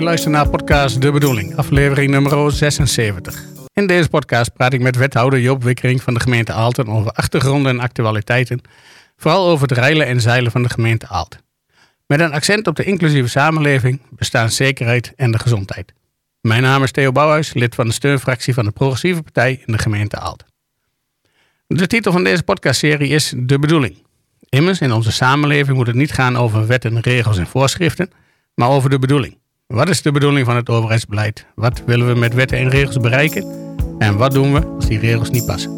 Je 0.00 0.06
luistert 0.06 0.34
naar 0.34 0.48
podcast 0.48 1.02
De 1.02 1.12
Bedoeling, 1.12 1.56
aflevering 1.56 2.10
nummer 2.10 2.52
76. 2.52 3.44
In 3.72 3.86
deze 3.86 4.08
podcast 4.08 4.52
praat 4.52 4.72
ik 4.72 4.80
met 4.80 4.96
wethouder 4.96 5.40
Joop 5.40 5.62
Wikkering 5.62 6.02
van 6.02 6.14
de 6.14 6.20
gemeente 6.20 6.52
Aalten 6.52 6.86
over 6.86 7.10
achtergronden 7.10 7.72
en 7.72 7.80
actualiteiten. 7.80 8.60
Vooral 9.16 9.48
over 9.48 9.68
het 9.68 9.78
reilen 9.78 10.06
en 10.06 10.20
zeilen 10.20 10.52
van 10.52 10.62
de 10.62 10.68
gemeente 10.68 11.08
Aalten. 11.08 11.40
Met 12.06 12.20
een 12.20 12.32
accent 12.32 12.66
op 12.66 12.76
de 12.76 12.84
inclusieve 12.84 13.28
samenleving, 13.28 14.00
bestaanszekerheid 14.10 15.12
en 15.16 15.30
de 15.30 15.38
gezondheid. 15.38 15.92
Mijn 16.40 16.62
naam 16.62 16.82
is 16.82 16.90
Theo 16.90 17.12
Bouwhuis, 17.12 17.54
lid 17.54 17.74
van 17.74 17.86
de 17.86 17.92
steunfractie 17.92 18.54
van 18.54 18.64
de 18.64 18.70
Progressieve 18.70 19.22
Partij 19.22 19.62
in 19.66 19.72
de 19.72 19.78
gemeente 19.78 20.18
Aalten. 20.18 20.46
De 21.66 21.86
titel 21.86 22.12
van 22.12 22.24
deze 22.24 22.42
podcastserie 22.42 23.08
is 23.08 23.32
De 23.36 23.58
Bedoeling. 23.58 24.06
Immers, 24.48 24.80
in 24.80 24.92
onze 24.92 25.12
samenleving 25.12 25.76
moet 25.76 25.86
het 25.86 25.96
niet 25.96 26.12
gaan 26.12 26.36
over 26.36 26.66
wetten, 26.66 27.00
regels 27.00 27.38
en 27.38 27.46
voorschriften, 27.46 28.10
maar 28.54 28.68
over 28.68 28.90
de 28.90 28.98
bedoeling. 28.98 29.39
Wat 29.70 29.88
is 29.88 30.02
de 30.02 30.12
bedoeling 30.12 30.46
van 30.46 30.56
het 30.56 30.68
overheidsbeleid? 30.68 31.46
Wat 31.54 31.82
willen 31.86 32.06
we 32.12 32.18
met 32.18 32.34
wetten 32.34 32.58
en 32.58 32.68
regels 32.68 32.96
bereiken? 32.96 33.44
En 33.98 34.16
wat 34.16 34.32
doen 34.32 34.52
we 34.52 34.66
als 34.66 34.86
die 34.86 34.98
regels 34.98 35.30
niet 35.30 35.46
passen? 35.46 35.70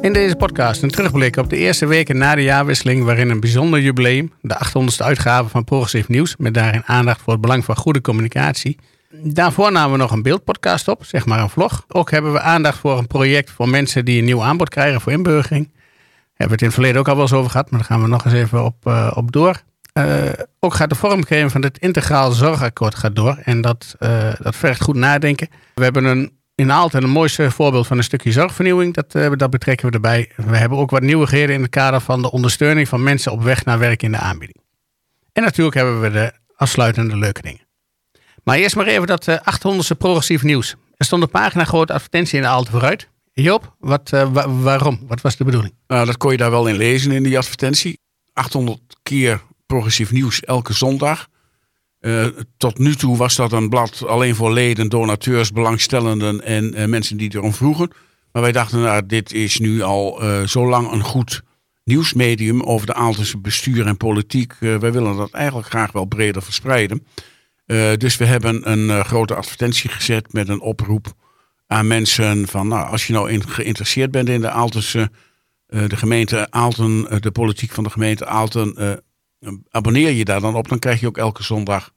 In 0.00 0.12
deze 0.12 0.36
podcast 0.36 0.82
een 0.82 0.90
terugblik 0.90 1.36
op 1.36 1.50
de 1.50 1.56
eerste 1.56 1.86
weken 1.86 2.18
na 2.18 2.34
de 2.34 2.42
jaarwisseling, 2.42 3.04
waarin 3.04 3.30
een 3.30 3.40
bijzonder 3.40 3.80
jubileum, 3.80 4.32
de 4.40 4.54
800ste 4.66 5.04
uitgave 5.04 5.48
van 5.48 5.64
Progressief 5.64 6.08
Nieuws, 6.08 6.36
met 6.36 6.54
daarin 6.54 6.82
aandacht 6.86 7.20
voor 7.22 7.32
het 7.32 7.42
belang 7.42 7.64
van 7.64 7.76
goede 7.76 8.00
communicatie. 8.00 8.76
Daarvoor 9.12 9.72
namen 9.72 9.92
we 9.92 9.98
nog 9.98 10.10
een 10.10 10.22
beeldpodcast 10.22 10.88
op, 10.88 11.04
zeg 11.04 11.26
maar 11.26 11.40
een 11.40 11.50
vlog. 11.50 11.84
Ook 11.88 12.10
hebben 12.10 12.32
we 12.32 12.40
aandacht 12.40 12.78
voor 12.78 12.98
een 12.98 13.06
project 13.06 13.50
voor 13.50 13.68
mensen 13.68 14.04
die 14.04 14.18
een 14.18 14.24
nieuw 14.24 14.42
aanbod 14.42 14.68
krijgen 14.68 15.00
voor 15.00 15.12
inburgering. 15.12 15.72
Hebben 16.34 16.46
we 16.46 16.52
het 16.52 16.60
in 16.60 16.66
het 16.66 16.74
verleden 16.74 17.00
ook 17.00 17.08
al 17.08 17.14
wel 17.14 17.22
eens 17.22 17.32
over 17.32 17.50
gehad, 17.50 17.70
maar 17.70 17.80
daar 17.80 17.88
gaan 17.88 18.02
we 18.02 18.08
nog 18.08 18.24
eens 18.24 18.34
even 18.34 18.64
op, 18.64 18.86
uh, 18.86 19.12
op 19.14 19.32
door. 19.32 19.62
Uh, 19.94 20.28
ook 20.60 20.74
gaat 20.74 20.88
de 20.88 20.94
vormgeving 20.94 21.52
van 21.52 21.62
het 21.62 21.78
integraal 21.78 22.32
zorgakkoord 22.32 22.94
gaat 22.94 23.16
door. 23.16 23.38
En 23.44 23.60
dat, 23.60 23.96
uh, 24.00 24.32
dat 24.40 24.56
vergt 24.56 24.82
goed 24.82 24.96
nadenken. 24.96 25.48
We 25.74 25.82
hebben 25.82 26.04
een 26.04 26.38
in 26.54 26.72
Aalten 26.72 27.02
een 27.02 27.10
mooiste 27.10 27.50
voorbeeld 27.50 27.86
van 27.86 27.96
een 27.96 28.04
stukje 28.04 28.32
zorgvernieuwing. 28.32 28.94
Dat, 28.94 29.38
dat 29.38 29.50
betrekken 29.50 29.86
we 29.86 29.92
erbij. 29.92 30.30
We 30.36 30.56
hebben 30.56 30.78
ook 30.78 30.90
wat 30.90 31.02
nieuwigheden 31.02 31.54
in 31.54 31.62
het 31.62 31.70
kader 31.70 32.00
van 32.00 32.22
de 32.22 32.30
ondersteuning 32.30 32.88
van 32.88 33.02
mensen 33.02 33.32
op 33.32 33.42
weg 33.42 33.64
naar 33.64 33.78
werk 33.78 34.02
in 34.02 34.12
de 34.12 34.18
aanbieding. 34.18 34.58
En 35.32 35.42
natuurlijk 35.42 35.76
hebben 35.76 36.00
we 36.00 36.10
de 36.10 36.32
afsluitende 36.56 37.16
leuke 37.16 37.42
dingen. 37.42 37.68
Maar 38.50 38.58
eerst 38.58 38.76
maar 38.76 38.86
even 38.86 39.06
dat 39.06 39.26
uh, 39.26 39.36
800ste 39.36 39.96
progressief 39.98 40.42
nieuws. 40.42 40.74
Er 40.96 41.04
stond 41.04 41.22
een 41.22 41.30
pagina 41.30 41.64
grote 41.64 41.92
advertentie 41.92 42.36
in 42.36 42.42
de 42.42 42.48
Aalten 42.48 42.72
vooruit. 42.72 43.08
Joop, 43.32 43.74
wat, 43.78 44.10
wa 44.10 44.48
waarom? 44.48 45.00
Wat 45.06 45.20
was 45.20 45.36
de 45.36 45.44
bedoeling? 45.44 45.74
Nou, 45.86 46.06
dat 46.06 46.16
kon 46.16 46.30
je 46.30 46.36
daar 46.36 46.50
wel 46.50 46.66
in 46.66 46.76
lezen 46.76 47.12
in 47.12 47.22
die 47.22 47.38
advertentie. 47.38 47.98
800 48.32 48.80
keer 49.02 49.42
progressief 49.66 50.12
nieuws 50.12 50.40
elke 50.40 50.72
zondag. 50.72 51.28
Uh, 52.00 52.26
tot 52.56 52.78
nu 52.78 52.94
toe 52.94 53.16
was 53.16 53.36
dat 53.36 53.52
een 53.52 53.68
blad 53.68 54.06
alleen 54.06 54.34
voor 54.34 54.52
leden, 54.52 54.88
donateurs, 54.88 55.52
belangstellenden 55.52 56.44
en 56.44 56.90
mensen 56.90 57.16
die 57.16 57.34
erom 57.34 57.54
vroegen. 57.54 57.90
Maar 58.32 58.42
wij 58.42 58.52
dachten, 58.52 58.80
nou, 58.80 59.06
dit 59.06 59.32
is 59.32 59.58
nu 59.58 59.82
al 59.82 60.22
zo 60.46 60.68
lang 60.68 60.92
een 60.92 61.04
goed 61.04 61.42
nieuwsmedium 61.84 62.62
over 62.62 62.86
de 62.86 62.94
Aaltense 62.94 63.38
bestuur 63.38 63.86
en 63.86 63.96
politiek. 63.96 64.54
wij 64.58 64.92
willen 64.92 65.16
dat 65.16 65.30
eigenlijk 65.30 65.68
graag 65.68 65.92
wel 65.92 66.04
breder 66.04 66.42
verspreiden. 66.42 67.06
Dus 67.96 68.16
we 68.16 68.24
hebben 68.24 68.70
een 68.70 69.04
grote 69.04 69.34
advertentie 69.34 69.90
gezet 69.90 70.32
met 70.32 70.48
een 70.48 70.60
oproep 70.60 71.12
aan 71.66 71.86
mensen 71.86 72.48
van, 72.48 72.68
nou, 72.68 72.90
als 72.90 73.06
je 73.06 73.12
nou 73.12 73.40
geïnteresseerd 73.40 74.10
bent 74.10 74.28
in 74.28 74.40
de 74.40 74.50
Aaltense, 74.50 75.10
de 75.66 75.96
gemeente 75.96 76.50
Aalten, 76.50 77.20
de 77.22 77.30
politiek 77.30 77.72
van 77.72 77.84
de 77.84 77.90
gemeente 77.90 78.26
Aalten, 78.26 79.00
abonneer 79.70 80.10
je 80.10 80.24
daar 80.24 80.40
dan 80.40 80.54
op, 80.54 80.68
dan 80.68 80.78
krijg 80.78 81.00
je 81.00 81.06
ook 81.06 81.18
elke 81.18 81.42
zondag 81.42 81.92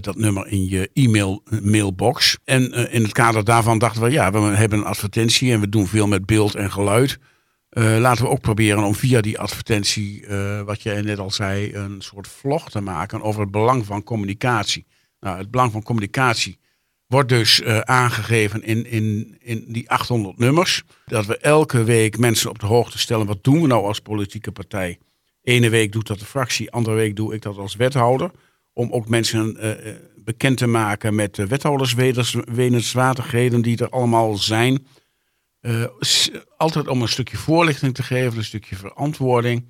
dat 0.00 0.16
nummer 0.16 0.46
in 0.46 0.68
je 0.68 0.90
e-mail 0.92 1.42
mailbox. 1.62 2.38
En 2.44 2.72
in 2.90 3.02
het 3.02 3.12
kader 3.12 3.44
daarvan 3.44 3.78
dachten 3.78 4.02
we, 4.02 4.10
ja, 4.10 4.32
we 4.32 4.38
hebben 4.38 4.78
een 4.78 4.84
advertentie 4.84 5.52
en 5.52 5.60
we 5.60 5.68
doen 5.68 5.86
veel 5.86 6.06
met 6.06 6.26
beeld 6.26 6.54
en 6.54 6.72
geluid. 6.72 7.18
Uh, 7.72 7.98
laten 7.98 8.24
we 8.24 8.30
ook 8.30 8.40
proberen 8.40 8.82
om 8.82 8.94
via 8.94 9.20
die 9.20 9.38
advertentie, 9.38 10.24
wat 10.64 10.82
jij 10.82 11.02
net 11.02 11.18
al 11.18 11.30
zei, 11.30 11.74
een 11.74 12.02
soort 12.02 12.28
vlog 12.28 12.70
te 12.70 12.80
maken 12.80 13.22
over 13.22 13.40
het 13.40 13.50
belang 13.50 13.86
van 13.86 14.02
communicatie. 14.02 14.86
Nou, 15.20 15.38
het 15.38 15.50
belang 15.50 15.72
van 15.72 15.82
communicatie 15.82 16.58
wordt 17.06 17.28
dus 17.28 17.64
aangegeven 17.84 18.62
in, 18.62 18.86
in, 18.86 19.36
in 19.40 19.64
die 19.68 19.90
800 19.90 20.38
nummers. 20.38 20.82
Dat 21.06 21.26
we 21.26 21.38
elke 21.38 21.84
week 21.84 22.18
mensen 22.18 22.50
op 22.50 22.58
de 22.58 22.66
hoogte 22.66 22.98
stellen, 22.98 23.26
wat 23.26 23.44
doen 23.44 23.60
we 23.60 23.66
nou 23.66 23.84
als 23.84 24.00
politieke 24.00 24.52
partij? 24.52 24.98
Ene 25.42 25.70
week 25.70 25.92
doet 25.92 26.06
dat 26.06 26.18
de 26.18 26.24
fractie, 26.24 26.70
andere 26.70 26.96
week 26.96 27.16
doe 27.16 27.34
ik 27.34 27.42
dat 27.42 27.58
als 27.58 27.76
wethouder. 27.76 28.30
Om 28.72 28.92
ook 28.92 29.08
mensen 29.08 29.56
bekend 30.24 30.58
te 30.58 30.66
maken 30.66 31.14
met 31.14 31.34
de 31.34 31.46
wethouderswetenswaardigheden 31.46 33.62
die 33.62 33.78
er 33.78 33.88
allemaal 33.88 34.36
zijn. 34.36 34.86
Uh, 35.62 35.84
altijd 36.56 36.88
om 36.88 37.02
een 37.02 37.08
stukje 37.08 37.36
voorlichting 37.36 37.94
te 37.94 38.02
geven, 38.02 38.38
een 38.38 38.44
stukje 38.44 38.76
verantwoording. 38.76 39.68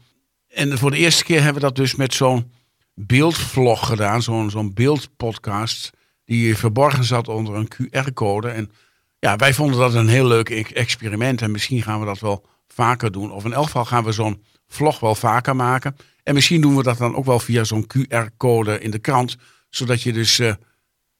En 0.48 0.78
voor 0.78 0.90
de 0.90 0.96
eerste 0.96 1.24
keer 1.24 1.42
hebben 1.42 1.62
we 1.62 1.68
dat 1.68 1.76
dus 1.76 1.94
met 1.94 2.14
zo'n 2.14 2.52
beeldvlog 2.94 3.86
gedaan, 3.86 4.22
zo'n 4.22 4.70
beeldpodcast. 4.74 5.90
Die 6.24 6.56
verborgen 6.56 7.04
zat 7.04 7.28
onder 7.28 7.54
een 7.54 7.68
QR-code. 7.68 8.48
En 8.48 8.70
ja, 9.18 9.36
wij 9.36 9.54
vonden 9.54 9.78
dat 9.78 9.94
een 9.94 10.08
heel 10.08 10.26
leuk 10.26 10.50
experiment. 10.50 11.42
En 11.42 11.50
misschien 11.50 11.82
gaan 11.82 12.00
we 12.00 12.06
dat 12.06 12.18
wel 12.18 12.46
vaker 12.68 13.12
doen. 13.12 13.32
Of 13.32 13.44
in 13.44 13.52
elk 13.52 13.64
geval 13.64 13.84
gaan 13.84 14.04
we 14.04 14.12
zo'n 14.12 14.42
vlog 14.66 15.00
wel 15.00 15.14
vaker 15.14 15.56
maken. 15.56 15.96
En 16.22 16.34
misschien 16.34 16.60
doen 16.60 16.76
we 16.76 16.82
dat 16.82 16.98
dan 16.98 17.14
ook 17.14 17.24
wel 17.24 17.38
via 17.38 17.64
zo'n 17.64 17.86
QR-code 17.86 18.80
in 18.80 18.90
de 18.90 18.98
krant. 18.98 19.36
Zodat 19.68 20.02
je 20.02 20.12
dus 20.12 20.38
uh, 20.38 20.52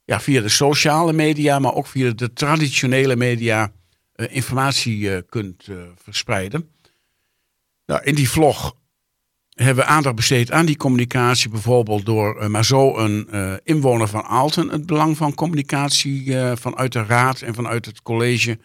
ja, 0.04 0.20
via 0.20 0.40
de 0.40 0.48
sociale 0.48 1.12
media, 1.12 1.58
maar 1.58 1.74
ook 1.74 1.86
via 1.86 2.10
de 2.10 2.32
traditionele 2.32 3.16
media 3.16 3.72
informatie 4.14 4.98
uh, 4.98 5.18
kunt 5.28 5.68
verspreiden. 6.02 6.70
Nou, 7.86 8.02
in 8.02 8.14
die 8.14 8.30
vlog 8.30 8.76
hebben 9.48 9.84
we 9.84 9.90
aandacht 9.90 10.14
besteed 10.14 10.50
aan 10.50 10.66
die 10.66 10.76
communicatie. 10.76 11.50
Bijvoorbeeld 11.50 12.06
door 12.06 12.50
maar 12.50 12.64
zo 12.64 12.96
een 12.96 13.28
inwoner 13.64 14.08
van 14.08 14.22
Aalten 14.22 14.68
het 14.68 14.86
belang 14.86 15.16
van 15.16 15.34
communicatie 15.34 16.36
vanuit 16.54 16.92
de 16.92 17.04
raad 17.04 17.40
en 17.40 17.54
vanuit 17.54 17.86
het 17.86 18.02
college 18.02 18.58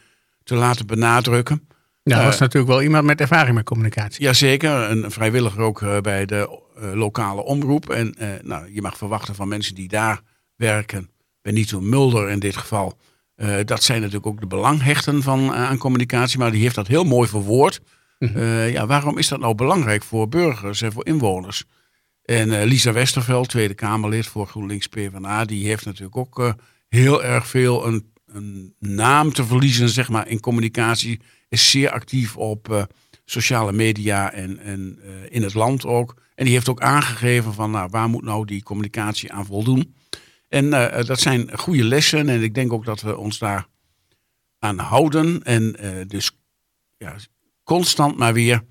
te 0.44 0.56
laten 0.56 0.88
benadrukken. 0.88 1.68
Ja, 2.04 2.16
dat 2.16 2.26
was 2.26 2.40
natuurlijk 2.40 2.72
wel 2.72 2.82
iemand 2.82 3.06
met 3.06 3.22
ervaring 3.22 3.56
met 3.56 3.66
communicatie. 3.66 4.24
Jazeker, 4.24 4.72
een 4.72 5.12
vrijwilliger 5.12 5.62
ook 5.62 6.02
bij 6.02 6.26
de 6.26 6.60
lokale 6.94 7.44
omroep. 7.44 7.90
En 7.90 8.16
nou, 8.44 8.74
je 8.74 8.82
mag 8.82 8.98
verwachten 8.98 9.36
van 9.36 9.48
mensen 9.48 9.76
die 9.76 9.88
daar 9.88 10.22
werken, 10.56 11.10
Benito 11.42 11.82
Mulder 11.82 12.30
in 12.30 12.40
dit 12.40 12.58
geval. 12.58 12.98
Dat 13.66 13.84
zijn 13.84 14.00
natuurlijk 14.00 14.28
ook 14.28 14.40
de 14.40 14.48
belanghechten 14.48 15.24
van, 15.24 15.52
aan 15.52 15.78
communicatie, 15.78 16.40
maar 16.40 16.52
die 16.52 16.62
heeft 16.62 16.76
dat 16.76 16.88
heel 16.88 17.04
mooi 17.04 17.30
verwoord. 17.30 17.82
Mm 18.20 18.28
-hmm. 18.34 18.68
ja, 18.68 18.86
waarom 18.86 19.18
is 19.18 19.28
dat 19.28 19.40
nou 19.40 19.56
belangrijk 19.56 20.04
voor 20.04 20.30
burgers 20.30 20.82
en 20.82 20.92
voor 20.92 21.06
inwoners? 21.06 21.64
En 22.24 22.64
Lisa 22.64 22.92
Westerveld, 22.92 23.50
Tweede 23.50 23.74
Kamerlid 23.74 24.28
voor 24.28 24.48
GroenLinks 24.48 24.88
PvdA, 24.88 25.46
die 25.46 25.68
heeft 25.68 25.86
natuurlijk 25.86 26.18
ook 26.18 26.56
heel 26.90 27.24
erg 27.24 27.48
veel 27.48 27.88
een, 27.88 28.12
een 28.26 28.74
naam 28.80 29.34
te 29.34 29.46
verliezen 29.46 29.90
zeg 29.90 30.10
maar, 30.10 30.28
in 30.28 30.40
communicatie 30.40 31.20
is 31.50 31.70
zeer 31.70 31.90
actief 31.92 32.38
op 32.38 32.88
sociale 33.30 33.72
media 33.72 34.32
en, 34.32 34.60
en 34.60 35.00
uh, 35.04 35.10
in 35.30 35.44
het 35.44 35.54
land 35.54 35.86
ook. 35.86 36.16
En 36.36 36.46
die 36.46 36.54
heeft 36.54 36.70
ook 36.70 36.82
aangegeven 36.82 37.54
van 37.54 37.72
nou, 37.72 37.88
waar 37.92 38.10
moet 38.10 38.24
nou 38.24 38.46
die 38.46 38.64
communicatie 38.64 39.32
aan 39.32 39.46
voldoen. 39.46 39.96
En 40.48 40.66
uh, 40.66 41.04
dat 41.04 41.20
zijn 41.20 41.58
goede 41.58 41.84
lessen 41.84 42.30
en 42.30 42.44
ik 42.44 42.54
denk 42.54 42.74
ook 42.74 42.86
dat 42.86 43.02
we 43.02 43.18
ons 43.18 43.38
daar 43.38 43.68
aan 44.60 44.78
houden. 44.78 45.44
En 45.44 45.76
dus 46.08 46.32
ja, 46.98 47.16
constant 47.64 48.18
maar 48.18 48.34
weer 48.34 48.64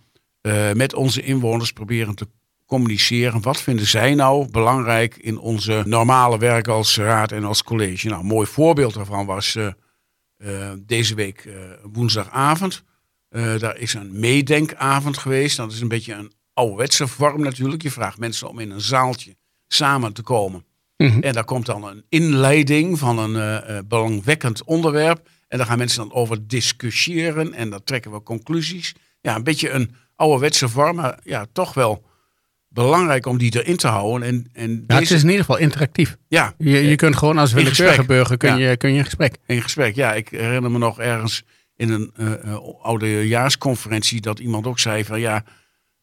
met 0.75 0.95
onze 0.95 1.23
inwoners 1.23 1.73
proberen 1.73 2.15
te 2.15 2.29
communiceren. 2.67 3.43
Wat 3.43 3.61
vinden 3.61 3.87
zij 3.87 4.15
nou 4.15 4.51
belangrijk 4.51 5.17
in 5.17 5.39
onze 5.39 5.83
normale 5.87 6.39
werk 6.39 6.69
als 6.69 6.97
raad 6.97 7.33
en 7.33 7.45
als 7.45 7.63
college? 7.63 8.09
Nou, 8.09 8.21
een 8.21 8.27
mooi 8.27 8.47
voorbeeld 8.47 8.95
daarvan 8.95 9.27
was 9.27 9.59
deze 10.79 11.15
week 11.15 11.49
woensdagavond. 11.93 12.83
Daar 13.59 13.77
is 13.77 13.95
een 13.95 14.21
meedenkavond 14.21 15.19
geweest. 15.19 15.57
Dat 15.57 15.73
is 15.73 15.81
een 15.81 15.89
beetje 15.89 16.15
een 16.15 16.33
ouderwetse 16.53 17.07
vorm 17.07 17.43
natuurlijk. 17.43 17.83
Je 17.83 17.91
vraagt 17.91 18.19
mensen 18.19 18.49
om 18.49 18.59
in 18.59 18.71
een 18.71 18.81
zaaltje 18.81 19.37
samen 19.69 20.13
te 20.13 20.23
komen. 20.23 20.66
Mm 20.97 21.09
-hmm. 21.09 21.23
En 21.23 21.33
daar 21.33 21.45
komt 21.45 21.67
dan 21.67 21.85
een 21.85 22.05
inleiding 22.09 22.99
van 22.99 23.19
een 23.19 23.87
belangwekkend 23.89 24.65
onderwerp. 24.65 25.29
En 25.49 25.59
daar 25.59 25.67
gaan 25.67 25.79
mensen 25.79 26.09
dan 26.09 26.13
over 26.13 26.47
discussiëren. 26.47 27.55
En 27.55 27.71
dan 27.71 27.85
trekken 27.85 28.13
we 28.13 28.23
conclusies. 28.23 28.95
Ja, 29.21 29.35
een 29.35 29.45
beetje 29.45 29.71
een 29.71 29.95
ouderwetse 30.15 30.69
vorm. 30.69 30.97
Maar 30.97 31.19
ja, 31.23 31.47
toch 31.53 31.75
wel 31.75 32.05
belangrijk 32.69 33.27
om 33.27 33.39
die 33.39 33.63
erin 33.63 33.77
te 33.77 33.87
houden. 33.87 34.29
En, 34.29 34.47
en 34.53 34.87
deze... 34.87 35.01
Het 35.01 35.11
is 35.11 35.23
in 35.23 35.29
ieder 35.29 35.45
geval 35.45 35.61
interactief. 35.61 36.17
Ja. 36.29 36.55
Je, 36.59 36.71
je 36.71 36.97
kunt 36.97 37.17
gewoon 37.17 37.39
als 37.39 37.53
willekeurige 37.53 38.05
burger 38.05 38.37
kun, 38.37 38.59
ja. 38.59 38.71
je, 38.71 38.77
kun 38.77 38.91
je 38.91 38.99
in 38.99 39.05
gesprek. 39.05 39.37
In 39.47 39.63
gesprek, 39.63 39.95
ja. 39.95 40.15
Ik 40.15 40.29
herinner 40.29 40.71
me 40.71 40.79
nog 40.79 41.01
ergens 41.01 41.43
in 41.77 41.91
een 41.91 42.13
uh, 42.17 42.59
oudejaarsconferentie 42.83 44.21
dat 44.21 44.39
iemand 44.39 44.67
ook 44.67 44.79
zei 44.79 45.05
van 45.05 45.21
ja, 45.21 45.45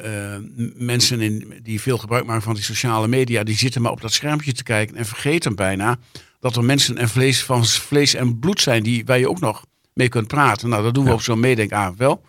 uh, 0.03 0.35
mensen 0.75 1.21
in, 1.21 1.59
die 1.63 1.81
veel 1.81 1.97
gebruik 1.97 2.25
maken 2.25 2.44
van 2.44 2.53
die 2.53 2.63
sociale 2.63 3.07
media, 3.07 3.44
die 3.44 3.57
zitten 3.57 3.81
maar 3.81 3.91
op 3.91 4.01
dat 4.01 4.13
schermpje 4.13 4.53
te 4.53 4.63
kijken 4.63 4.95
en 4.95 5.05
vergeten 5.05 5.55
bijna 5.55 5.97
dat 6.39 6.55
er 6.55 6.63
mensen 6.63 6.97
en 6.97 7.09
vlees 7.09 7.44
van 7.44 7.65
vlees 7.65 8.13
en 8.13 8.39
bloed 8.39 8.61
zijn 8.61 8.83
die, 8.83 9.05
waar 9.05 9.19
je 9.19 9.29
ook 9.29 9.39
nog 9.39 9.65
mee 9.94 10.09
kunt 10.09 10.27
praten. 10.27 10.69
Nou, 10.69 10.83
dat 10.83 10.94
doen 10.94 11.03
we 11.03 11.09
ja. 11.09 11.15
op 11.15 11.21
zo'n 11.21 11.39
meedenkavond 11.39 11.97
wel. 11.97 12.25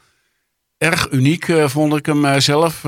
Erg 0.79 1.11
uniek 1.11 1.49
uh, 1.49 1.69
vond 1.69 1.97
ik 1.97 2.07
hem 2.07 2.41
zelf, 2.41 2.83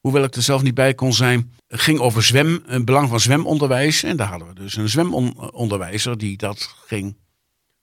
hoewel 0.00 0.24
ik 0.24 0.34
er 0.34 0.42
zelf 0.42 0.62
niet 0.62 0.74
bij 0.74 0.94
kon 0.94 1.12
zijn. 1.12 1.52
Het 1.68 1.80
ging 1.80 1.98
over 1.98 2.22
zwem, 2.22 2.62
het 2.66 2.84
belang 2.84 3.08
van 3.08 3.20
zwemonderwijs. 3.20 4.02
En 4.02 4.16
daar 4.16 4.28
hadden 4.28 4.48
we 4.48 4.54
dus 4.54 4.76
een 4.76 4.88
zwemonderwijzer 4.88 6.18
die 6.18 6.36
dat 6.36 6.74
ging 6.86 7.16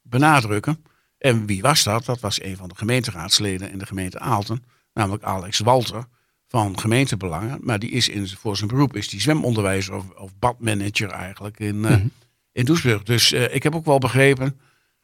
benadrukken. 0.01 0.83
En 1.17 1.45
wie 1.45 1.61
was 1.61 1.83
dat? 1.83 2.05
Dat 2.05 2.19
was 2.19 2.43
een 2.43 2.57
van 2.57 2.69
de 2.69 2.75
gemeenteraadsleden 2.75 3.71
in 3.71 3.77
de 3.77 3.85
gemeente 3.85 4.19
Aalten, 4.19 4.63
namelijk 4.93 5.23
Alex 5.23 5.59
Walter 5.59 6.05
van 6.51 6.79
gemeentebelangen. 6.79 7.59
Maar 7.61 7.79
die 7.79 7.89
is 7.89 8.09
in, 8.09 8.27
voor 8.27 8.57
zijn 8.57 8.69
beroep 8.69 8.95
is 8.95 9.09
die 9.09 9.21
zwemonderwijzer 9.21 9.93
of, 9.93 10.09
of 10.09 10.31
badmanager 10.39 11.09
eigenlijk 11.09 11.59
in, 11.59 11.79
mm 11.79 12.11
in 12.53 12.65
Doesburg. 12.65 13.03
Dus 13.03 13.31
uh, 13.31 13.55
ik 13.55 13.63
heb 13.63 13.75
ook 13.75 13.85
wel 13.85 13.97
begrepen 13.97 14.59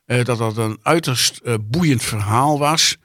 uh, 0.05 0.23
dat 0.23 0.37
dat 0.37 0.57
een 0.57 0.79
uiterst 0.81 1.41
boeiend 1.69 2.03
verhaal 2.03 2.59
was. 2.59 2.97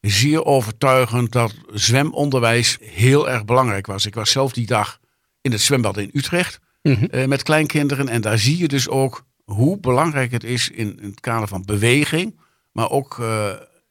Zeer 0.00 0.44
overtuigend 0.44 1.32
dat 1.32 1.54
zwemonderwijs 1.72 2.78
heel 2.80 3.30
erg 3.30 3.44
belangrijk 3.44 3.86
was. 3.86 4.06
Ik 4.06 4.14
was 4.14 4.30
zelf 4.30 4.52
die 4.52 4.66
dag 4.66 4.98
in 5.40 5.52
het 5.52 5.60
zwembad 5.60 5.96
in 5.96 6.10
Utrecht 6.12 6.60
mm 6.82 6.94
-hmm. 6.94 7.28
met 7.28 7.42
kleinkinderen. 7.42 8.08
En 8.08 8.20
daar 8.20 8.38
zie 8.38 8.58
je 8.58 8.68
dus 8.68 8.88
ook 8.88 9.24
hoe 9.44 9.78
belangrijk 9.78 10.30
het 10.30 10.44
is 10.44 10.70
in, 10.70 11.00
in 11.00 11.08
het 11.08 11.20
kader 11.20 11.48
van 11.48 11.64
beweging. 11.64 12.40
Maar 12.72 12.90
ook 12.90 13.16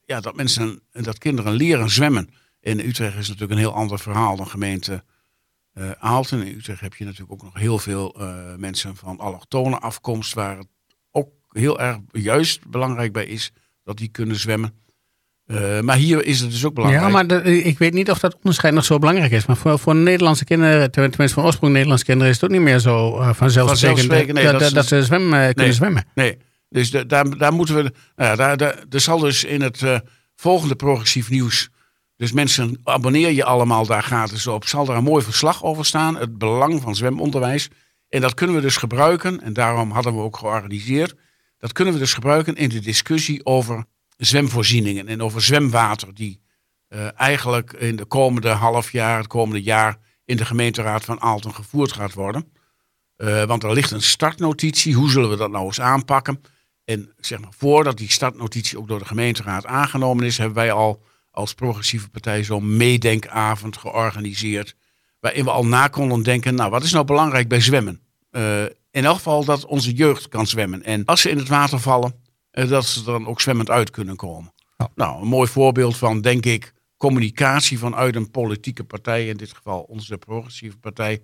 ja, 0.04 0.20
dat 0.20 0.36
mensen 0.36 0.80
dat 0.92 1.18
kinderen 1.18 1.52
leren 1.52 1.90
zwemmen. 1.90 2.30
In 2.68 2.80
Utrecht 2.80 3.16
is 3.16 3.28
natuurlijk 3.28 3.52
een 3.52 3.66
heel 3.66 3.74
ander 3.74 3.98
verhaal 3.98 4.36
dan 4.36 4.48
gemeente 4.48 5.04
uh, 5.74 5.90
Aalten. 5.98 6.42
In 6.46 6.56
Utrecht 6.56 6.80
heb 6.80 6.94
je 6.94 7.04
natuurlijk 7.04 7.32
ook 7.32 7.42
nog 7.42 7.58
heel 7.58 7.78
veel 7.78 8.16
uh, 8.20 8.54
mensen 8.56 8.96
van 8.96 9.18
allochtone 9.18 9.78
afkomst, 9.78 10.34
waar 10.34 10.58
het 10.58 10.66
ook 11.10 11.28
heel 11.48 11.80
erg 11.80 11.96
juist 12.12 12.66
belangrijk 12.66 13.12
bij 13.12 13.26
is 13.26 13.52
dat 13.84 13.96
die 13.96 14.08
kunnen 14.08 14.36
zwemmen. 14.36 14.72
Uh, 15.46 15.80
maar 15.80 15.96
hier 15.96 16.24
is 16.24 16.40
het 16.40 16.50
dus 16.50 16.64
ook 16.64 16.74
belangrijk. 16.74 17.04
Ja, 17.04 17.10
maar 17.12 17.26
de, 17.26 17.62
ik 17.62 17.78
weet 17.78 17.92
niet 17.92 18.10
of 18.10 18.18
dat 18.18 18.34
onderscheid 18.34 18.74
nog 18.74 18.84
zo 18.84 18.98
belangrijk 18.98 19.32
is. 19.32 19.46
Maar 19.46 19.56
voor, 19.56 19.78
voor 19.78 19.94
Nederlandse 19.94 20.44
kinderen, 20.44 20.90
tenminste 20.90 21.28
van 21.28 21.44
oorsprong 21.44 21.72
Nederlandse 21.72 22.04
kinderen, 22.04 22.32
is 22.32 22.40
het 22.40 22.50
ook 22.50 22.56
niet 22.56 22.64
meer 22.64 22.78
zo 22.78 23.22
vanzelfsprekend 23.32 24.32
nee, 24.32 24.44
dat, 24.44 24.60
dat, 24.60 24.72
dat, 24.72 24.86
ze 24.86 25.04
zwem, 25.04 25.28
nee, 25.28 25.54
kunnen 25.54 25.74
zwemmen. 25.74 26.04
Nee, 26.14 26.38
dus 26.68 26.90
de, 26.90 27.06
daar, 27.06 27.38
daar 27.38 27.52
moeten 27.52 27.74
we. 27.74 27.82
Nou 27.82 28.30
ja, 28.30 28.36
daar, 28.36 28.56
daar, 28.56 28.84
er 28.90 29.00
zal 29.00 29.18
dus 29.18 29.44
in 29.44 29.60
het 29.60 30.02
volgende 30.34 30.76
progressief 30.76 31.30
nieuws 31.30 31.70
dus 32.18 32.32
mensen, 32.32 32.80
abonneer 32.84 33.30
je 33.30 33.44
allemaal 33.44 33.86
daar 33.86 34.02
gratis 34.02 34.46
op. 34.46 34.66
Zal 34.66 34.88
er 34.88 34.96
een 34.96 35.04
mooi 35.04 35.24
verslag 35.24 35.64
over 35.64 35.84
staan. 35.84 36.16
Het 36.16 36.38
belang 36.38 36.80
van 36.82 36.94
zwemonderwijs. 36.94 37.68
En 38.08 38.20
dat 38.20 38.34
kunnen 38.34 38.56
we 38.56 38.62
dus 38.62 38.76
gebruiken. 38.76 39.40
En 39.40 39.52
daarom 39.52 39.90
hadden 39.90 40.14
we 40.14 40.20
ook 40.20 40.36
georganiseerd. 40.36 41.14
Dat 41.58 41.72
kunnen 41.72 41.94
we 41.94 42.00
dus 42.00 42.14
gebruiken 42.14 42.54
in 42.54 42.68
de 42.68 42.80
discussie 42.80 43.46
over 43.46 43.84
zwemvoorzieningen. 44.16 45.08
En 45.08 45.22
over 45.22 45.42
zwemwater. 45.42 46.14
Die 46.14 46.40
uh, 46.88 47.20
eigenlijk 47.20 47.72
in 47.72 47.96
de 47.96 48.04
komende 48.04 48.48
half 48.48 48.92
jaar, 48.92 49.18
het 49.18 49.26
komende 49.26 49.62
jaar. 49.62 49.98
in 50.24 50.36
de 50.36 50.44
gemeenteraad 50.44 51.04
van 51.04 51.20
Aalten 51.20 51.54
gevoerd 51.54 51.92
gaat 51.92 52.14
worden. 52.14 52.52
Uh, 53.16 53.44
want 53.44 53.62
er 53.62 53.72
ligt 53.72 53.90
een 53.90 54.02
startnotitie. 54.02 54.94
Hoe 54.94 55.10
zullen 55.10 55.30
we 55.30 55.36
dat 55.36 55.50
nou 55.50 55.64
eens 55.64 55.80
aanpakken? 55.80 56.40
En 56.84 57.12
zeg 57.18 57.40
maar, 57.40 57.52
voordat 57.56 57.96
die 57.96 58.10
startnotitie 58.10 58.78
ook 58.78 58.88
door 58.88 58.98
de 58.98 59.04
gemeenteraad 59.04 59.66
aangenomen 59.66 60.24
is, 60.24 60.38
hebben 60.38 60.56
wij 60.56 60.72
al 60.72 61.02
als 61.38 61.54
progressieve 61.54 62.08
partij 62.08 62.44
zo'n 62.44 62.76
meedenkavond 62.76 63.76
georganiseerd. 63.76 64.74
Waarin 65.20 65.44
we 65.44 65.50
al 65.50 65.66
na 65.66 65.88
konden 65.88 66.22
denken, 66.22 66.54
nou 66.54 66.70
wat 66.70 66.82
is 66.82 66.92
nou 66.92 67.04
belangrijk 67.04 67.48
bij 67.48 67.60
zwemmen? 67.60 68.00
Uh, 68.30 68.62
in 68.90 69.04
elk 69.04 69.16
geval 69.16 69.44
dat 69.44 69.64
onze 69.64 69.92
jeugd 69.92 70.28
kan 70.28 70.46
zwemmen. 70.46 70.82
En 70.82 71.04
als 71.04 71.20
ze 71.20 71.30
in 71.30 71.38
het 71.38 71.48
water 71.48 71.80
vallen, 71.80 72.14
uh, 72.52 72.68
dat 72.68 72.86
ze 72.86 73.02
dan 73.02 73.26
ook 73.26 73.40
zwemmend 73.40 73.70
uit 73.70 73.90
kunnen 73.90 74.16
komen. 74.16 74.52
Ja. 74.76 74.90
Nou, 74.94 75.22
een 75.22 75.28
mooi 75.28 75.48
voorbeeld 75.48 75.96
van, 75.96 76.20
denk 76.20 76.44
ik, 76.44 76.72
communicatie 76.96 77.78
vanuit 77.78 78.16
een 78.16 78.30
politieke 78.30 78.84
partij, 78.84 79.28
in 79.28 79.36
dit 79.36 79.52
geval 79.52 79.80
onze 79.80 80.18
progressieve 80.18 80.76
partij, 80.76 81.22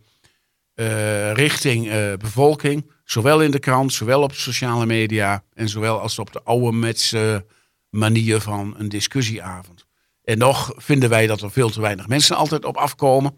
uh, 0.75 1.32
richting 1.32 1.90
bevolking. 2.19 2.90
Zowel 3.05 3.43
in 3.43 3.50
de 3.50 3.58
krant, 3.58 3.93
zowel 3.93 4.22
op 4.22 4.32
sociale 4.32 4.87
media 4.87 5.44
en 5.52 5.69
zowel 5.69 6.00
als 6.00 6.19
op 6.19 6.32
de 6.32 6.43
oude 6.43 6.76
metse 6.76 7.46
manier 7.90 8.40
van 8.40 8.75
een 8.76 8.88
discussieavond. 8.88 9.87
En 10.24 10.38
nog 10.38 10.72
vinden 10.76 11.08
wij 11.08 11.26
dat 11.26 11.40
er 11.40 11.50
veel 11.50 11.70
te 11.70 11.80
weinig 11.80 12.08
mensen 12.08 12.36
altijd 12.36 12.64
op 12.64 12.76
afkomen. 12.76 13.34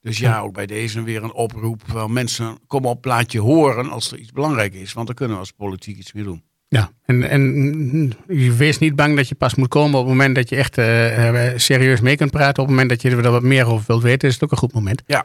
Dus 0.00 0.18
ja, 0.18 0.40
ook 0.40 0.54
bij 0.54 0.66
deze 0.66 1.02
weer 1.02 1.22
een 1.22 1.32
oproep. 1.32 1.82
Wel 1.92 2.08
mensen, 2.08 2.58
kom 2.66 2.84
op, 2.84 3.04
laat 3.04 3.32
je 3.32 3.40
horen 3.40 3.90
als 3.90 4.12
er 4.12 4.18
iets 4.18 4.32
belangrijk 4.32 4.74
is. 4.74 4.92
Want 4.92 5.06
dan 5.06 5.16
kunnen 5.16 5.34
we 5.34 5.40
als 5.40 5.52
politiek 5.52 5.98
iets 5.98 6.12
weer 6.12 6.24
doen. 6.24 6.42
Ja, 6.68 6.90
en, 7.04 7.28
en 7.28 8.12
wees 8.56 8.78
niet 8.78 8.96
bang 8.96 9.16
dat 9.16 9.28
je 9.28 9.34
pas 9.34 9.54
moet 9.54 9.68
komen 9.68 9.98
op 9.98 10.04
het 10.06 10.14
moment 10.14 10.34
dat 10.34 10.48
je 10.48 10.56
echt 10.56 10.78
uh, 10.78 11.50
serieus 11.56 12.00
mee 12.00 12.16
kunt 12.16 12.30
praten. 12.30 12.62
Op 12.62 12.68
het 12.68 12.76
moment 12.76 12.88
dat 12.88 13.02
je 13.02 13.10
er 13.10 13.30
wat 13.30 13.42
meer 13.42 13.66
over 13.66 13.84
wilt 13.86 14.02
weten, 14.02 14.28
is 14.28 14.34
het 14.34 14.44
ook 14.44 14.50
een 14.50 14.58
goed 14.58 14.72
moment. 14.72 15.02
Ja. 15.06 15.24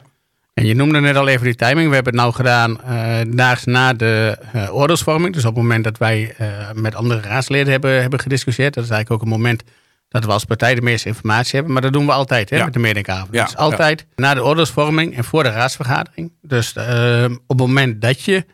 En 0.54 0.66
je 0.66 0.74
noemde 0.74 1.00
net 1.00 1.16
al 1.16 1.28
even 1.28 1.44
die 1.44 1.54
timing. 1.54 1.88
We 1.88 1.94
hebben 1.94 2.12
het 2.12 2.22
nou 2.22 2.34
gedaan 2.34 2.70
uh, 2.70 3.34
daags 3.36 3.64
na 3.64 3.92
de 3.92 4.38
uh, 4.54 4.74
oordeelsvorming. 4.74 5.34
Dus 5.34 5.44
op 5.44 5.54
het 5.54 5.62
moment 5.62 5.84
dat 5.84 5.98
wij 5.98 6.34
met 6.74 6.94
andere 6.94 7.20
raadsleden 7.20 7.72
hebben, 7.72 8.00
hebben 8.00 8.20
gediscussieerd. 8.20 8.74
Dat 8.74 8.84
is 8.84 8.90
eigenlijk 8.90 9.22
ook 9.22 9.28
een 9.28 9.38
moment 9.38 9.62
dat 10.08 10.24
we 10.24 10.32
als 10.32 10.44
partij 10.44 10.74
de 10.74 10.82
meeste 10.82 11.08
informatie 11.08 11.54
hebben. 11.54 11.72
Maar 11.72 11.82
dat 11.82 11.92
doen 11.92 12.06
we 12.06 12.12
altijd 12.12 12.50
hè, 12.50 12.56
ja. 12.56 12.64
met 12.64 12.72
de 12.72 12.78
medenkavond. 12.78 13.34
Ja. 13.34 13.44
Dus 13.44 13.56
altijd 13.56 14.06
na 14.16 14.34
de 14.34 14.44
oordeelsvorming 14.44 15.16
en 15.16 15.24
voor 15.24 15.42
de 15.42 15.50
raadsvergadering. 15.50 16.32
Dus 16.42 16.74
uh, 16.78 17.24
op 17.24 17.58
het 17.58 17.66
moment 17.66 18.00
dat 18.02 18.22
je 18.22 18.44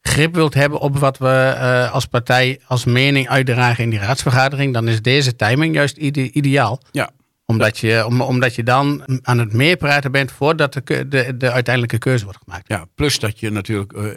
grip 0.00 0.34
wilt 0.34 0.54
hebben 0.54 0.78
op 0.78 0.98
wat 0.98 1.18
we 1.18 1.54
uh, 1.56 1.92
als 1.92 2.06
partij 2.06 2.60
als 2.66 2.84
mening 2.84 3.28
uitdragen 3.28 3.84
in 3.84 3.90
die 3.90 3.98
raadsvergadering, 3.98 4.74
dan 4.74 4.88
is 4.88 5.02
deze 5.02 5.36
timing 5.36 5.74
juist 5.74 5.96
ide 5.96 6.30
ideaal. 6.30 6.80
Ja. 6.90 7.10
Omdat 7.46 7.78
je, 7.78 8.06
om, 8.06 8.20
omdat 8.20 8.54
je 8.54 8.62
dan 8.62 9.02
aan 9.22 9.38
het 9.38 9.52
meepraten 9.52 10.12
bent 10.12 10.32
voordat 10.32 10.72
de, 10.72 11.08
de, 11.08 11.36
de 11.36 11.50
uiteindelijke 11.50 11.98
keuze 11.98 12.24
wordt 12.24 12.38
gemaakt. 12.44 12.68
Ja, 12.68 12.84
plus 12.94 13.18
dat 13.18 13.40
je 13.40 13.50
natuurlijk 13.50 13.92
uh, 13.92 14.12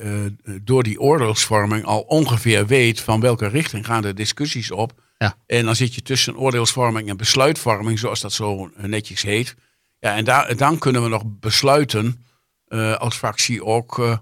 door 0.62 0.84
die 0.84 1.00
oordeelsvorming 1.00 1.86
al 1.86 2.00
ongeveer 2.00 2.68
weet 2.68 3.02
van 3.02 3.20
welke 3.20 3.48
richting 3.48 3.86
gaan 3.86 4.02
de 4.02 4.14
discussies 4.14 4.72
op. 4.72 4.94
Ja. 5.24 5.38
En 5.46 5.66
dan 5.66 5.76
zit 5.76 5.96
je 5.96 6.02
tussen 6.02 6.38
oordeelsvorming 6.38 7.10
en 7.10 7.18
besluitvorming, 7.18 8.00
zoals 8.00 8.22
dat 8.22 8.34
zo 8.34 8.72
netjes 8.78 9.22
heet. 9.22 9.56
Ja, 10.00 10.16
en 10.16 10.24
daar, 10.24 10.56
dan 10.56 10.78
kunnen 10.78 11.04
we 11.04 11.10
nog 11.10 11.24
besluiten 11.26 12.26
uh, 12.68 12.96
als 12.96 13.16
fractie 13.16 13.66
ook. 13.66 13.98
Uh, 13.98 14.18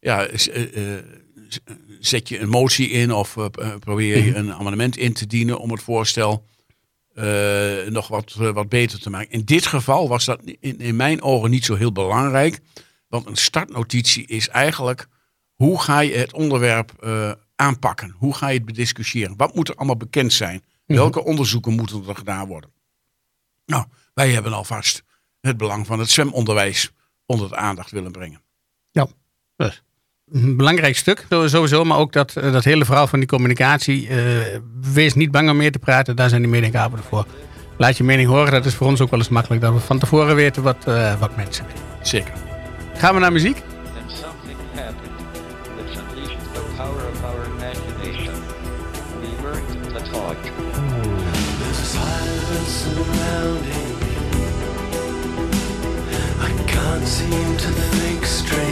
ja, 0.00 0.28
uh, 0.30 0.96
zet 2.00 2.28
je 2.28 2.38
een 2.38 2.48
motie 2.48 2.90
in 2.90 3.12
of 3.12 3.36
probeer 3.78 4.24
je 4.24 4.30
mhm. 4.30 4.38
een 4.38 4.52
amendement 4.52 4.96
in 4.96 5.12
te 5.12 5.26
dienen 5.26 5.58
om 5.58 5.70
het 5.70 5.82
voorstel 5.82 6.46
nog 7.88 8.08
wat, 8.08 8.34
wat 8.34 8.68
beter 8.68 9.00
te 9.00 9.10
maken. 9.10 9.30
In 9.30 9.44
dit 9.44 9.66
geval 9.66 10.08
was 10.08 10.24
dat 10.24 10.40
in, 10.60 10.78
in 10.78 10.96
mijn 10.96 11.22
ogen 11.22 11.50
niet 11.50 11.64
zo 11.64 11.74
heel 11.74 11.92
belangrijk. 11.92 12.58
Want 13.08 13.26
een 13.26 13.36
startnotitie 13.36 14.26
is 14.26 14.48
eigenlijk 14.48 15.06
hoe 15.54 15.80
ga 15.80 16.00
je 16.00 16.14
het 16.14 16.32
onderwerp 16.32 16.92
aanpakken? 17.58 18.14
Hoe 18.18 18.34
ga 18.34 18.48
je 18.48 18.56
het 18.56 18.64
bediscussiëren? 18.64 19.36
Wat 19.36 19.54
moet 19.54 19.68
er 19.68 19.74
allemaal 19.74 19.96
bekend 19.96 20.32
zijn? 20.32 20.64
Mhm. 20.86 20.98
Welke 20.98 21.24
onderzoeken 21.24 21.72
moeten 21.72 22.04
er 22.08 22.16
gedaan 22.16 22.46
worden? 22.46 22.70
Nou, 23.66 23.84
wij 24.14 24.30
hebben 24.30 24.52
alvast 24.52 25.02
het 25.40 25.56
belang 25.56 25.86
van 25.86 25.98
het 25.98 26.10
zwemonderwijs 26.10 26.90
onder 27.26 27.48
de 27.48 27.56
aandacht 27.56 27.90
willen 27.90 28.12
brengen. 28.12 28.42
Ja, 28.90 29.06
dus. 29.56 29.82
Een 30.30 30.56
belangrijk 30.56 30.96
stuk 30.96 31.26
sowieso, 31.28 31.84
maar 31.84 31.98
ook 31.98 32.12
dat, 32.12 32.32
dat 32.32 32.64
hele 32.64 32.84
verhaal 32.84 33.06
van 33.06 33.18
die 33.18 33.28
communicatie. 33.28 34.08
Uh, 34.08 34.40
wees 34.80 35.14
niet 35.14 35.30
bang 35.30 35.50
om 35.50 35.56
meer 35.56 35.72
te 35.72 35.78
praten, 35.78 36.16
daar 36.16 36.28
zijn 36.28 36.42
die 36.42 36.50
meningsavonden 36.50 37.04
voor. 37.04 37.26
Laat 37.78 37.96
je 37.96 38.04
mening 38.04 38.28
horen, 38.28 38.52
dat 38.52 38.64
is 38.64 38.74
voor 38.74 38.86
ons 38.86 39.00
ook 39.00 39.10
wel 39.10 39.18
eens 39.18 39.28
makkelijk. 39.28 39.60
Dat 39.60 39.72
we 39.72 39.80
van 39.80 39.98
tevoren 39.98 40.34
weten 40.34 40.62
wat, 40.62 40.84
uh, 40.88 41.20
wat 41.20 41.36
mensen 41.36 41.66
willen. 41.66 42.06
Zeker. 42.06 42.32
Gaan 42.94 43.14
we 43.14 43.20
naar 43.20 43.32
muziek? 43.32 43.62
our 47.28 47.44
imagination. 47.44 48.34
We 49.20 49.30
were. 49.42 49.60
There's 51.58 51.80
a 51.80 51.84
silence 51.84 52.72
surrounding 52.82 53.88
me. 54.00 54.14
I 56.40 56.50
can't 56.66 57.06
seem 57.06 57.56
to 57.56 57.68
think 57.68 58.24
straight. 58.24 58.67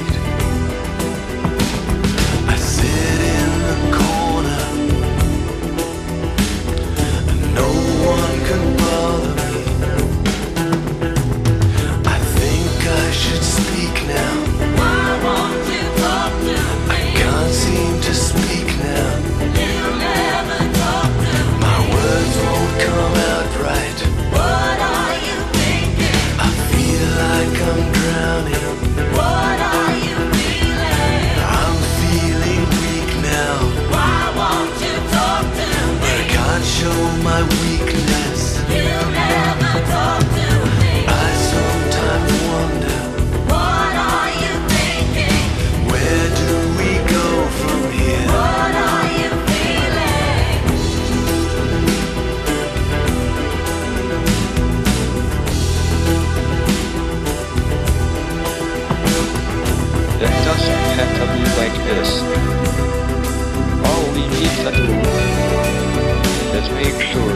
Make 66.93 67.03
sure 67.03 67.35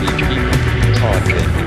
we 0.00 0.06
keep 0.06 0.94
talking. 0.96 1.65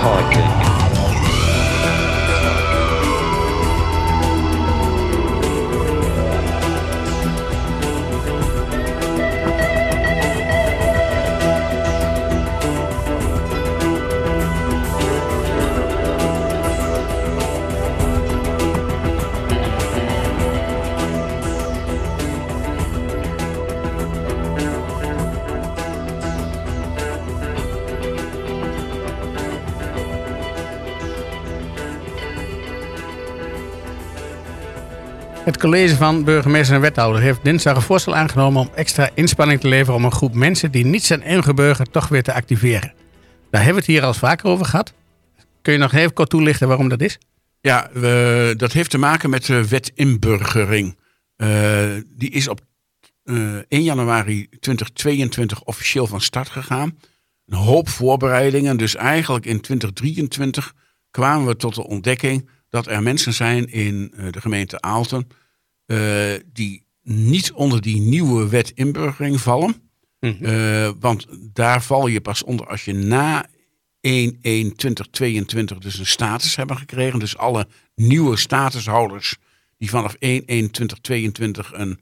hardly. 0.00 0.49
College 35.60 35.96
van 35.96 36.24
burgemeester 36.24 36.74
en 36.74 36.80
wethouder 36.80 37.22
heeft 37.22 37.44
dinsdag 37.44 37.76
een 37.76 37.82
voorstel 37.82 38.14
aangenomen 38.14 38.60
om 38.60 38.70
extra 38.74 39.10
inspanning 39.14 39.60
te 39.60 39.68
leveren 39.68 39.94
om 39.94 40.04
een 40.04 40.12
groep 40.12 40.34
mensen 40.34 40.70
die 40.70 40.84
niet 40.84 41.04
zijn 41.04 41.22
ingeburgerd 41.22 41.92
toch 41.92 42.08
weer 42.08 42.22
te 42.22 42.32
activeren. 42.32 42.92
Daar 43.50 43.62
hebben 43.62 43.82
we 43.82 43.92
het 43.92 43.98
hier 43.98 44.02
al 44.02 44.14
vaker 44.14 44.46
over 44.46 44.66
gehad. 44.66 44.92
Kun 45.62 45.72
je 45.72 45.78
nog 45.78 45.92
even 45.92 46.12
kort 46.12 46.30
toelichten 46.30 46.68
waarom 46.68 46.88
dat 46.88 47.00
is? 47.00 47.18
Ja, 47.60 47.88
dat 48.54 48.72
heeft 48.72 48.90
te 48.90 48.98
maken 48.98 49.30
met 49.30 49.44
de 49.44 49.68
wet 49.68 49.92
inburgering. 49.94 50.98
Eh, 51.36 51.48
die 52.16 52.30
is 52.30 52.48
op 52.48 52.60
eh 53.24 53.56
1 53.68 53.82
januari 53.82 54.48
2022 54.60 55.62
officieel 55.62 56.06
van 56.06 56.20
start 56.20 56.48
gegaan. 56.48 56.98
Een 57.46 57.58
hoop 57.58 57.88
voorbereidingen. 57.88 58.76
Dus 58.76 58.96
eigenlijk 58.96 59.46
in 59.46 59.60
2023 59.60 60.72
kwamen 61.10 61.46
we 61.46 61.56
tot 61.56 61.74
de 61.74 61.86
ontdekking 61.86 62.48
dat 62.68 62.86
er 62.86 63.02
mensen 63.02 63.32
zijn 63.34 63.72
in 63.72 64.12
eh, 64.16 64.26
de 64.30 64.40
gemeente 64.40 64.80
Aalten 64.80 65.26
eh, 65.28 65.38
die 66.52 66.84
niet 67.02 67.52
onder 67.52 67.80
die 67.80 68.00
nieuwe 68.00 68.48
wet 68.48 68.70
inburgering 68.74 69.40
vallen. 69.40 69.74
Eh, 70.20 70.90
want 71.00 71.26
daar 71.52 71.82
val 71.82 72.06
je 72.06 72.20
pas 72.20 72.42
onder 72.42 72.66
als 72.66 72.84
je 72.84 72.92
na 72.92 73.46
1-1-2022 74.00 75.78
dus 75.78 75.98
een 75.98 76.06
status 76.06 76.56
hebben 76.56 76.76
gekregen. 76.76 77.18
Dus 77.18 77.36
alle 77.36 77.66
nieuwe 77.94 78.36
statushouders 78.36 79.36
die 79.78 79.90
vanaf 79.90 80.14
1-1-2022 80.14 80.18
een 81.72 82.00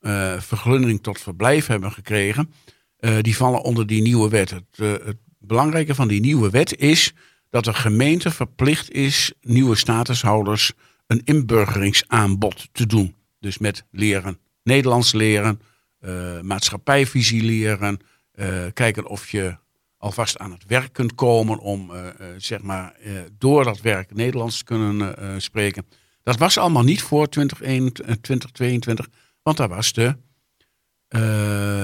eh, 0.00 0.40
vergunning 0.40 1.02
tot 1.02 1.20
verblijf 1.20 1.66
hebben 1.66 1.92
gekregen, 1.92 2.52
eh, 2.96 3.16
die 3.20 3.36
vallen 3.36 3.62
onder 3.62 3.86
die 3.86 4.02
nieuwe 4.02 4.28
wet. 4.28 4.50
Het, 4.50 4.64
eh, 4.70 4.92
het 4.92 5.16
belangrijke 5.38 5.94
van 5.94 6.08
die 6.08 6.20
nieuwe 6.20 6.50
wet 6.50 6.76
is 6.76 7.12
dat 7.50 7.64
de 7.64 7.74
gemeente 7.74 8.30
verplicht 8.30 8.90
is 8.92 9.32
nieuwe 9.40 9.76
statushouders 9.76 10.72
een 11.06 11.20
inburgeringsaanbod 11.24 12.68
te 12.72 12.86
doen. 12.86 13.15
Dus 13.46 13.58
met 13.58 13.84
leren, 13.90 14.38
Nederlands 14.62 15.12
leren, 15.12 15.60
eh, 16.00 16.40
maatschappijvisie 16.40 17.42
leren, 17.42 17.98
eh, 18.32 18.64
kijken 18.72 19.06
of 19.06 19.30
je 19.30 19.56
alvast 19.98 20.38
aan 20.38 20.50
het 20.50 20.64
werk 20.66 20.92
kunt 20.92 21.14
komen 21.14 21.58
om 21.58 21.90
eh, 21.90 22.04
zeg 22.36 22.62
maar 22.62 22.96
door 23.38 23.64
dat 23.64 23.80
werk 23.80 24.14
Nederlands 24.14 24.58
te 24.58 24.64
kunnen 24.64 25.42
spreken. 25.42 25.86
Dat 26.22 26.36
was 26.36 26.58
allemaal 26.58 26.82
niet 26.82 27.02
voor 27.02 27.28
2021, 27.28 28.06
eh, 28.06 28.14
2022, 28.22 29.08
want 29.42 29.56
daar 29.56 29.68
was 29.68 29.92
de 29.92 30.16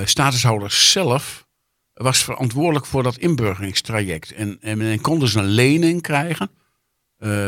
statushouder 0.05 0.71
zelf 0.71 1.47
was 1.93 2.25
verantwoordelijk 2.25 2.87
voor 2.87 3.03
dat 3.03 3.17
inburgeringstraject. 3.17 4.33
En, 4.33 4.59
en 4.61 4.79
men 4.79 5.01
kon 5.01 5.19
dus 5.19 5.35
een 5.35 5.45
lening 5.49 6.03
krijgen 6.03 6.51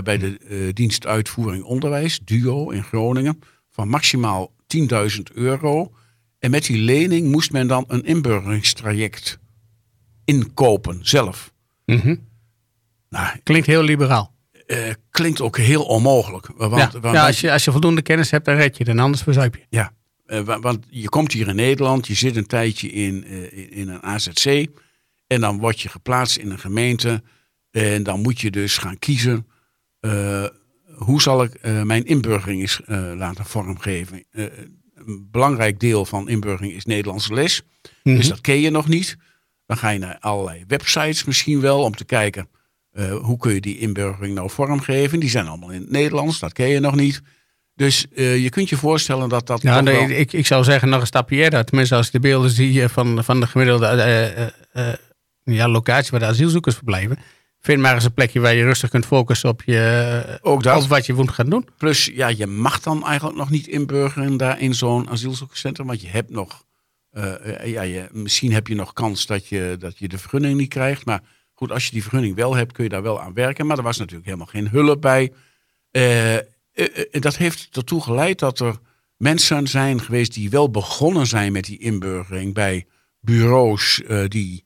bij 0.05 0.19
de 0.19 0.39
eh, 0.39 0.73
dienst 0.73 1.07
uitvoering 1.07 1.65
onderwijs, 1.65 2.21
DUO 2.25 2.71
in 2.71 2.83
Groningen, 2.83 3.41
van 3.75 3.89
maximaal 3.89 4.53
10.000 4.67 5.23
euro. 5.35 5.93
En 6.39 6.51
met 6.51 6.65
die 6.67 6.79
lening 6.79 7.31
moest 7.31 7.53
men 7.53 7.67
dan 7.67 7.85
een 7.89 8.05
inburgeringstraject 8.05 9.39
inkopen 10.25 10.99
zelf. 11.07 11.53
Mhm. 11.87 12.17
Nou, 13.09 13.39
Klinkt 13.43 13.67
heel 13.67 13.83
liberaal. 13.83 14.33
eh, 14.67 14.91
klinkt 15.11 15.41
ook 15.41 15.57
heel 15.59 15.83
onmogelijk. 15.85 16.47
Want, 16.57 16.93
ja, 16.93 17.01
want- 17.01 17.15
ja, 17.15 17.27
als, 17.27 17.41
je, 17.41 17.53
als 17.53 17.65
je 17.65 17.71
voldoende 17.73 18.03
kennis 18.03 18.31
hebt, 18.31 18.45
dan 18.45 18.55
red 18.57 18.77
je 18.77 18.85
het. 18.85 18.93
En 18.93 18.99
anders 18.99 19.23
verzuip 19.23 19.55
je. 19.55 19.63
Ja, 19.69 19.93
eh, 20.27 20.41
wa- 20.41 20.61
want 20.61 20.87
je 20.91 21.09
komt 21.09 21.33
hier 21.33 21.49
in 21.49 21.57
Nederland, 21.57 22.07
je 22.07 22.15
zit 22.15 22.37
een 22.37 22.47
tijdje 22.47 22.89
in, 22.89 23.25
eh, 23.25 23.43
in- 23.53 23.71
in 23.73 23.89
een 23.89 24.03
AZC 24.03 24.67
en 25.27 25.41
dan 25.41 25.59
word 25.59 25.81
je 25.81 25.89
geplaatst 25.89 26.37
in 26.37 26.51
een 26.51 26.59
gemeente 26.59 27.23
en 27.71 28.03
dan 28.03 28.21
moet 28.21 28.41
je 28.41 28.51
dus 28.51 28.79
gaan 28.79 28.99
kiezen 28.99 29.47
eh, 30.01 30.45
hoe 30.97 31.23
zal 31.23 31.43
ik 31.43 31.55
eh, 31.55 31.83
mijn 31.83 32.05
inburgering 32.05 32.61
eens 32.61 32.81
eh, 32.87 33.13
laten 33.17 33.45
vormgeven. 33.45 34.25
Eh, 34.31 34.45
een 34.95 35.29
belangrijk 35.31 35.81
deel 35.81 36.05
van 36.05 36.29
inburgering 36.29 36.73
is 36.75 36.85
Nederlandse 36.85 37.35
les, 37.35 37.63
Mhm. 38.03 38.17
dus 38.17 38.29
dat 38.29 38.41
ken 38.41 38.61
je 38.61 38.71
nog 38.71 38.89
niet. 38.89 39.17
Dan 39.67 39.77
ga 39.77 39.89
je 39.91 39.99
naar 39.99 40.17
allerlei 40.21 40.65
websites 40.67 41.25
misschien 41.25 41.61
wel 41.61 41.83
om 41.83 41.95
te 41.97 42.05
kijken 42.05 42.49
hoe 43.21 43.37
kun 43.39 43.55
je 43.55 43.61
die 43.61 43.79
inburgering 43.79 44.35
nou 44.35 44.51
vormgeven. 44.51 45.21
Die 45.21 45.29
zijn 45.31 45.47
allemaal 45.47 45.71
in 45.71 45.81
het 45.81 45.91
Nederlands, 45.91 46.39
dat 46.39 46.53
ken 46.53 46.69
je 46.69 46.81
nog 46.81 46.95
niet. 46.95 47.23
Dus 47.75 48.07
je 48.15 48.49
kunt 48.51 48.69
je 48.69 48.77
voorstellen 48.77 49.29
dat 49.29 49.47
dat 49.47 49.63
Ja, 49.63 49.81
nee, 49.81 49.99
wel- 50.09 50.19
ik, 50.19 50.33
ik 50.33 50.47
zou 50.47 50.65
zeggen 50.65 50.89
nog 50.89 51.01
een 51.01 51.07
stapje 51.07 51.37
eerder. 51.37 51.65
Tenminste, 51.65 51.95
als 51.95 52.07
ik 52.07 52.13
de 52.13 52.21
beelden 52.21 52.51
zie 52.51 52.89
van, 52.89 53.25
van 53.25 53.41
de 53.41 53.47
gemiddelde 53.47 54.53
ja, 55.45 55.69
locatie 55.69 56.11
waar 56.11 56.21
de 56.21 56.27
asielzoekers 56.27 56.75
verblijven. 56.75 57.19
Vind 57.65 57.81
maar 57.81 57.95
eens 57.95 58.05
een 58.05 58.15
plekje 58.15 58.41
waar 58.41 58.55
je 58.55 58.65
rustig 58.65 58.91
kunt 58.91 59.07
focussen 59.07 59.49
op, 59.49 59.63
je, 59.63 60.39
Ook 60.43 60.63
dat. 60.63 60.83
op 60.83 60.89
wat 60.89 61.07
je 61.07 61.13
moet 61.13 61.31
gaan 61.31 61.51
doen. 61.51 61.69
Plus, 61.77 62.11
ja, 62.15 62.29
je 62.29 62.47
mag 62.47 62.81
dan 62.81 63.07
eigenlijk 63.07 63.39
nog 63.39 63.51
niet 63.51 63.67
inburgeren 63.67 64.37
daar 64.37 64.61
in 64.61 64.75
zo'n 64.75 65.11
asielzoekerscentrum. 65.11 65.87
Want 65.87 66.01
je 66.01 66.09
hebt 66.09 66.31
nog, 66.31 66.65
eh, 67.11 67.67
ja, 67.67 67.83
je, 67.83 68.09
misschien 68.13 68.53
heb 68.53 68.67
je 68.67 68.75
nog 68.75 68.93
kans 68.93 69.27
dat 69.27 69.49
je, 69.49 69.77
dat 69.79 69.99
je 69.99 70.09
de 70.09 70.19
vergunning 70.19 70.59
niet 70.59 70.69
krijgt. 70.69 71.05
Maar 71.05 71.23
goed, 71.55 71.71
als 71.73 71.85
je 71.85 71.91
die 71.91 72.03
vergunning 72.03 72.37
wel 72.37 72.55
hebt, 72.55 72.73
kun 72.73 72.85
je 72.85 72.91
daar 72.91 73.03
wel 73.03 73.21
aan 73.21 73.35
werken. 73.35 73.67
Maar 73.67 73.77
er 73.77 73.83
was 73.83 73.99
natuurlijk 73.99 74.27
helemaal 74.27 74.47
geen 74.47 74.69
hulp 74.69 75.01
bij. 75.01 75.33
Eh, 75.91 76.35
eh, 76.37 76.43
dat 77.11 77.37
heeft 77.37 77.69
ertoe 77.77 78.03
geleid 78.03 78.39
dat 78.39 78.61
er 78.61 78.77
mensen 79.17 79.69
zijn 79.69 80.01
geweest 80.01 80.35
die 80.35 80.51
wel 80.51 80.71
begonnen 80.71 81.27
zijn 81.27 81.53
met 81.53 81.65
die 81.65 81.79
inburgering 81.79 82.55
bij 82.55 82.87
bureaus 83.21 84.03
die 84.29 84.65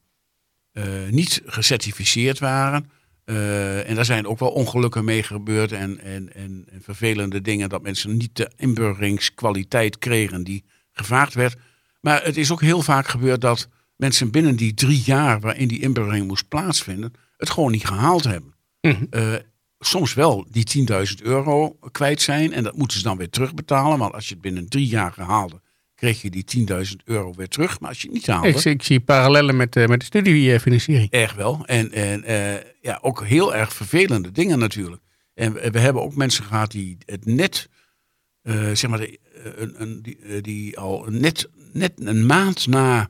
niet 1.10 1.42
gecertificeerd 1.46 2.38
waren. 2.38 2.90
Eh, 3.28 3.88
en 3.88 3.94
daar 3.94 4.04
zijn 4.04 4.26
ook 4.26 4.38
wel 4.38 4.50
ongelukken 4.50 5.04
mee 5.04 5.22
gebeurd 5.22 5.72
en, 5.72 6.00
en, 6.00 6.34
en, 6.34 6.64
en 6.70 6.82
vervelende 6.82 7.40
dingen 7.40 7.68
dat 7.68 7.82
mensen 7.82 8.16
niet 8.16 8.36
de 8.36 8.50
inburgeringskwaliteit 8.56 9.98
kregen 9.98 10.44
die 10.44 10.64
gevraagd 10.92 11.34
werd. 11.34 11.56
Maar 12.00 12.24
het 12.24 12.36
is 12.36 12.52
ook 12.52 12.60
heel 12.60 12.82
vaak 12.82 13.08
gebeurd 13.08 13.40
dat 13.40 13.68
mensen 13.96 14.30
binnen 14.30 14.56
die 14.56 14.74
drie 14.74 15.02
jaar 15.04 15.40
waarin 15.40 15.68
die 15.68 15.80
inburgering 15.80 16.26
moest 16.26 16.48
plaatsvinden, 16.48 17.12
het 17.36 17.50
gewoon 17.50 17.70
niet 17.70 17.86
gehaald 17.86 18.24
hebben. 18.24 18.54
Mhm. 18.80 19.04
Eh, 19.10 19.34
soms 19.78 20.14
wel 20.14 20.46
die 20.50 20.64
10.000 20.64 21.22
euro 21.22 21.78
kwijt 21.92 22.22
zijn 22.22 22.52
en 22.52 22.62
dat 22.62 22.76
moeten 22.76 22.98
ze 22.98 23.04
dan 23.04 23.16
weer 23.16 23.30
terugbetalen. 23.30 23.98
Want 23.98 24.14
als 24.14 24.28
je 24.28 24.32
het 24.32 24.42
binnen 24.42 24.68
drie 24.68 24.86
jaar 24.86 25.14
haalde, 25.16 25.60
kreeg 25.98 26.22
je 26.22 26.30
die 26.30 26.66
10.000 26.88 27.04
euro 27.04 27.32
weer 27.34 27.48
terug. 27.48 27.80
Maar 27.80 27.88
als 27.88 28.00
je 28.00 28.06
het 28.06 28.16
niet 28.16 28.26
haalde, 28.26 28.48
Ik, 28.48 28.58
zie- 28.58 28.72
ik 28.72 28.82
zie 28.82 29.00
parallellen 29.00 29.56
met, 29.56 29.76
eh, 29.76 29.86
met 29.86 30.00
de 30.00 30.06
studiefinanciering. 30.06 31.10
Erg 31.10 31.34
wel. 31.34 31.66
En, 31.66 31.92
en 31.92 32.24
eh, 32.24 32.64
ja, 32.80 32.98
ook 33.02 33.24
heel 33.24 33.54
erg 33.54 33.72
vervelende 33.72 34.32
dingen 34.32 34.58
natuurlijk. 34.58 35.02
En 35.34 35.52
we, 35.52 35.78
hebben 35.78 36.02
ook 36.02 36.14
mensen 36.14 36.44
gehad 36.44 36.70
die 36.70 36.96
het 37.04 37.24
net, 37.26 37.68
eh, 38.42 38.54
zeg 38.54 38.86
maar, 38.90 38.98
de, 38.98 39.18
een, 39.56 39.82
een, 39.82 40.02
die, 40.02 40.40
die 40.40 40.78
al 40.78 41.04
net, 41.08 41.48
net 41.72 41.92
een 41.96 42.26
maand 42.26 42.66
na 42.66 43.08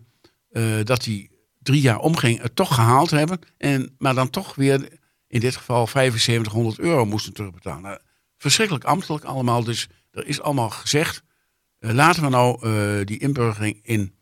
dat 0.85 1.03
die 1.05 1.31
drie 1.63 1.81
jaar 1.81 1.99
omging, 1.99 2.43
het 2.43 2.57
toch 2.57 2.75
gehaald 2.75 3.11
hebben. 3.11 3.39
En, 3.57 3.95
maar 3.99 4.15
dan 4.15 4.31
toch 4.31 4.55
weer, 4.55 4.89
in 5.27 5.41
dit 5.41 5.57
geval 5.57 5.87
7500 5.87 6.79
euro 6.79 7.05
moesten 7.05 7.33
terugbetalen. 7.33 7.83
Nou, 7.83 7.99
verschrikkelijk 8.37 8.85
ambtelijk 8.85 9.25
allemaal. 9.25 9.65
Dus 9.65 9.89
er 10.11 10.27
is 10.27 10.41
allemaal 10.41 10.71
gezegd, 10.71 11.23
laten 11.79 12.23
we 12.23 12.29
nou 12.29 12.63
eh, 12.63 13.07
die 13.07 13.19
inburgering 13.19 13.81
in 13.83 14.15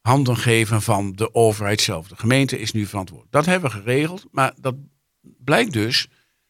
handen 0.00 0.36
geven 0.36 0.82
van 0.82 1.12
de 1.12 1.34
overheid 1.34 1.80
zelf. 1.80 2.08
De 2.08 2.16
gemeente 2.16 2.58
is 2.58 2.72
nu 2.72 2.86
verantwoordelijk. 2.86 3.34
Dat 3.34 3.46
hebben 3.46 3.70
we 3.70 3.76
geregeld, 3.76 4.26
maar 4.30 4.54
dat 4.60 4.74
blijkt 5.20 5.72
dus 5.72 6.08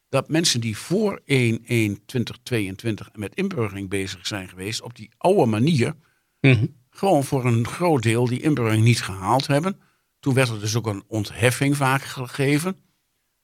dat 0.09 0.29
mensen 0.29 0.61
die 0.61 0.77
voor 0.77 1.21
1-1-2022 1.25 3.11
met 3.13 3.35
inburgering 3.35 3.89
bezig 3.89 4.27
zijn 4.27 4.49
geweest, 4.49 4.81
op 4.81 4.95
die 4.95 5.11
oude 5.17 5.45
manier, 5.45 5.95
Mhm. 6.41 6.65
gewoon 6.89 7.23
voor 7.23 7.45
een 7.45 7.67
groot 7.67 8.03
deel 8.03 8.27
die 8.27 8.41
inburgering 8.41 8.83
niet 8.83 9.01
gehaald 9.01 9.47
hebben. 9.47 9.79
Toen 10.19 10.33
werd 10.33 10.49
er 10.49 10.59
dus 10.59 10.75
ook 10.75 10.87
een 10.87 11.03
ontheffing 11.07 11.77
vaak 11.77 12.01
gegeven. 12.01 12.75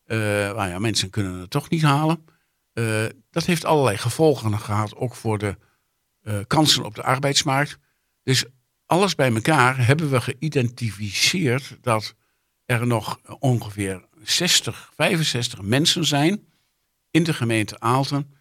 Eh 0.04 0.18
nou 0.18 0.70
ja, 0.70 0.80
mensen 0.80 1.10
kunnen 1.10 1.40
het 1.40 1.50
toch 1.50 1.70
niet 1.70 1.82
halen. 1.82 2.26
Eh, 2.74 3.06
dat 3.32 3.46
heeft 3.46 3.66
allerlei 3.66 3.98
gevolgen 3.98 4.60
gehad, 4.60 4.96
ook 4.96 5.16
voor 5.16 5.38
de 5.38 5.48
eh, 5.48 5.56
kansen 6.48 6.86
op 6.86 6.96
de 6.96 7.04
arbeidsmarkt. 7.04 7.78
Dus 8.24 8.46
alles 8.86 9.16
bij 9.16 9.34
elkaar 9.34 9.86
hebben 9.86 10.10
we 10.10 10.22
geïdentificeerd 10.22 11.78
dat 11.82 12.16
er 12.66 12.88
nog 12.88 13.20
ongeveer 13.40 14.06
60, 14.24 14.92
65 14.96 15.62
mensen 15.62 16.06
zijn 16.06 16.44
in 17.12 17.24
de 17.24 17.34
gemeente 17.34 17.80
Aalten 17.80 18.34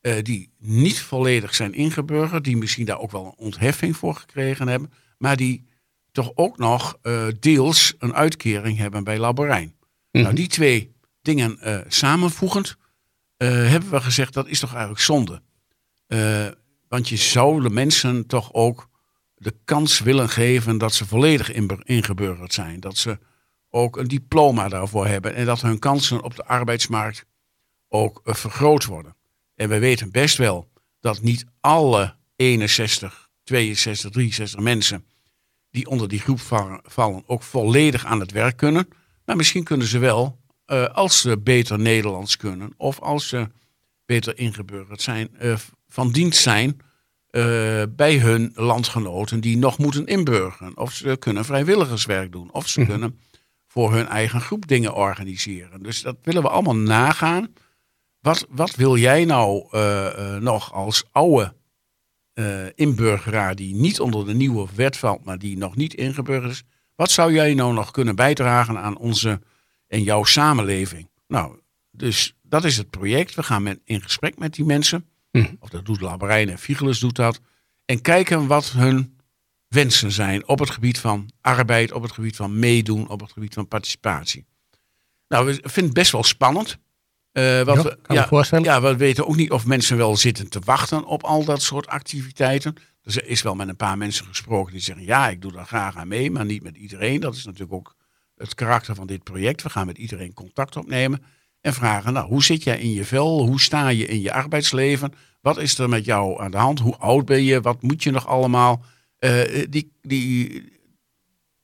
eh, 0.00 0.22
die 0.22 0.52
niet 0.58 1.00
volledig 1.00 1.54
zijn 1.54 1.74
ingeburgerd, 1.74 2.44
die 2.44 2.56
misschien 2.56 2.84
daar 2.84 2.98
ook 2.98 3.10
wel 3.10 3.24
een 3.24 3.44
ontheffing 3.44 3.96
voor 3.96 4.14
gekregen 4.14 4.68
hebben, 4.68 4.92
maar 5.18 5.36
die 5.36 5.64
toch 6.12 6.32
ook 6.34 6.58
nog 6.58 6.98
eh, 7.02 7.26
deels 7.40 7.94
een 7.98 8.14
uitkering 8.14 8.78
hebben 8.78 9.04
bij 9.04 9.18
Laborijn. 9.18 9.74
Mhm. 10.10 10.22
Nou, 10.22 10.34
die 10.34 10.48
twee 10.48 10.94
dingen 11.22 11.58
eh, 11.58 11.80
samenvoegend 11.88 12.76
eh, 13.36 13.48
hebben 13.48 13.90
we 13.90 14.00
gezegd 14.00 14.34
dat 14.34 14.48
is 14.48 14.60
toch 14.60 14.70
eigenlijk 14.70 15.00
zonde. 15.00 15.42
Want 16.90 17.08
je 17.08 17.16
zou 17.16 17.62
de 17.62 17.70
mensen 17.70 18.26
toch 18.26 18.52
ook 18.52 18.88
de 19.34 19.54
kans 19.64 20.00
willen 20.00 20.28
geven 20.28 20.78
dat 20.78 20.94
ze 20.94 21.06
volledig 21.06 21.52
ingeburgerd 21.84 22.52
zijn. 22.52 22.80
Dat 22.80 22.96
ze 22.96 23.18
ook 23.68 23.96
een 23.96 24.08
diploma 24.08 24.68
daarvoor 24.68 25.06
hebben 25.06 25.34
en 25.34 25.46
dat 25.46 25.60
hun 25.60 25.78
kansen 25.78 26.22
op 26.22 26.36
de 26.36 26.44
arbeidsmarkt 26.44 27.24
ook 27.88 28.20
eh, 28.24 28.34
vergroot 28.34 28.84
worden. 28.84 29.16
En 29.54 29.68
we 29.68 29.78
weten 29.78 30.10
best 30.10 30.36
wel 30.36 30.70
dat 31.00 31.22
niet 31.22 31.44
alle 31.60 32.16
61, 32.36 33.30
62, 33.44 34.10
63 34.10 34.60
mensen 34.60 35.04
die 35.70 35.86
onder 35.86 36.08
die 36.08 36.20
groep 36.20 36.40
va- 36.40 36.80
vallen 36.82 37.22
ook 37.26 37.42
volledig 37.42 38.04
aan 38.04 38.20
het 38.20 38.32
werk 38.32 38.56
kunnen. 38.56 38.88
Maar 39.24 39.36
misschien 39.36 39.64
kunnen 39.64 39.86
ze 39.86 39.98
wel, 39.98 40.40
eh, 40.64 40.84
als 40.84 41.20
ze 41.20 41.38
beter 41.38 41.78
Nederlands 41.78 42.36
kunnen 42.36 42.72
of 42.76 43.00
als 43.00 43.28
ze 43.28 43.50
beter 44.06 44.38
ingeburgerd 44.38 45.02
zijn, 45.02 45.36
eh, 45.36 45.56
van 45.90 46.10
dienst 46.10 46.42
zijn 46.42 46.80
eh, 47.30 47.82
bij 47.90 48.18
hun 48.18 48.52
landgenoten 48.54 49.40
die 49.40 49.56
nog 49.56 49.78
moeten 49.78 50.06
inburgeren. 50.06 50.76
Of 50.76 50.92
ze 50.92 51.16
kunnen 51.18 51.44
vrijwilligerswerk 51.44 52.32
doen. 52.32 52.52
Of 52.52 52.68
ze 52.68 52.86
kunnen 52.86 53.18
voor 53.66 53.92
hun 53.92 54.06
eigen 54.06 54.40
groep 54.40 54.66
dingen 54.66 54.94
organiseren. 54.94 55.82
Dus 55.82 56.02
dat 56.02 56.16
willen 56.22 56.42
we 56.42 56.48
allemaal 56.48 56.76
nagaan. 56.76 57.54
Wat, 58.20 58.46
wat 58.48 58.74
wil 58.74 58.96
jij 58.96 59.24
nou 59.24 59.66
eh, 59.70 60.34
eh, 60.34 60.42
nog 60.42 60.72
als 60.72 61.04
oude 61.12 61.58
inburgeraar 62.74 63.54
die 63.54 63.74
niet 63.74 64.00
onder 64.00 64.26
de 64.26 64.34
nieuwe 64.34 64.68
wet 64.74 64.96
valt, 64.96 65.24
maar 65.24 65.38
die 65.38 65.58
nog 65.58 65.76
niet 65.76 65.94
ingeburgerd 65.94 66.52
is. 66.52 66.62
Wat 66.94 67.10
zou 67.10 67.32
jij 67.32 67.54
nou 67.54 67.72
nog 67.72 67.90
kunnen 67.90 68.16
bijdragen 68.16 68.78
aan 68.78 68.98
onze 68.98 69.40
en 69.86 70.02
jouw 70.02 70.24
samenleving? 70.24 71.08
Nou, 71.26 71.60
dus 71.90 72.34
dat 72.42 72.64
is 72.64 72.76
het 72.76 72.90
project. 72.90 73.34
We 73.34 73.42
gaan 73.42 73.62
met, 73.62 73.80
in 73.84 74.02
gesprek 74.02 74.38
met 74.38 74.54
die 74.54 74.64
mensen. 74.64 75.09
Mhm. 75.30 75.54
Of 75.60 75.68
dat 75.68 75.84
doet 75.84 76.00
Labarijn 76.00 76.48
en 76.48 76.58
Figelus 76.58 76.98
doet 76.98 77.16
dat. 77.16 77.40
En 77.84 78.00
kijken 78.00 78.46
wat 78.46 78.70
hun 78.70 79.16
wensen 79.68 80.12
zijn 80.12 80.48
op 80.48 80.58
het 80.58 80.70
gebied 80.70 80.98
van 80.98 81.30
arbeid, 81.40 81.92
op 81.92 82.02
het 82.02 82.12
gebied 82.12 82.36
van 82.36 82.58
meedoen, 82.58 83.08
op 83.08 83.20
het 83.20 83.32
gebied 83.32 83.54
van 83.54 83.68
participatie. 83.68 84.44
Nou, 85.28 85.46
we 85.46 85.52
vinden 85.52 85.84
het 85.84 85.92
best 85.92 86.12
wel 86.12 86.22
spannend. 86.24 86.78
Eh, 87.32 87.62
want 87.62 87.82
Ja, 87.82 87.88
we, 87.88 87.98
kan 88.02 88.16
me 88.16 88.26
voorstellen. 88.26 88.64
ja, 88.64 88.80
we 88.82 88.96
weten 88.96 89.26
ook 89.26 89.36
niet 89.36 89.50
of 89.50 89.66
mensen 89.66 89.96
wel 89.96 90.16
zitten 90.16 90.48
te 90.48 90.60
wachten 90.64 91.04
op 91.04 91.22
al 91.22 91.44
dat 91.44 91.62
soort 91.62 91.86
activiteiten. 91.86 92.74
Dus 93.02 93.16
er 93.16 93.26
is 93.26 93.42
wel 93.42 93.54
met 93.54 93.68
een 93.68 93.76
paar 93.76 93.98
mensen 93.98 94.26
gesproken 94.26 94.72
die 94.72 94.82
zeggen: 94.82 95.04
ja, 95.04 95.28
ik 95.28 95.42
doe 95.42 95.52
daar 95.52 95.66
graag 95.66 95.96
aan 95.96 96.08
mee, 96.08 96.30
maar 96.30 96.44
niet 96.44 96.62
met 96.62 96.76
iedereen. 96.76 97.20
Dat 97.20 97.34
is 97.34 97.44
natuurlijk 97.44 97.72
ook 97.72 97.94
het 98.36 98.54
karakter 98.54 98.94
van 98.94 99.06
dit 99.06 99.22
project. 99.22 99.62
We 99.62 99.70
gaan 99.70 99.86
met 99.86 99.98
iedereen 99.98 100.34
contact 100.34 100.76
opnemen 100.76 101.22
en 101.60 101.74
vragen: 101.74 102.12
nou, 102.12 102.28
hoe 102.28 102.44
zit 102.44 102.62
jij 102.62 102.78
in 102.78 102.92
je 102.92 103.04
vel? 103.04 103.46
Hoe 103.46 103.60
sta 103.60 103.88
je 103.88 104.06
in 104.06 104.20
je 104.20 104.32
arbeidsleven? 104.32 105.12
Wat 105.40 105.58
is 105.58 105.78
er 105.78 105.88
met 105.88 106.04
jou 106.04 106.42
aan 106.42 106.50
de 106.50 106.56
hand? 106.56 106.78
Hoe 106.78 106.96
oud 106.96 107.24
ben 107.24 107.42
je? 107.42 107.60
Wat 107.60 107.82
moet 107.82 108.02
je 108.02 108.10
nog 108.10 108.26
allemaal? 108.26 108.84
Eh, 109.18 109.64
die, 109.68 109.92
die, 110.00 110.62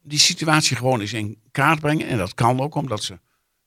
die 0.03 0.19
situatie 0.19 0.77
gewoon 0.77 1.01
eens 1.01 1.13
in 1.13 1.41
kaart 1.51 1.81
brengen. 1.81 2.07
En 2.07 2.19
dat 2.19 2.35
kan 2.35 2.61
ook 2.61 2.75
omdat 2.75 3.03
ze 3.03 3.19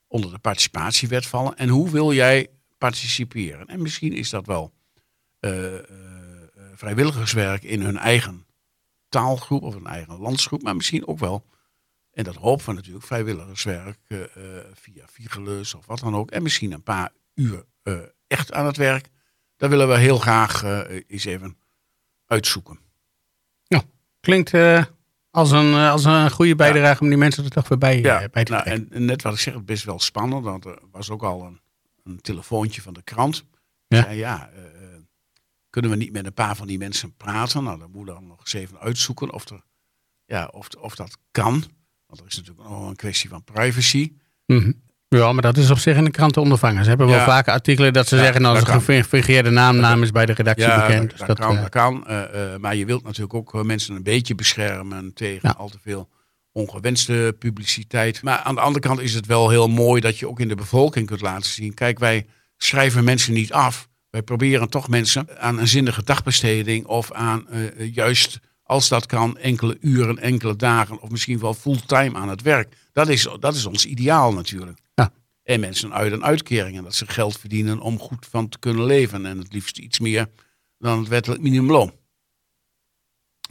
onder 0.08 0.32
de 0.32 0.40
participatiewet 0.40 1.26
vallen. 1.26 1.58
En 1.58 1.70
hoe 1.70 1.90
wil 1.90 2.14
jij 2.14 2.48
participeren? 2.78 3.68
En 3.68 3.82
misschien 3.82 4.14
is 4.14 4.30
dat 4.30 4.46
wel 4.46 4.74
eh, 5.40 5.76
eh, 5.76 5.84
vrijwilligerswerk 6.76 7.64
in 7.64 7.82
hun 7.82 7.98
eigen 7.98 8.46
taalgroep 9.10 9.64
of 9.64 9.76
een 9.76 9.88
eigen 9.88 10.20
landsgroep, 10.20 10.62
maar 10.62 10.76
misschien 10.76 11.08
ook 11.08 11.20
wel, 11.20 11.46
en 12.20 12.26
dat 12.26 12.36
hopen 12.36 12.66
we 12.66 12.74
natuurlijk, 12.74 13.06
vrijwilligerswerk 13.06 13.98
eh, 14.08 14.22
eh, 14.22 14.66
via 14.74 15.06
Figelus 15.12 15.74
of 15.74 15.86
wat 15.86 16.00
dan 16.00 16.16
ook. 16.16 16.32
En 16.32 16.44
misschien 16.44 16.72
een 16.72 16.84
paar 16.84 17.12
uur 17.36 17.66
eh, 17.84 17.98
echt 18.28 18.54
aan 18.54 18.66
het 18.66 18.78
werk? 18.78 19.10
Dat 19.58 19.70
willen 19.70 19.88
we 19.88 19.98
heel 19.98 20.18
graag 20.18 20.64
eens 21.08 21.26
even 21.26 21.58
uitzoeken. 22.26 22.80
Klinkt 24.20 24.54
eh, 24.54 24.84
als, 25.32 25.52
een, 25.52 25.74
als 25.74 26.04
een 26.04 26.32
goede 26.32 26.56
bijdrage 26.56 27.02
om 27.02 27.10
die 27.10 27.18
mensen 27.18 27.44
er 27.44 27.50
toch 27.50 27.68
weer 27.68 27.78
bij, 27.78 28.00
Ja, 28.02 28.28
bij 28.32 28.44
te 28.44 28.52
nou, 28.52 28.64
en, 28.64 28.88
en 28.92 29.06
net 29.06 29.22
wat 29.22 29.34
ik 29.34 29.40
zeg, 29.40 29.54
het 29.54 29.62
is 29.62 29.68
best 29.68 29.84
wel 29.84 30.00
spannend. 30.00 30.44
Want 30.44 30.66
er 30.66 30.80
was 30.92 31.10
ook 31.10 31.24
al 31.24 31.46
een, 31.46 31.62
een 32.04 32.22
telefoontje 32.22 32.82
van 32.82 32.94
de 32.94 33.02
krant. 33.02 33.46
Ja. 33.88 33.98
Ja. 33.98 34.04
Zei, 34.04 34.18
ja, 34.18 34.50
kunnen 35.70 35.92
we 35.92 35.98
niet 35.98 36.12
met 36.12 36.26
een 36.26 36.34
paar 36.34 36.56
van 36.56 36.68
die 36.68 36.78
mensen 36.78 37.16
praten? 37.16 37.64
Nou, 37.64 37.80
dan 37.80 37.92
moet 37.92 38.08
dan 38.08 38.28
nog 38.28 38.40
eens 38.40 38.54
even 38.54 38.80
uitzoeken 38.80 39.34
of, 39.34 39.50
er, 39.50 39.64
ja, 40.26 40.46
of, 40.46 40.68
of 40.70 40.96
dat 40.96 41.18
kan. 41.32 41.64
Want 42.10 42.22
er 42.22 42.28
is 42.28 42.38
natuurlijk 42.38 42.70
nog 42.70 42.88
een 42.90 42.96
kwestie 42.96 43.30
van 43.30 43.44
privacy. 43.44 44.12
Mhm. 44.46 44.72
Ja, 45.08 45.32
maar 45.34 45.42
dat 45.42 45.58
is 45.58 45.70
op 45.72 45.78
zich 45.78 45.96
in 45.98 46.04
de 46.04 46.12
krant 46.12 46.34
te 46.34 46.40
ondervangen. 46.40 46.84
Ze 46.84 46.90
hebben 46.90 47.08
wel 47.08 47.20
vaker 47.24 47.54
artikelen 47.54 47.94
dat 47.94 48.08
ze 48.08 48.16
Ja, 48.16 48.22
zeggen... 48.22 48.42
nou, 48.42 48.54
dat 48.54 48.68
een 48.68 48.74
kan. 48.74 48.82
gefingeerde 48.82 49.50
naamnaam 49.50 50.04
is 50.04 50.12
bij 50.12 50.26
de 50.26 50.34
redactie 50.34 50.68
Ja, 50.68 50.82
bekend. 50.88 51.02
dat, 51.02 51.10
Dus 51.10 51.20
dat 51.20 51.28
dat, 51.28 51.40
kan. 51.40 51.56
eh, 51.56 51.62
dat 51.62 51.70
kan 51.70 52.08
eh, 52.08 52.54
eh, 52.54 52.60
maar 52.60 52.76
je 52.76 52.86
wilt 52.86 53.04
natuurlijk 53.04 53.34
ook 53.34 53.64
mensen 53.64 53.96
een 53.96 54.04
beetje 54.04 54.36
beschermen 54.36 55.14
tegen 55.14 55.58
al 55.58 55.70
te 55.70 55.78
veel 55.82 56.10
ongewenste 56.52 57.36
publiciteit. 57.40 58.24
Maar 58.24 58.38
aan 58.38 58.56
de 58.56 58.62
andere 58.62 58.88
kant 58.88 59.00
is 59.00 59.14
het 59.14 59.26
wel 59.26 59.50
heel 59.50 59.68
mooi 59.68 60.02
dat 60.02 60.20
je 60.20 60.28
ook 60.28 60.40
in 60.40 60.48
de 60.48 60.56
bevolking 60.56 61.06
kunt 61.08 61.22
laten 61.22 61.50
zien. 61.50 61.74
Kijk, 61.74 62.00
wij 62.00 62.26
schrijven 62.58 63.04
mensen 63.04 63.34
niet 63.34 63.54
af. 63.54 63.88
Wij 64.10 64.22
proberen 64.22 64.70
toch 64.70 64.88
mensen 64.88 65.40
aan 65.40 65.60
een 65.60 65.68
zinnige 65.68 66.04
dagbesteding 66.04 66.86
of 66.86 67.12
aan 67.12 67.46
juist, 67.94 68.40
als 68.70 68.90
dat 68.90 69.06
kan, 69.06 69.38
enkele 69.38 69.78
uren, 69.82 70.18
enkele 70.18 70.56
dagen 70.56 71.02
of 71.02 71.10
misschien 71.10 71.40
wel 71.40 71.54
fulltime 71.54 72.18
aan 72.18 72.30
het 72.30 72.42
werk. 72.42 72.76
Dat 72.94 73.08
is, 73.08 73.28
dat 73.40 73.56
is 73.56 73.66
ons 73.66 73.86
ideaal 73.86 74.34
natuurlijk. 74.34 74.78
Ja. 74.96 75.12
En 75.44 75.60
mensen 75.60 75.94
uit 75.94 76.12
een 76.12 76.24
uitkering 76.24 76.78
en 76.78 76.84
dat 76.84 76.96
ze 76.96 77.08
geld 77.08 77.40
verdienen 77.40 77.80
om 77.80 78.00
goed 78.00 78.28
van 78.30 78.50
te 78.50 78.60
kunnen 78.60 78.86
leven. 78.86 79.26
En 79.26 79.38
het 79.38 79.54
liefst 79.54 79.78
iets 79.78 80.00
meer 80.00 80.28
dan 80.78 81.00
het 81.00 81.08
wettelijk 81.08 81.42
minimumloon. 81.42 81.94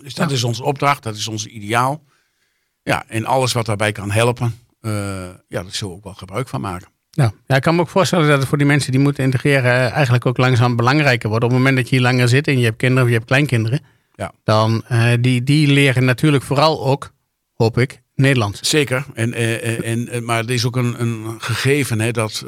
Dus 0.02 0.14
dat 0.14 0.28
Ja. 0.28 0.34
is 0.34 0.44
onze 0.44 0.62
opdracht, 0.64 1.02
dat 1.02 1.16
is 1.16 1.28
ons 1.28 1.46
ideaal. 1.46 2.04
Ja, 2.82 3.04
en 3.08 3.24
alles 3.24 3.52
wat 3.52 3.66
daarbij 3.66 3.92
kan 3.92 4.10
helpen, 4.10 4.58
eh, 4.80 4.90
ja, 5.48 5.62
daar 5.62 5.74
zullen 5.74 5.92
we 5.92 5.98
ook 5.98 6.04
wel 6.04 6.14
gebruik 6.14 6.48
van 6.48 6.60
maken. 6.60 6.88
Ja. 7.10 7.32
ja, 7.46 7.56
ik 7.56 7.62
kan 7.62 7.74
me 7.74 7.80
ook 7.80 7.88
voorstellen 7.88 8.28
dat 8.28 8.38
het 8.38 8.48
voor 8.48 8.58
die 8.58 8.66
mensen 8.66 8.90
die 8.92 9.00
moeten 9.00 9.24
integreren 9.24 9.72
eh, 9.72 9.92
eigenlijk 9.92 10.26
ook 10.26 10.36
langzaam 10.36 10.76
belangrijker 10.76 11.28
wordt. 11.28 11.44
Op 11.44 11.50
het 11.50 11.58
moment 11.58 11.76
dat 11.76 11.88
je 11.88 11.94
hier 11.94 12.04
langer 12.04 12.28
zit 12.28 12.46
en 12.48 12.58
je 12.58 12.64
hebt 12.64 12.76
kinderen 12.76 13.02
of 13.04 13.08
je 13.08 13.14
hebt 13.16 13.28
kleinkinderen, 13.28 13.80
Ja. 14.18 14.32
dan 14.44 14.84
uh, 14.92 15.12
die, 15.20 15.42
die 15.42 15.66
leren 15.66 16.04
natuurlijk 16.04 16.44
vooral 16.44 16.84
ook, 16.84 17.12
hoop 17.52 17.78
ik, 17.78 18.02
Nederlands. 18.14 18.60
Zeker, 18.60 19.06
en, 19.14 19.32
en, 19.32 19.82
en, 19.82 20.08
en, 20.08 20.24
maar 20.24 20.44
er 20.44 20.50
is 20.50 20.64
ook 20.64 20.76
een, 20.76 21.00
een 21.00 21.40
gegeven 21.40 22.00
hè, 22.00 22.10
dat 22.10 22.44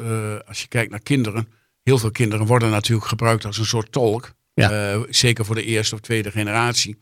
als 0.47 0.61
je 0.61 0.67
kijkt 0.67 0.91
naar 0.91 0.99
kinderen, 0.99 1.47
heel 1.83 1.97
veel 1.97 2.11
kinderen 2.11 2.45
worden 2.45 2.69
natuurlijk 2.69 3.07
gebruikt 3.07 3.45
als 3.45 3.57
een 3.57 3.65
soort 3.65 3.91
tolk. 3.91 4.33
Ja. 4.53 5.03
Zeker 5.09 5.45
voor 5.45 5.55
de 5.55 5.63
eerste 5.63 5.95
of 5.95 6.01
tweede 6.01 6.31
generatie. 6.31 6.97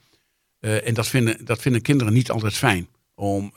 En 0.59 0.93
dat 0.93 1.07
vinden, 1.07 1.45
dat 1.45 1.61
vinden 1.61 1.81
kinderen 1.81 2.13
niet 2.13 2.31
altijd 2.31 2.53
fijn 2.53 2.87
om 3.15 3.53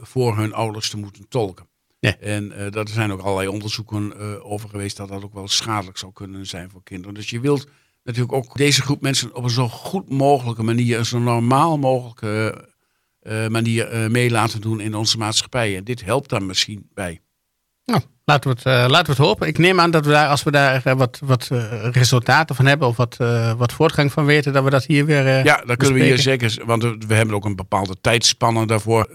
voor 0.00 0.36
hun 0.36 0.52
ouders 0.52 0.90
te 0.90 0.96
moeten 0.96 1.28
tolken. 1.28 1.66
Ja. 1.98 2.16
En 2.20 2.44
uh, 2.44 2.74
er 2.74 2.88
zijn 2.88 3.12
ook 3.12 3.20
allerlei 3.20 3.48
onderzoeken 3.48 4.12
uh, 4.16 4.50
over 4.50 4.68
geweest 4.68 4.96
dat 4.96 5.08
dat 5.08 5.22
ook 5.22 5.34
wel 5.34 5.48
schadelijk 5.48 5.98
zou 5.98 6.12
kunnen 6.12 6.46
zijn 6.46 6.70
voor 6.70 6.82
kinderen. 6.82 7.14
Dus 7.14 7.30
je 7.30 7.40
wilt 7.40 7.66
natuurlijk 8.06 8.32
ook 8.32 8.56
deze 8.56 8.82
groep 8.82 9.00
mensen 9.00 9.34
op 9.34 9.44
een 9.44 9.50
zo 9.50 9.68
goed 9.68 10.10
mogelijke 10.10 10.62
manier, 10.62 10.98
een 10.98 11.06
zo 11.06 11.18
normaal 11.18 11.78
mogelijke 11.78 12.64
uh, 13.22 13.46
manier 13.46 14.10
mee 14.10 14.30
laten 14.30 14.60
doen 14.60 14.80
in 14.80 14.94
onze 14.94 15.18
maatschappij. 15.18 15.76
En 15.76 15.84
dit 15.84 16.04
helpt 16.04 16.28
daar 16.28 16.42
misschien 16.42 16.90
bij. 16.94 17.20
Nou, 17.84 18.00
laten 18.24 18.50
we, 18.50 18.70
het, 18.70 18.90
laten 18.90 19.06
we 19.06 19.22
het 19.22 19.28
hopen. 19.28 19.46
Ik 19.46 19.58
neem 19.58 19.80
aan 19.80 19.90
dat 19.90 20.04
we 20.04 20.10
daar, 20.10 20.28
als 20.28 20.42
we 20.42 20.50
daar 20.50 20.96
wat, 20.96 21.20
wat 21.24 21.48
resultaten 21.92 22.56
van 22.56 22.66
hebben 22.66 22.88
of 22.88 22.96
wat, 22.96 23.16
wat 23.56 23.72
voortgang 23.72 24.12
van 24.12 24.24
weten, 24.24 24.52
dat 24.52 24.64
we 24.64 24.70
dat 24.70 24.84
hier 24.84 25.06
weer. 25.06 25.24
ja, 25.24 25.42
dat 25.42 25.44
bespreken. 25.44 25.76
kunnen 25.76 25.98
we 25.98 26.06
hier 26.06 26.18
zeker, 26.18 26.62
want 26.64 26.82
we 26.82 27.14
hebben 27.14 27.34
ook 27.34 27.44
een 27.44 27.56
bepaalde 27.56 27.96
tijdspanne 28.00 28.66
daarvoor 28.66 29.08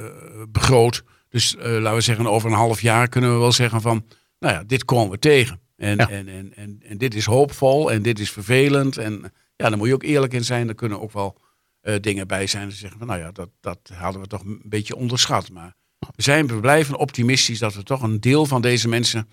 begroot. 0.50 1.04
Dus 1.32 1.56
uh, 1.56 1.64
laten 1.64 1.94
we 1.94 2.02
zeggen, 2.02 2.28
over 2.28 2.50
een 2.50 2.58
half 2.58 2.82
jaar 2.82 3.08
kunnen 3.08 3.34
we 3.34 3.40
wel 3.40 3.52
zeggen 3.52 3.82
van, 3.82 4.06
nou 4.40 4.54
ja, 4.54 4.64
dit 4.68 4.86
komen 4.86 5.12
we 5.12 5.20
tegen. 5.20 5.60
En, 5.82 5.98
Ja. 5.98 6.10
en, 6.10 6.28
en, 6.28 6.54
en, 6.56 6.82
en 6.88 6.98
dit 6.98 7.16
is 7.16 7.26
hoopvol 7.26 7.92
en 7.92 8.02
dit 8.02 8.20
is 8.20 8.32
vervelend. 8.32 8.98
En 8.98 9.34
ja, 9.56 9.70
daar 9.70 9.78
moet 9.78 9.88
je 9.88 9.94
ook 9.94 10.04
eerlijk 10.04 10.34
in 10.34 10.44
zijn. 10.44 10.68
Er 10.68 10.76
kunnen 10.76 11.02
ook 11.02 11.12
wel 11.12 11.38
uh, 11.84 11.96
dingen 12.02 12.28
bij 12.28 12.48
zijn. 12.48 12.68
Die 12.68 12.78
zeggen 12.78 12.98
van, 12.98 13.08
nou 13.08 13.20
ja, 13.20 13.32
dat, 13.32 13.50
dat 13.62 13.80
hadden 13.94 14.22
we 14.22 14.28
toch 14.28 14.42
een 14.44 14.62
beetje 14.64 14.96
onderschat. 14.96 15.50
Maar 15.52 15.76
we, 16.16 16.22
zijn, 16.22 16.48
we 16.48 16.60
blijven 16.60 16.96
optimistisch 16.96 17.60
dat 17.60 17.74
we 17.74 17.84
toch 17.84 18.02
een 18.02 18.20
deel 18.20 18.46
van 18.46 18.62
deze 18.62 18.88
mensen 18.88 19.30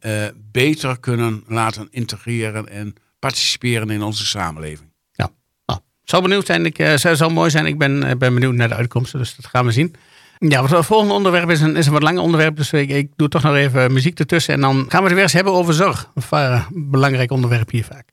uh, 0.00 0.26
beter 0.36 1.00
kunnen 1.00 1.44
laten 1.46 1.88
integreren 1.90 2.68
en 2.68 2.94
participeren 3.18 3.90
in 3.90 4.02
onze 4.02 4.26
samenleving. 4.26 4.92
Ja, 5.12 5.30
nou, 5.66 5.80
zou 6.04 6.22
benieuwd 6.22 6.46
zijn. 6.46 6.66
Ik, 6.66 6.78
uh, 6.78 6.96
zou, 6.96 7.16
zou 7.16 7.32
mooi 7.32 7.50
zijn. 7.50 7.66
Ik 7.66 7.78
ben, 7.78 8.18
ben 8.18 8.34
benieuwd 8.34 8.54
naar 8.54 8.68
de 8.68 8.74
uitkomsten, 8.74 9.18
dus 9.18 9.36
dat 9.36 9.46
gaan 9.46 9.64
we 9.66 9.72
zien. 9.72 9.94
Ja, 10.48 10.64
het 10.66 10.86
volgende 10.86 11.14
onderwerp 11.14 11.50
is 11.50 11.60
een, 11.60 11.76
is 11.76 11.86
een 11.86 11.92
wat 11.92 12.02
langer 12.02 12.22
onderwerp, 12.22 12.56
dus 12.56 12.72
ik, 12.72 12.90
ik 12.90 13.10
doe 13.16 13.28
toch 13.28 13.42
nog 13.42 13.54
even 13.54 13.92
muziek 13.92 14.18
ertussen. 14.18 14.54
En 14.54 14.60
dan 14.60 14.84
gaan 14.88 15.00
we 15.00 15.06
het 15.06 15.12
weer 15.14 15.22
eens 15.22 15.32
hebben 15.32 15.52
over 15.52 15.74
zorg. 15.74 16.10
Een 16.30 16.90
belangrijk 16.90 17.30
onderwerp 17.30 17.70
hier 17.70 17.84
vaak. 17.84 18.08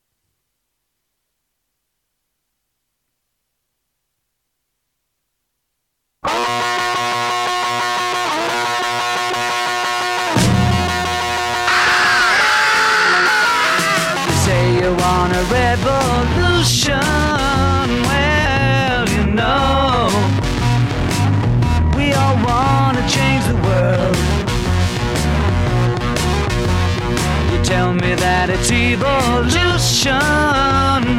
That 28.95 29.75
it's 29.75 29.95
evolution. 30.05 30.13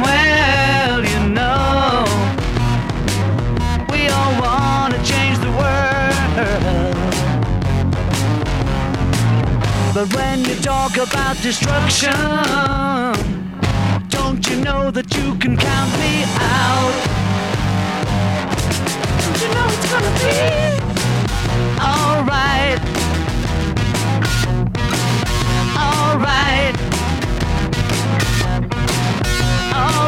Well, 0.01 1.03
you 1.03 1.29
know, 1.29 2.05
we 3.89 4.07
all 4.09 4.33
want 4.41 4.93
to 4.93 4.99
change 5.03 5.37
the 5.39 5.51
world. 5.51 6.95
But 9.93 10.13
when 10.15 10.45
you 10.45 10.55
talk 10.55 10.97
about 10.97 11.37
destruction, 11.41 12.13
don't 14.09 14.47
you 14.49 14.55
know 14.57 14.91
that 14.91 15.13
you 15.15 15.35
can 15.35 15.57
count 15.57 15.91
me 15.99 16.23
out? 16.39 16.93
Don't 19.21 19.41
you 19.41 19.49
know 19.53 19.67
it's 19.67 19.87
gonna 19.91 20.13
be? 20.19 20.41
Alright. 21.81 23.00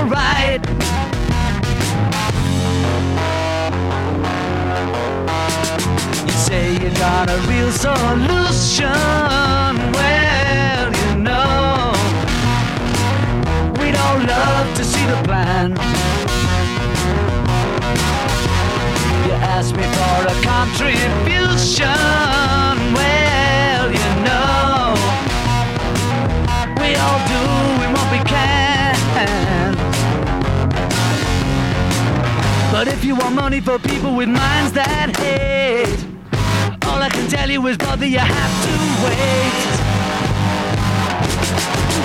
Alright. 0.04 0.60
You 6.26 6.34
say 6.34 6.74
you 6.74 6.90
got 6.96 7.30
a 7.30 7.38
real 7.48 7.72
solution. 7.72 8.90
Well, 9.94 10.92
you 10.92 11.16
know, 11.24 11.94
we 13.80 13.92
don't 13.92 14.28
love 14.28 14.76
to 14.76 14.84
see 14.84 15.06
the 15.06 15.16
plan. 15.24 15.72
You 19.26 19.32
ask 19.56 19.74
me 19.74 19.84
for 19.84 20.28
a 20.28 20.36
contribution. 20.44 22.73
You 33.14 33.20
want 33.20 33.36
money 33.36 33.60
for 33.60 33.78
people 33.78 34.16
with 34.16 34.28
minds 34.28 34.72
that 34.74 35.16
hate, 35.18 36.06
all 36.88 37.02
I 37.02 37.10
can 37.10 37.30
tell 37.30 37.50
you 37.50 37.66
is, 37.68 37.78
brother, 37.78 38.06
you 38.06 38.18
have 38.18 38.64
to 38.66 38.72
wait. 39.04 39.54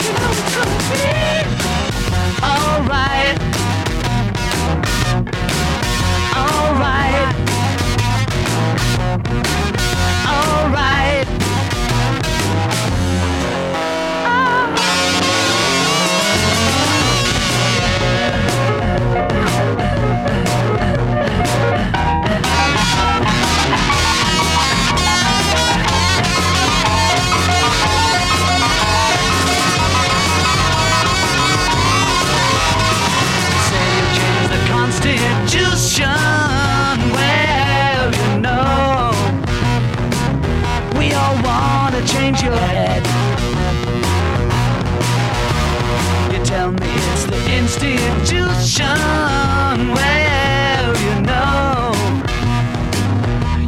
You 0.05 0.13
know 0.19 0.31
it's 0.31 0.55
gonna 0.55 0.79
be 0.93 1.09
alright. 2.45 3.58
station 35.99 37.11
where 37.11 38.11
you 38.21 38.41
know 38.41 39.11
we 40.99 41.13
all 41.13 41.37
wanna 41.43 42.07
change 42.07 42.43
your 42.43 42.57
head. 42.57 43.03
You 46.33 46.45
tell 46.45 46.71
me 46.71 46.91
it's 47.11 47.25
the 47.25 47.41
institution 47.59 48.99
Well, 49.99 50.89
you 51.07 51.15
know 51.23 51.93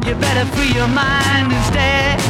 you 0.06 0.14
better 0.14 0.46
free 0.54 0.72
your 0.72 0.88
mind 0.88 1.52
instead. 1.52 2.20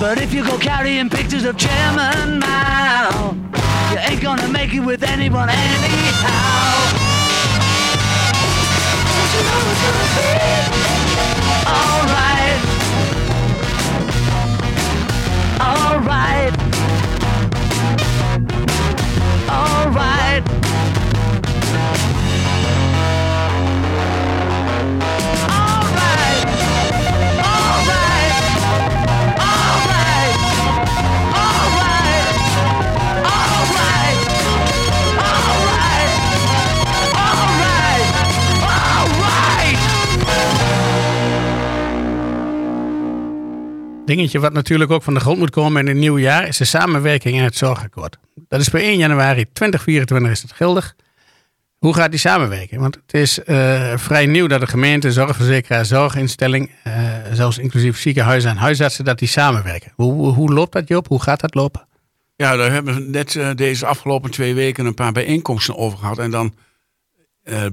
But 0.00 0.18
if 0.18 0.34
you 0.34 0.44
go 0.44 0.58
carrying 0.58 1.08
pictures 1.08 1.44
of 1.44 1.56
Chairman 1.56 2.40
Mao 2.40 3.53
ain't 4.06 4.20
gonna 4.20 4.48
make 4.48 4.74
it 4.74 4.80
with 4.80 5.02
anyone 5.02 5.48
anyhow. 5.48 6.94
Don't 9.06 9.32
you 9.34 9.42
know 9.48 9.70
it's 9.70 9.82
gonna 9.84 10.08
be 10.16 10.26
alright? 11.66 12.03
Dingetje 44.04 44.40
wat 44.40 44.52
natuurlijk 44.52 44.90
ook 44.90 45.02
van 45.02 45.14
de 45.14 45.20
grond 45.20 45.38
moet 45.38 45.50
komen 45.50 45.80
in 45.80 45.86
het 45.88 45.96
nieuwe 45.96 46.20
jaar 46.20 46.48
is 46.48 46.56
de 46.56 46.64
samenwerking 46.64 47.36
in 47.36 47.42
het 47.42 47.56
zorgakkoord. 47.56 48.18
Dat 48.48 48.60
is 48.60 48.68
per 48.68 48.80
1 48.80 48.98
januari 48.98 49.46
2024 49.52 50.30
is 50.30 50.42
het 50.42 50.52
geldig. 50.52 50.94
Hoe 51.78 51.94
gaat 51.94 52.10
die 52.10 52.20
samenwerking? 52.20 52.80
Want 52.80 52.94
het 52.94 53.14
is 53.14 53.42
eh, 53.44 53.96
vrij 53.96 54.26
nieuw 54.26 54.46
dat 54.46 54.60
de 54.60 54.66
gemeente, 54.66 55.12
zorgverzekeraar, 55.12 55.84
zorginstelling, 55.84 56.70
eh, 56.82 56.94
zelfs 57.32 57.58
inclusief 57.58 57.98
ziekenhuizen 57.98 58.50
en 58.50 58.56
huisartsen, 58.56 59.04
dat 59.04 59.18
die 59.18 59.28
samenwerken. 59.28 59.92
Hoe, 59.94 60.32
hoe, 60.32 60.52
loopt 60.52 60.72
dat 60.72 60.88
Joop? 60.88 61.08
Hoe 61.08 61.22
gaat 61.22 61.40
dat 61.40 61.54
lopen? 61.54 61.86
Ja, 62.36 62.56
daar 62.56 62.72
hebben 62.72 62.94
we 62.94 63.00
net 63.00 63.36
eh, 63.36 63.50
deze 63.54 63.86
afgelopen 63.86 64.30
twee 64.30 64.54
weken 64.54 64.86
een 64.86 64.94
paar 64.94 65.12
bijeenkomsten 65.12 65.76
over 65.76 65.98
gehad. 65.98 66.18
En 66.18 66.30
dan 66.30 66.54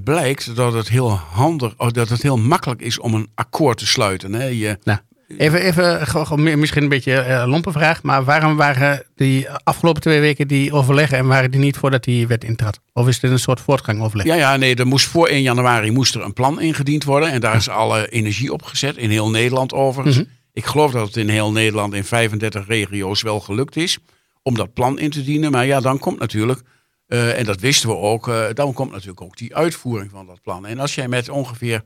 blijkt 0.04 0.56
dat 0.56 0.72
het 0.72 0.88
heel 0.88 1.10
handig, 1.10 1.74
oh, 1.76 1.88
dat 1.90 2.08
het 2.08 2.22
heel 2.22 2.38
makkelijk 2.38 2.80
is 2.80 2.98
om 2.98 3.14
een 3.14 3.30
akkoord 3.34 3.78
te 3.78 3.86
sluiten. 3.86 4.32
Hè. 4.32 4.44
Je, 4.44 4.78
Nou, 4.82 4.98
even, 5.38 5.64
even 5.64 6.58
misschien 6.58 6.82
een 6.82 6.88
beetje 6.88 7.14
eh 7.14 7.44
lompe 7.46 7.72
vraag, 7.72 8.02
maar 8.02 8.24
waarom 8.24 8.56
waren 8.56 9.02
die 9.14 9.50
afgelopen 9.50 10.02
twee 10.02 10.20
weken 10.20 10.48
die 10.48 10.72
overleggen 10.72 11.18
en 11.18 11.26
waren 11.26 11.50
die 11.50 11.60
niet 11.60 11.76
voordat 11.76 12.04
die 12.04 12.26
wet 12.26 12.44
intrad? 12.44 12.80
Of 12.92 13.08
is 13.08 13.20
dit 13.20 13.30
een 13.30 13.38
soort 13.38 13.60
voortgang 13.60 14.02
overleg? 14.02 14.26
Ja, 14.26 14.34
ja, 14.34 14.56
nee, 14.56 14.74
er 14.74 14.86
moest 14.86 15.06
voor 15.06 15.28
1 15.28 15.42
januari 15.42 15.90
moest 15.90 16.14
er 16.14 16.22
een 16.22 16.32
plan 16.32 16.60
ingediend 16.60 17.04
worden. 17.04 17.30
En 17.30 17.40
daar 17.40 17.56
is 17.56 17.68
alle 17.68 18.08
energie 18.08 18.52
op 18.52 18.62
gezet, 18.62 18.96
in 18.96 19.10
heel 19.10 19.30
Nederland 19.30 19.72
overigens. 19.72 20.24
Ik 20.52 20.64
geloof 20.64 20.92
dat 20.92 21.06
het 21.06 21.16
in 21.16 21.28
heel 21.28 21.52
Nederland 21.52 21.94
in 21.94 22.04
35 22.04 22.66
regio's 22.66 23.22
wel 23.22 23.40
gelukt 23.40 23.76
is 23.76 23.98
om 24.42 24.54
dat 24.54 24.72
plan 24.72 24.98
in 24.98 25.10
te 25.10 25.24
dienen. 25.24 25.50
Maar 25.50 25.66
ja, 25.66 25.80
dan 25.80 25.98
komt 25.98 26.18
natuurlijk, 26.18 26.62
eh, 27.06 27.38
en 27.38 27.44
dat 27.44 27.60
wisten 27.60 27.88
we 27.88 27.96
ook, 27.96 28.28
eh, 28.28 28.44
dan 28.54 28.72
komt 28.72 28.90
natuurlijk 28.90 29.20
ook 29.20 29.36
die 29.36 29.56
uitvoering 29.56 30.10
van 30.10 30.26
dat 30.26 30.42
plan. 30.42 30.66
En 30.66 30.78
als 30.78 30.94
jij 30.94 31.08
met 31.08 31.28
ongeveer 31.28 31.82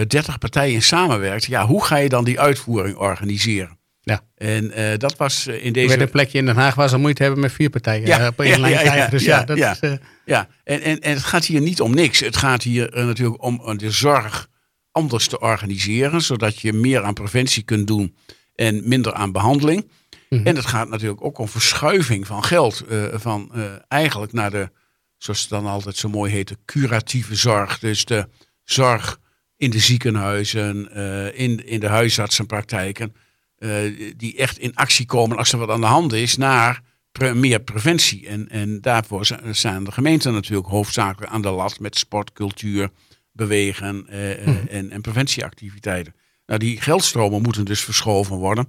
30 0.00 0.38
partijen 0.38 0.82
samenwerkt, 0.82 1.44
ja, 1.44 1.66
hoe 1.66 1.84
ga 1.84 1.96
je 1.96 2.08
dan 2.08 2.24
die 2.24 2.40
uitvoering 2.40 2.96
organiseren? 2.96 3.78
Ja. 4.04 4.20
En 4.34 4.70
eh, 4.72 4.98
dat 4.98 5.16
was 5.16 5.46
eh, 5.46 5.64
in 5.64 5.72
Bij 5.72 5.82
deze... 5.86 6.00
een 6.00 6.10
plekje 6.10 6.38
in 6.38 6.46
Den 6.46 6.56
Haag 6.56 6.74
waar 6.74 6.88
ze 6.88 6.96
moeite 6.98 7.22
hebben 7.22 7.40
met 7.40 7.52
vier 7.52 7.70
partijen 7.70 8.06
Ja, 8.06 8.18
eh, 8.20 8.26
op 8.26 8.40
één 8.40 8.50
ja, 8.50 8.58
lijn 8.58 8.72
ja, 8.72 8.78
krijgen. 8.80 9.02
ja, 9.02 9.08
Dus 9.08 9.24
ja, 9.24 9.38
ja, 9.38 9.44
dat 9.44 9.56
ja. 9.56 9.70
is... 9.72 9.78
eh, 9.80 9.92
Ja, 10.24 10.48
en, 10.64 10.80
en, 10.82 11.00
en 11.00 11.12
het 11.14 11.22
gaat 11.24 11.44
hier 11.44 11.60
niet 11.60 11.80
om 11.80 11.94
niks. 11.94 12.20
Het 12.20 12.36
gaat 12.36 12.62
hier 12.62 12.92
eh, 12.92 13.04
natuurlijk 13.06 13.42
om 13.42 13.60
eh, 13.66 13.76
de 13.76 13.90
zorg 13.90 14.48
anders 14.92 15.28
te 15.28 15.40
organiseren, 15.40 16.20
zodat 16.20 16.60
je 16.60 16.72
meer 16.72 17.02
aan 17.02 17.14
preventie 17.14 17.62
kunt 17.62 17.86
doen 17.86 18.16
en 18.54 18.88
minder 18.88 19.12
aan 19.12 19.32
behandeling. 19.32 19.88
Mhm. 20.28 20.46
En 20.46 20.56
het 20.56 20.66
gaat 20.66 20.88
natuurlijk 20.88 21.24
ook 21.24 21.38
om 21.38 21.48
verschuiving 21.48 22.26
van 22.26 22.44
geld, 22.44 22.80
eh, 22.80 23.04
van 23.12 23.50
eh, 23.54 23.62
eigenlijk 23.88 24.32
naar 24.32 24.50
de, 24.50 24.70
zoals 25.18 25.40
het 25.40 25.48
dan 25.50 25.66
altijd 25.66 25.96
zo 25.96 26.08
mooi 26.08 26.32
heet, 26.32 26.48
de 26.48 26.58
curatieve 26.64 27.34
zorg. 27.34 27.78
Dus 27.78 28.04
de 28.04 28.28
zorg 28.64 29.20
in 29.62 29.70
de 29.70 29.78
ziekenhuizen, 29.78 30.92
eh, 30.92 31.40
in, 31.40 31.66
in 31.66 31.80
de 31.80 31.86
huisartsenpraktijken, 31.86 33.14
eh, 33.56 33.70
die 34.16 34.36
echt 34.36 34.58
in 34.58 34.74
actie 34.74 35.06
komen 35.06 35.36
als 35.36 35.52
er 35.52 35.58
wat 35.58 35.68
aan 35.68 35.80
de 35.80 35.86
hand 35.86 36.12
is, 36.12 36.36
naar 36.36 36.82
pre- 37.12 37.34
meer 37.34 37.60
preventie. 37.60 38.26
En, 38.26 38.48
en 38.48 38.80
daarvoor 38.80 39.26
zi- 39.26 39.36
staan 39.50 39.84
de 39.84 39.92
gemeenten 39.92 40.32
natuurlijk 40.32 40.68
hoofdzakelijk 40.68 41.32
aan 41.32 41.42
de 41.42 41.50
lat 41.50 41.80
met 41.80 41.98
sport, 41.98 42.32
cultuur, 42.32 42.90
bewegen 43.32 44.06
eh, 44.08 44.46
eh, 44.46 44.56
en, 44.68 44.90
en 44.90 45.00
preventieactiviteiten. 45.00 46.14
Nou, 46.46 46.58
die 46.58 46.80
geldstromen 46.80 47.42
moeten 47.42 47.64
dus 47.64 47.80
verschoven 47.84 48.36
worden. 48.36 48.68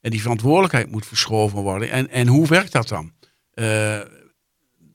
En 0.00 0.10
die 0.10 0.22
verantwoordelijkheid 0.22 0.90
moet 0.90 1.06
verschoven 1.06 1.58
worden. 1.58 1.90
En, 1.90 2.10
en 2.10 2.26
hoe 2.26 2.46
werkt 2.46 2.72
dat 2.72 2.88
dan? 2.88 3.12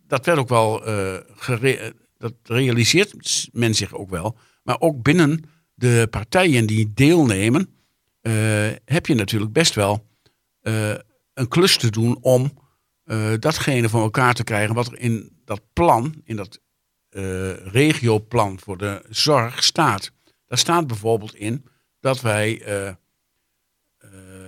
Dat 0.08 0.26
werd 0.26 0.38
ook 0.38 0.50
wel, 0.50 0.86
eh, 0.86 1.90
dat 2.18 2.34
realiseert 2.44 3.48
men 3.52 3.76
zich 3.76 3.94
ook 3.94 4.10
wel. 4.10 4.38
Maar 4.62 4.80
ook 4.80 5.02
binnen 5.02 5.44
de 5.74 6.08
partijen 6.10 6.66
die 6.66 6.92
deelnemen, 6.94 7.70
eh, 8.22 8.70
heb 8.86 9.06
je 9.06 9.16
natuurlijk 9.16 9.52
best 9.52 9.76
wel 9.76 10.08
eh, 10.62 10.96
een 11.34 11.48
klus 11.48 11.78
te 11.78 11.90
doen 11.90 12.18
om 12.22 12.54
eh, 13.04 13.34
datgene 13.40 13.90
voor 13.90 14.02
elkaar 14.02 14.34
te 14.34 14.44
krijgen 14.44 14.76
wat 14.76 14.88
er 14.88 15.00
in 15.00 15.42
dat 15.46 15.62
plan, 15.74 16.22
in 16.24 16.36
dat 16.36 16.60
regioplan 17.64 18.60
voor 18.60 18.78
de 18.78 19.06
zorg 19.10 19.64
staat. 19.64 20.12
Daar 20.46 20.58
staat 20.58 20.88
bijvoorbeeld 20.88 21.36
in 21.36 21.66
dat 22.00 22.22
wij 22.22 22.62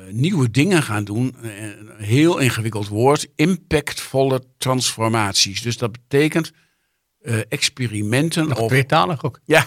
nieuwe 0.09 0.51
dingen 0.51 0.83
gaan 0.83 1.03
doen. 1.03 1.35
Een 1.41 1.89
heel 1.97 2.37
ingewikkeld 2.37 2.87
woord. 2.87 3.27
Impactvolle 3.35 4.43
transformaties. 4.57 5.61
Dus 5.61 5.77
dat 5.77 5.91
betekent 5.91 6.51
experimenten 7.49 8.47
nog 8.47 8.59
of 8.59 8.67
tweetalig 8.67 9.23
ook. 9.23 9.39
ja, 9.43 9.65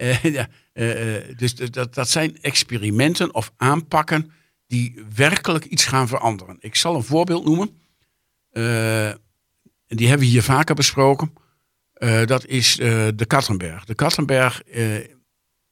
Eh, 0.00 0.22
ja, 0.22 0.48
eh, 0.72 1.16
eh, 1.16 1.36
dus 1.36 1.54
dat, 1.54 1.94
dat 1.94 2.08
zijn 2.08 2.42
experimenten 2.42 3.34
of 3.34 3.52
aanpakken 3.56 4.32
die 4.66 5.04
werkelijk 5.14 5.64
iets 5.64 5.84
gaan 5.84 6.08
veranderen. 6.08 6.56
Ik 6.60 6.74
zal 6.74 6.94
een 6.94 7.02
voorbeeld 7.02 7.44
noemen. 7.44 7.78
En 8.52 9.96
die 9.96 10.08
hebben 10.08 10.26
we 10.26 10.32
hier 10.32 10.42
vaker 10.42 10.74
besproken. 10.74 11.32
Dat 12.24 12.46
is 12.46 12.76
de 12.76 13.24
Kattenberg. 13.26 13.84
De 13.84 13.94
Kattenberg 13.94 14.62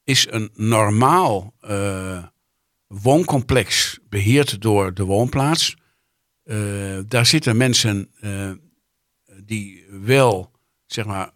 is 0.05 0.27
een 0.31 0.51
normaal 0.55 1.55
wooncomplex 2.87 3.99
beheerd 4.09 4.63
door 4.63 4.95
de 4.95 5.05
woonplaats. 5.05 5.77
Daar 7.07 7.27
zitten 7.27 7.57
mensen 7.57 8.11
die 9.45 9.85
wel, 9.91 10.53
zeg 10.87 11.07
maar, 11.07 11.31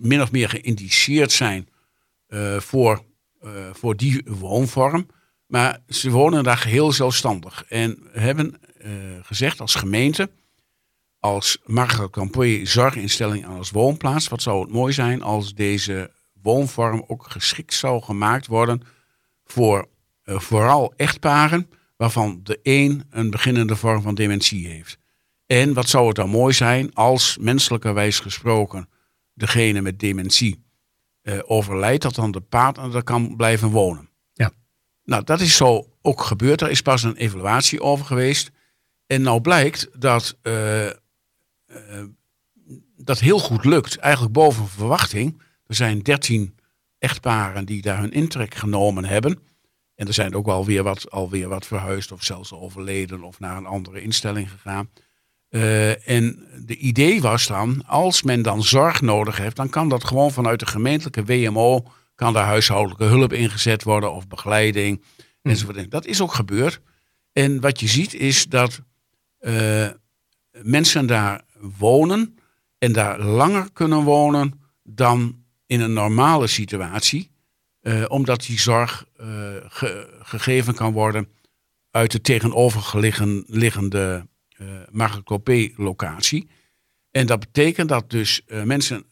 min 0.00 0.22
of 0.22 0.32
meer 0.32 0.48
geïndiceerd 0.48 1.32
zijn 1.32 1.68
eh, 2.26 2.56
voor, 2.56 3.04
eh, 3.40 3.50
voor 3.72 3.96
die 3.96 4.22
woonvorm. 4.26 5.06
Maar 5.46 5.78
ze 5.88 6.10
wonen 6.10 6.44
daar 6.44 6.56
geheel 6.56 6.92
zelfstandig. 6.92 7.64
En 7.68 7.98
hebben 8.12 8.60
eh, 8.78 8.90
gezegd 9.22 9.60
als 9.60 9.74
gemeente, 9.74 10.30
als 11.18 11.58
Margaret 11.64 12.10
Campoy 12.10 12.66
zorginstelling 12.66 13.44
en 13.44 13.50
als 13.50 13.70
woonplaats, 13.70 14.28
wat 14.28 14.42
zou 14.42 14.60
het 14.60 14.70
mooi 14.70 14.92
zijn 14.92 15.22
als 15.22 15.54
deze 15.54 16.10
woonvorm 16.42 17.04
ook 17.06 17.26
geschikt 17.30 17.74
zou 17.74 18.02
gemaakt 18.02 18.46
worden 18.46 18.82
voor 19.44 19.88
vooral 20.24 20.92
echtparen 20.96 21.70
waarvan 21.96 22.40
de 22.42 22.60
een 22.62 23.04
een 23.10 23.30
beginnende 23.30 23.76
vorm 23.76 24.02
van 24.02 24.14
dementie 24.14 24.66
heeft. 24.66 24.98
En 25.46 25.72
wat 25.74 25.88
zou 25.88 26.06
het 26.06 26.16
dan 26.16 26.28
mooi 26.28 26.54
zijn 26.54 26.94
als 26.94 27.36
menselijkerwijs 27.40 28.18
gesproken 28.18 28.88
degene 29.40 29.80
met 29.80 29.98
dementie 29.98 30.64
eh, 31.22 31.38
overlijdt, 31.46 32.02
dat 32.02 32.14
dan 32.14 32.30
de 32.30 32.40
partner 32.40 32.96
er 32.96 33.02
kan 33.02 33.36
blijven 33.36 33.68
wonen. 33.68 34.08
Ja. 34.32 34.50
Nou, 35.04 35.24
dat 35.24 35.40
is 35.40 35.56
zo 35.56 35.88
ook 36.02 36.22
gebeurd. 36.22 36.60
Er 36.60 36.70
is 36.70 36.82
pas 36.82 37.02
een 37.02 37.16
evaluatie 37.16 37.80
over 37.82 38.06
geweest. 38.06 38.50
En 39.06 39.22
nou 39.22 39.40
blijkt 39.40 39.88
dat 39.98 40.36
eh, 40.42 40.86
eh, 40.86 40.94
dat 42.96 43.18
heel 43.18 43.38
goed 43.38 43.64
lukt. 43.64 43.96
Eigenlijk 43.96 44.32
boven 44.32 44.68
verwachting. 44.68 45.42
Er 45.66 45.74
zijn 45.74 45.98
13 46.02 46.54
echtparen 46.98 47.64
die 47.64 47.82
daar 47.82 47.98
hun 47.98 48.12
intrek 48.12 48.54
genomen 48.54 49.04
hebben. 49.04 49.38
En 49.94 50.06
er 50.06 50.12
zijn 50.12 50.34
ook 50.34 50.46
wel 50.46 50.64
weer 50.64 50.82
wat, 50.82 51.10
alweer 51.10 51.48
wat 51.48 51.66
verhuisd 51.66 52.12
of 52.12 52.24
zelfs 52.24 52.52
overleden 52.52 53.22
of 53.22 53.40
naar 53.40 53.56
een 53.56 53.66
andere 53.66 54.02
instelling 54.02 54.50
gegaan. 54.50 54.90
Eh, 55.50 56.08
en 56.08 56.46
de 56.66 56.76
idee 56.76 57.20
was 57.20 57.46
dan, 57.46 57.82
als 57.86 58.22
men 58.22 58.42
dan 58.42 58.62
zorg 58.62 59.00
nodig 59.00 59.36
heeft, 59.36 59.56
dan 59.56 59.68
kan 59.68 59.88
dat 59.88 60.04
gewoon 60.04 60.30
vanuit 60.30 60.60
de 60.60 60.66
gemeentelijke 60.66 61.24
WMO, 61.24 61.86
kan 62.14 62.32
daar 62.32 62.46
huishoudelijke 62.46 63.04
hulp 63.04 63.32
ingezet 63.32 63.82
worden 63.82 64.12
of 64.12 64.28
begeleiding 64.28 65.02
enzovoort. 65.42 65.90
Dat 65.90 66.06
is 66.06 66.20
ook 66.20 66.34
gebeurd. 66.34 66.80
En 67.32 67.60
wat 67.60 67.80
je 67.80 67.86
ziet 67.88 68.14
is 68.14 68.46
dat 68.46 68.80
eh, 69.38 69.88
mensen 70.62 71.06
daar 71.06 71.42
wonen 71.78 72.38
en 72.78 72.92
daar 72.92 73.20
langer 73.20 73.68
kunnen 73.72 74.02
wonen 74.02 74.60
dan 74.84 75.42
in 75.66 75.80
een 75.80 75.92
normale 75.92 76.46
situatie. 76.46 77.28
eh, 77.80 78.04
omdat 78.08 78.40
die 78.46 78.60
zorg 78.60 79.04
ge- 79.68 80.18
gegeven 80.22 80.74
kan 80.74 80.92
worden 80.92 81.28
uit 81.90 82.10
de 82.10 82.20
tegenoverliggende 82.20 84.26
eh 84.60 84.66
Margoclopé-locatie. 84.90 86.48
En 87.10 87.26
dat 87.26 87.40
betekent 87.40 87.88
dat 87.88 88.10
dus 88.10 88.44
eh, 88.46 88.62
mensen, 88.62 89.04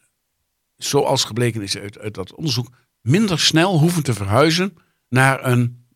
zoals 0.77 1.25
gebleken 1.25 1.63
is 1.63 1.79
uit, 1.79 1.99
uit 1.99 2.15
dat 2.15 2.35
onderzoek, 2.35 2.69
minder 3.01 3.41
snel 3.41 3.79
hoeven 3.79 4.03
te 4.03 4.15
verhuizen 4.15 4.75
naar 5.09 5.45
een 5.45 5.87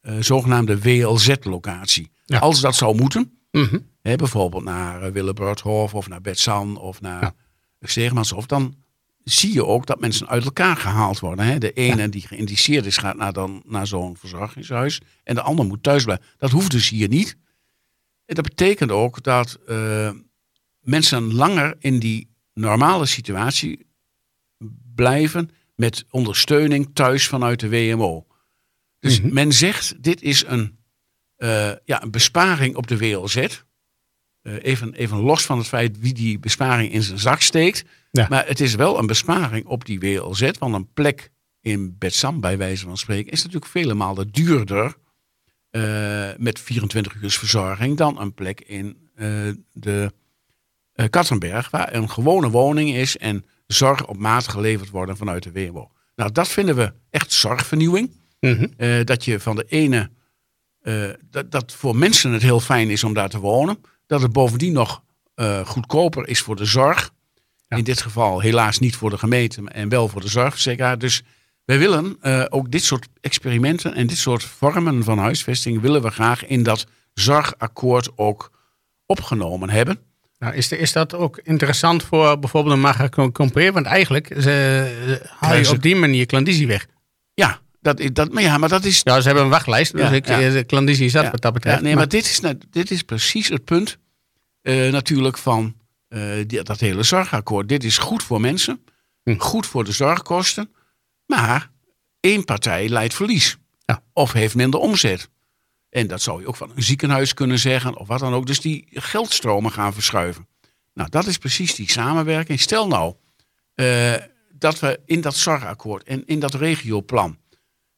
eh, 0.00 0.16
zogenaamde 0.20 0.80
WLZ-locatie. 0.80 2.10
Ja. 2.24 2.38
Als 2.38 2.60
dat 2.60 2.74
zou 2.74 2.96
moeten, 2.96 3.32
Mhm. 3.50 3.78
hè, 4.02 4.16
bijvoorbeeld 4.16 4.64
naar 4.64 5.06
uh, 5.06 5.12
Willebrordhof 5.12 5.94
of 5.94 6.08
naar 6.08 6.20
Betzan 6.20 6.76
of 6.76 7.00
naar 7.00 7.22
Ja. 7.22 7.34
Steegmanshof, 7.80 8.46
dan 8.46 8.74
zie 9.24 9.52
je 9.52 9.64
ook 9.66 9.86
dat 9.86 10.00
mensen 10.00 10.28
uit 10.28 10.44
elkaar 10.44 10.76
gehaald 10.76 11.18
worden. 11.18 11.44
Hè. 11.44 11.58
De 11.58 11.72
ene 11.72 12.08
die 12.08 12.26
geïndiceerd 12.26 12.86
is, 12.86 12.96
gaat 12.96 13.16
naar, 13.16 13.32
dan, 13.32 13.62
naar 13.66 13.86
zo'n 13.86 14.16
verzorgingshuis 14.16 15.00
en 15.24 15.34
de 15.34 15.42
ander 15.42 15.66
moet 15.66 15.82
thuis 15.82 16.04
blijven. 16.04 16.26
Dat 16.36 16.50
hoeft 16.50 16.70
dus 16.70 16.88
hier 16.88 17.08
niet. 17.08 17.36
En 18.28 18.34
dat 18.34 18.44
betekent 18.44 18.90
ook 18.90 19.22
dat 19.22 19.58
eh, 19.66 20.10
mensen 20.80 21.34
langer 21.34 21.76
in 21.78 21.98
die 21.98 22.28
normale 22.54 23.06
situatie 23.06 23.86
blijven 24.94 25.50
met 25.74 26.04
ondersteuning 26.10 26.90
thuis 26.92 27.26
vanuit 27.28 27.60
de 27.60 27.68
WMO. 27.68 28.26
Dus 29.00 29.20
Mhm. 29.20 29.34
men 29.34 29.52
zegt, 29.52 30.02
dit 30.02 30.22
is 30.22 30.44
een, 30.46 30.78
eh, 31.36 31.72
ja, 31.84 32.02
een 32.02 32.10
besparing 32.10 32.76
op 32.76 32.86
de 32.86 32.98
WLZ. 32.98 33.36
Eh, 33.36 34.54
even, 34.62 34.94
even 34.94 35.18
los 35.18 35.42
van 35.46 35.58
het 35.58 35.66
feit 35.66 35.98
wie 36.00 36.12
die 36.14 36.38
besparing 36.38 36.92
in 36.92 37.02
zijn 37.02 37.18
zak 37.18 37.40
steekt. 37.40 37.84
Ja. 38.10 38.26
Maar 38.28 38.46
het 38.46 38.60
is 38.60 38.74
wel 38.74 38.98
een 38.98 39.06
besparing 39.06 39.66
op 39.66 39.84
die 39.84 40.00
WLZ. 40.00 40.50
Want 40.58 40.74
een 40.74 40.92
plek 40.92 41.30
in 41.60 41.96
Betsam, 41.98 42.40
bij 42.40 42.58
wijze 42.58 42.84
van 42.84 42.96
spreken, 42.96 43.32
is 43.32 43.38
natuurlijk 43.42 43.70
vele 43.70 43.94
malen 43.94 44.28
duurder. 44.30 44.96
Eh, 45.70 46.28
met 46.36 46.60
24 46.60 47.14
uur 47.14 47.30
verzorging 47.30 47.96
dan 47.96 48.20
een 48.20 48.34
plek 48.34 48.60
in 48.60 49.10
eh, 49.14 49.26
de 49.72 50.12
eh, 50.92 51.06
Kattenberg, 51.10 51.70
waar 51.70 51.94
een 51.94 52.10
gewone 52.10 52.50
woning 52.50 52.94
is 52.94 53.16
en 53.16 53.44
zorg 53.66 54.06
op 54.06 54.16
maat 54.16 54.48
geleverd 54.48 54.90
worden 54.90 55.16
vanuit 55.16 55.42
de 55.42 55.52
WMO. 55.52 55.90
Nou, 56.16 56.32
dat 56.32 56.48
vinden 56.48 56.76
we 56.76 56.92
echt 57.10 57.32
zorgvernieuwing. 57.32 58.10
Mhm. 58.40 59.04
Dat 59.04 59.24
je 59.24 59.40
van 59.40 59.56
de 59.56 59.64
ene, 59.64 60.10
dat, 61.30 61.50
dat 61.50 61.72
voor 61.72 61.96
mensen 61.96 62.32
het 62.32 62.42
heel 62.42 62.60
fijn 62.60 62.90
is 62.90 63.04
om 63.04 63.14
daar 63.14 63.28
te 63.28 63.38
wonen. 63.38 63.78
Dat 64.06 64.22
het 64.22 64.32
bovendien 64.32 64.72
nog 64.72 65.02
goedkoper 65.64 66.28
is 66.28 66.40
voor 66.40 66.56
de 66.56 66.64
zorg. 66.64 67.12
Ja. 67.68 67.76
In 67.76 67.84
dit 67.84 68.02
geval 68.02 68.40
helaas 68.40 68.78
niet 68.78 68.96
voor 68.96 69.10
de 69.10 69.18
gemeente 69.18 69.62
en 69.70 69.88
wel 69.88 70.08
voor 70.08 70.20
de 70.20 70.28
zorgverzekeraar. 70.28 70.98
Dus 70.98 71.22
wij 71.68 71.78
willen 71.78 72.16
eh, 72.20 72.44
ook 72.48 72.70
dit 72.70 72.84
soort 72.84 73.08
experimenten 73.20 73.94
en 73.94 74.06
dit 74.06 74.16
soort 74.18 74.42
vormen 74.44 75.04
van 75.04 75.18
huisvesting 75.18 75.80
willen 75.80 76.02
we 76.02 76.10
graag 76.10 76.46
in 76.46 76.62
dat 76.62 76.86
zorgakkoord 77.14 78.08
ook 78.16 78.50
opgenomen 79.06 79.70
hebben. 79.70 79.98
Nou, 80.38 80.54
is, 80.54 80.68
de- 80.68 80.78
is 80.78 80.92
dat 80.92 81.14
ook 81.14 81.40
interessant 81.42 82.02
voor 82.02 82.38
bijvoorbeeld 82.38 82.84
een 83.16 83.32
Compare? 83.32 83.72
Want 83.72 83.86
eigenlijk 83.86 84.26
ze, 84.26 84.40
ze- 84.40 85.22
haal 85.38 85.56
je 85.56 85.70
op 85.70 85.82
die 85.82 85.96
manier 85.96 86.26
klandizie 86.26 86.66
weg. 86.66 86.86
Ja, 87.34 87.58
dat, 87.80 88.00
is- 88.00 88.12
dat, 88.12 88.32
maar 88.32 88.42
ja, 88.42 88.58
maar 88.58 88.68
dat 88.68 88.84
is 88.84 89.00
Ja, 89.04 89.20
ze 89.20 89.26
hebben 89.26 89.44
een 89.44 89.50
wachtlijst, 89.50 89.92
dus 89.92 90.00
Ja, 90.00 90.10
ik, 90.10 90.26
ja. 90.26 90.40
eh, 90.40 90.66
klandizie 90.66 91.06
is 91.06 91.12
dat 91.12 91.24
Ja, 91.24 91.30
wat 91.30 91.40
dat 91.40 91.52
betreft. 91.52 91.76
Ja, 91.76 91.82
nee, 91.82 91.94
maar, 91.94 92.08
dit, 92.08 92.24
is, 92.24 92.40
dit 92.70 92.90
is 92.90 93.02
precies 93.02 93.48
het 93.48 93.64
punt 93.64 93.98
eh, 94.62 94.90
natuurlijk 94.92 95.38
van 95.38 95.74
die- 96.46 96.62
dat 96.62 96.80
hele 96.80 97.02
zorgakkoord. 97.02 97.68
Dit 97.68 97.84
is 97.84 97.98
goed 97.98 98.22
voor 98.22 98.40
mensen, 98.40 98.80
Hm. 99.22 99.38
goed 99.38 99.66
voor 99.66 99.84
de 99.84 99.92
zorgkosten, 99.92 100.70
maar 101.28 101.70
één 102.20 102.44
partij 102.44 102.88
leidt 102.88 103.14
verlies. 103.14 103.56
Ja. 103.84 104.02
Of 104.12 104.32
heeft 104.32 104.54
minder 104.54 104.80
omzet. 104.80 105.30
En 105.88 106.06
dat 106.06 106.22
zou 106.22 106.40
je 106.40 106.46
ook 106.46 106.56
van 106.56 106.72
een 106.74 106.82
ziekenhuis 106.82 107.34
kunnen 107.34 107.58
zeggen, 107.58 107.96
of 107.96 108.06
wat 108.08 108.20
dan 108.20 108.34
ook. 108.34 108.46
Dus 108.46 108.60
die 108.60 108.86
geldstromen 108.90 109.72
gaan 109.72 109.92
verschuiven. 109.92 110.48
Nou, 110.94 111.10
dat 111.10 111.26
is 111.26 111.38
precies 111.38 111.74
die 111.74 111.90
samenwerking. 111.90 112.60
Stel 112.60 112.86
nou 112.88 113.14
eh, 113.74 114.14
dat 114.54 114.78
we 114.80 115.00
in 115.04 115.20
dat 115.20 115.36
zorgakkoord 115.36 116.02
en 116.02 116.26
in 116.26 116.40
dat 116.40 116.54
regioplan 116.54 117.38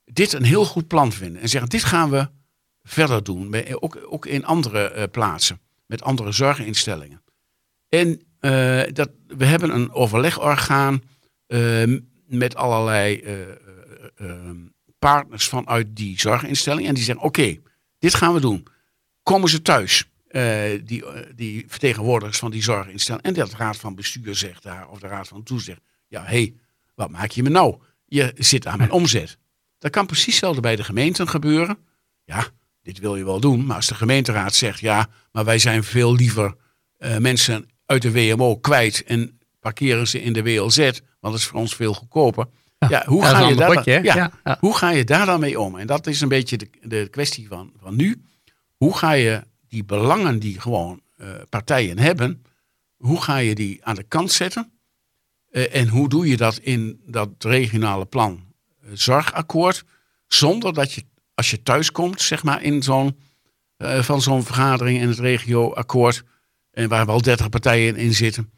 dit 0.04 0.32
een 0.32 0.42
heel 0.44 0.64
goed 0.64 0.86
plan 0.88 1.12
vinden. 1.12 1.42
En 1.42 1.48
zeggen, 1.48 1.70
dit 1.70 1.84
gaan 1.84 2.10
we 2.10 2.28
verder 2.82 3.22
doen. 3.22 3.50
Bij- 3.50 3.76
Ook, 3.80 3.98
ook 4.08 4.26
in 4.26 4.44
andere 4.44 4.90
eh, 4.90 5.10
plaatsen. 5.10 5.60
Met 5.86 6.02
andere 6.02 6.32
zorginstellingen. 6.32 7.22
En 7.88 8.22
eh, 8.40 8.82
dat, 8.92 9.10
we 9.26 9.44
hebben 9.44 9.74
een 9.74 9.92
overlegorgaan 9.92 11.02
eh, 11.46 11.82
met 12.30 12.54
allerlei 12.54 13.20
eh, 13.20 13.40
eh, 13.40 13.56
eh, 14.16 14.50
partners 14.98 15.48
vanuit 15.48 15.96
die 15.96 16.20
zorginstelling. 16.20 16.86
En 16.86 16.94
die 16.94 17.04
zeggen, 17.04 17.24
oké, 17.24 17.56
dit 17.98 18.14
gaan 18.14 18.34
we 18.34 18.40
doen. 18.40 18.66
Komen 19.22 19.48
ze 19.48 19.62
thuis, 19.62 20.08
die, 20.84 21.04
die 21.34 21.64
vertegenwoordigers 21.68 22.38
van 22.38 22.50
die 22.50 22.62
zorginstelling. 22.62 23.24
En 23.24 23.34
dat 23.34 23.52
raad 23.52 23.76
van 23.76 23.94
bestuur 23.94 24.34
zegt 24.34 24.62
daar, 24.62 24.88
of 24.88 24.98
de 24.98 25.06
raad 25.06 25.28
van 25.28 25.42
toezicht. 25.42 25.80
Ja, 26.08 26.22
hé, 26.22 26.26
hey, 26.26 26.54
wat 26.94 27.10
maak 27.10 27.30
je 27.30 27.42
me 27.42 27.48
nou? 27.48 27.76
Je 28.04 28.32
zit 28.36 28.66
aan 28.66 28.78
mijn 28.78 28.90
omzet. 29.00 29.38
Dat 29.78 29.90
kan 29.90 30.06
precies 30.06 30.26
hetzelfde 30.26 30.60
bij 30.60 30.76
de 30.76 30.84
gemeenten 30.84 31.28
gebeuren. 31.28 31.78
Ja, 32.24 32.46
dit 32.82 32.98
wil 32.98 33.16
je 33.16 33.24
wel 33.24 33.40
doen. 33.40 33.66
Maar 33.66 33.76
als 33.76 33.86
de 33.86 33.94
gemeenteraad 33.94 34.54
zegt, 34.54 34.80
ja, 34.80 35.08
maar 35.32 35.44
wij 35.44 35.58
zijn 35.58 35.84
veel 35.84 36.14
liever 36.14 36.54
mensen 37.18 37.70
uit 37.86 38.02
de 38.02 38.12
WMO 38.12 38.56
kwijt 38.56 39.04
en 39.04 39.39
parkeren 39.60 40.08
ze 40.08 40.22
in 40.22 40.32
de 40.32 40.42
WLZ, 40.42 40.76
want 40.76 41.00
dat 41.20 41.34
is 41.34 41.44
voor 41.44 41.60
ons 41.60 41.74
veel 41.74 41.94
goedkoper. 41.94 42.46
Ja, 42.88 43.02
hoe, 43.06 43.24
ga 43.24 43.48
je 43.48 43.54
daar, 43.54 43.84
hè? 43.84 43.98
ja, 43.98 44.32
hoe 44.60 44.76
ga 44.76 44.90
je 44.90 45.04
daar 45.04 45.26
dan 45.26 45.40
mee 45.40 45.60
om? 45.60 45.78
En 45.78 45.86
dat 45.86 46.06
is 46.06 46.20
een 46.20 46.28
beetje 46.28 46.56
de, 46.56 46.70
de 46.82 47.08
kwestie 47.10 47.48
van, 47.48 47.72
van 47.80 47.96
nu. 47.96 48.22
Hoe 48.76 48.96
ga 48.96 49.12
je 49.12 49.44
die 49.68 49.84
belangen 49.84 50.38
die 50.38 50.60
gewoon 50.60 51.00
eh, 51.16 51.28
partijen 51.48 51.98
hebben, 51.98 52.44
hoe 52.96 53.22
ga 53.22 53.36
je 53.36 53.54
die 53.54 53.84
aan 53.84 53.94
de 53.94 54.02
kant 54.02 54.32
zetten? 54.32 54.72
Eh, 55.50 55.74
en 55.74 55.88
hoe 55.88 56.08
doe 56.08 56.28
je 56.28 56.36
dat 56.36 56.58
in 56.58 57.00
dat 57.06 57.28
regionale 57.38 58.06
plan 58.06 58.40
eh, 58.82 58.90
zorgakkoord, 58.92 59.84
zonder 60.26 60.74
dat 60.74 60.92
je, 60.92 61.04
als 61.34 61.50
je 61.50 61.62
thuiskomt, 61.62 62.20
zeg 62.20 62.42
maar, 62.42 62.62
in 62.62 62.82
zo'n, 62.82 63.16
van 63.78 64.22
zo'n 64.22 64.44
vergadering 64.44 65.00
in 65.00 65.08
het 65.08 65.18
regioakkoord, 65.18 66.22
en 66.70 66.88
waar 66.88 67.06
wel 67.06 67.22
30 67.22 67.48
partijen 67.48 67.96
in 67.96 68.14
zitten, 68.14 68.50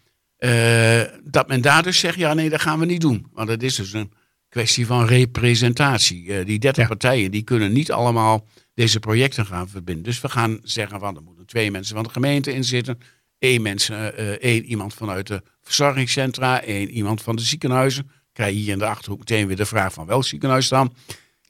dat 1.24 1.49
men 1.49 1.61
daar 1.61 1.82
dus 1.82 1.99
zegt, 1.99 2.18
ja 2.18 2.34
nee, 2.34 2.51
dat 2.51 2.61
gaan 2.61 2.78
we 2.78 2.86
niet 2.86 3.01
doen. 3.01 3.26
Want 3.32 3.49
het 3.49 3.62
is 3.62 3.74
dus 3.74 3.93
een 3.93 4.12
kwestie 4.49 4.86
van 4.86 5.07
representatie. 5.07 6.34
Eh, 6.34 6.47
die 6.47 6.59
30 6.59 6.82
Ja. 6.82 6.88
partijen, 6.88 7.30
die 7.30 7.43
kunnen 7.43 7.72
niet 7.72 7.93
allemaal 7.93 8.47
deze 8.74 8.99
projecten 9.01 9.47
gaan 9.47 9.68
verbinden. 9.68 10.05
Dus 10.05 10.20
we 10.20 10.28
gaan 10.28 10.59
zeggen 10.62 11.01
van, 11.01 11.16
er 11.16 11.22
moeten 11.22 11.47
twee 11.47 11.70
mensen 11.70 11.95
van 11.95 12.05
de 12.05 12.11
gemeente 12.11 12.53
in 12.53 12.64
zitten, 12.64 12.99
één, 13.38 13.62
mensen, 13.62 14.16
eh, 14.16 14.28
één 14.28 14.64
iemand 14.64 14.95
vanuit 14.95 15.26
de 15.26 15.43
verzorgingscentra, 15.62 16.62
één 16.62 16.90
iemand 16.90 17.22
van 17.22 17.36
de 17.36 17.43
ziekenhuizen. 17.43 18.11
Krijg 18.32 18.53
je 18.53 18.59
hier 18.59 18.72
in 18.72 18.78
de 18.78 18.86
Achterhoek 18.86 19.18
meteen 19.18 19.47
weer 19.47 19.57
de 19.57 19.66
vraag 19.66 19.93
van 19.93 20.07
welk 20.07 20.24
ziekenhuis 20.24 20.68
dan. 20.68 20.95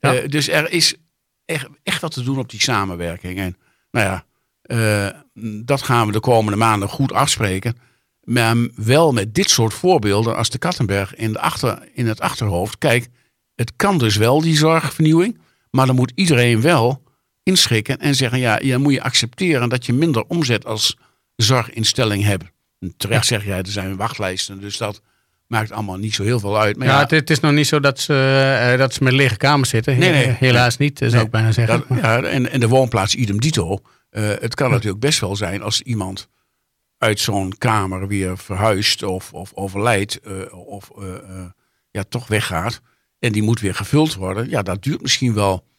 Ja. 0.00 0.14
Eh, 0.14 0.28
dus 0.28 0.48
er 0.48 0.72
is 0.72 0.94
echt, 1.44 1.68
echt 1.82 2.00
wat 2.00 2.12
te 2.12 2.22
doen 2.22 2.38
op 2.38 2.50
die 2.50 2.62
samenwerking. 2.62 3.38
En 3.38 3.56
nou 3.90 4.06
ja, 4.06 4.24
eh, 4.62 5.20
dat 5.64 5.82
gaan 5.82 6.06
we 6.06 6.12
de 6.12 6.20
komende 6.20 6.58
maanden 6.58 6.88
goed 6.88 7.12
afspreken. 7.12 7.76
Maar 8.24 8.56
wel 8.74 9.12
met 9.12 9.34
dit 9.34 9.50
soort 9.50 9.74
voorbeelden 9.74 10.36
als 10.36 10.50
de 10.50 10.58
Kattenberg 10.58 11.14
in, 11.14 11.32
de 11.32 11.38
achter, 11.40 11.88
in 11.94 12.06
het 12.06 12.20
achterhoofd. 12.20 12.78
Kijk, 12.78 13.08
het 13.54 13.72
kan 13.76 13.98
dus 13.98 14.16
wel 14.16 14.40
die 14.40 14.56
zorgvernieuwing. 14.56 15.38
Maar 15.70 15.86
dan 15.86 15.94
moet 15.96 16.12
iedereen 16.14 16.60
wel 16.60 17.02
inschikken 17.42 17.98
en 17.98 18.14
zeggen: 18.14 18.38
ja, 18.38 18.58
je 18.62 18.78
moet 18.78 18.92
je 18.92 19.02
accepteren 19.02 19.68
dat 19.68 19.86
je 19.86 19.92
minder 19.92 20.24
omzet 20.28 20.64
als 20.66 20.96
zorginstelling 21.36 22.24
hebt. 22.24 22.44
En 22.78 22.94
terecht 22.96 23.26
zeg 23.26 23.44
jij, 23.44 23.58
er 23.58 23.66
zijn 23.66 23.96
wachtlijsten, 23.96 24.60
dus 24.60 24.76
dat 24.76 25.02
maakt 25.46 25.72
allemaal 25.72 25.96
niet 25.96 26.14
zo 26.14 26.22
heel 26.22 26.40
veel 26.40 26.58
uit. 26.60 26.76
Maar 26.76 26.86
ja, 26.86 27.00
ja, 27.00 27.06
het, 27.16 27.30
is 27.30 27.40
nog 27.40 27.52
niet 27.52 27.66
zo 27.66 27.80
dat 27.80 28.00
ze, 28.00 28.14
eh, 28.72 28.78
dat 28.78 28.94
ze 28.94 29.02
met 29.02 29.12
lege 29.12 29.36
kamers 29.36 29.68
zitten. 29.68 29.98
Nee, 29.98 30.10
nee. 30.10 30.26
He- 30.26 30.32
Helaas 30.38 30.76
niet, 30.76 30.98
zou 30.98 31.10
Nee, 31.12 31.22
ik 31.22 31.30
bijna 31.30 31.52
zeggen. 31.52 31.84
dat- 31.88 31.98
ja, 31.98 32.22
en, 32.22 32.50
en 32.50 32.60
de 32.60 32.68
woonplaats 32.68 33.14
idem 33.14 33.40
dito. 33.40 33.78
Eh, 34.10 34.28
het 34.40 34.54
kan 34.54 34.70
natuurlijk 34.70 35.00
best 35.00 35.20
wel 35.20 35.36
zijn 35.36 35.62
als 35.62 35.80
iemand 35.82 36.28
uit 37.02 37.20
zo'n 37.20 37.58
kamer 37.58 38.06
weer 38.06 38.38
verhuist 38.38 39.02
of, 39.02 39.32
of 39.32 39.52
overlijdt 39.54 40.20
eh, 40.20 40.52
of 40.68 40.90
eh, 40.98 41.14
eh, 41.14 41.44
ja, 41.90 42.02
toch 42.02 42.26
weggaat. 42.26 42.80
En 43.18 43.32
die 43.32 43.42
moet 43.42 43.60
weer 43.60 43.74
gevuld 43.74 44.14
worden. 44.14 44.50
Ja, 44.50 44.62
dat 44.62 44.82
duurt 44.82 45.02
misschien 45.02 45.34
wel 45.34 45.70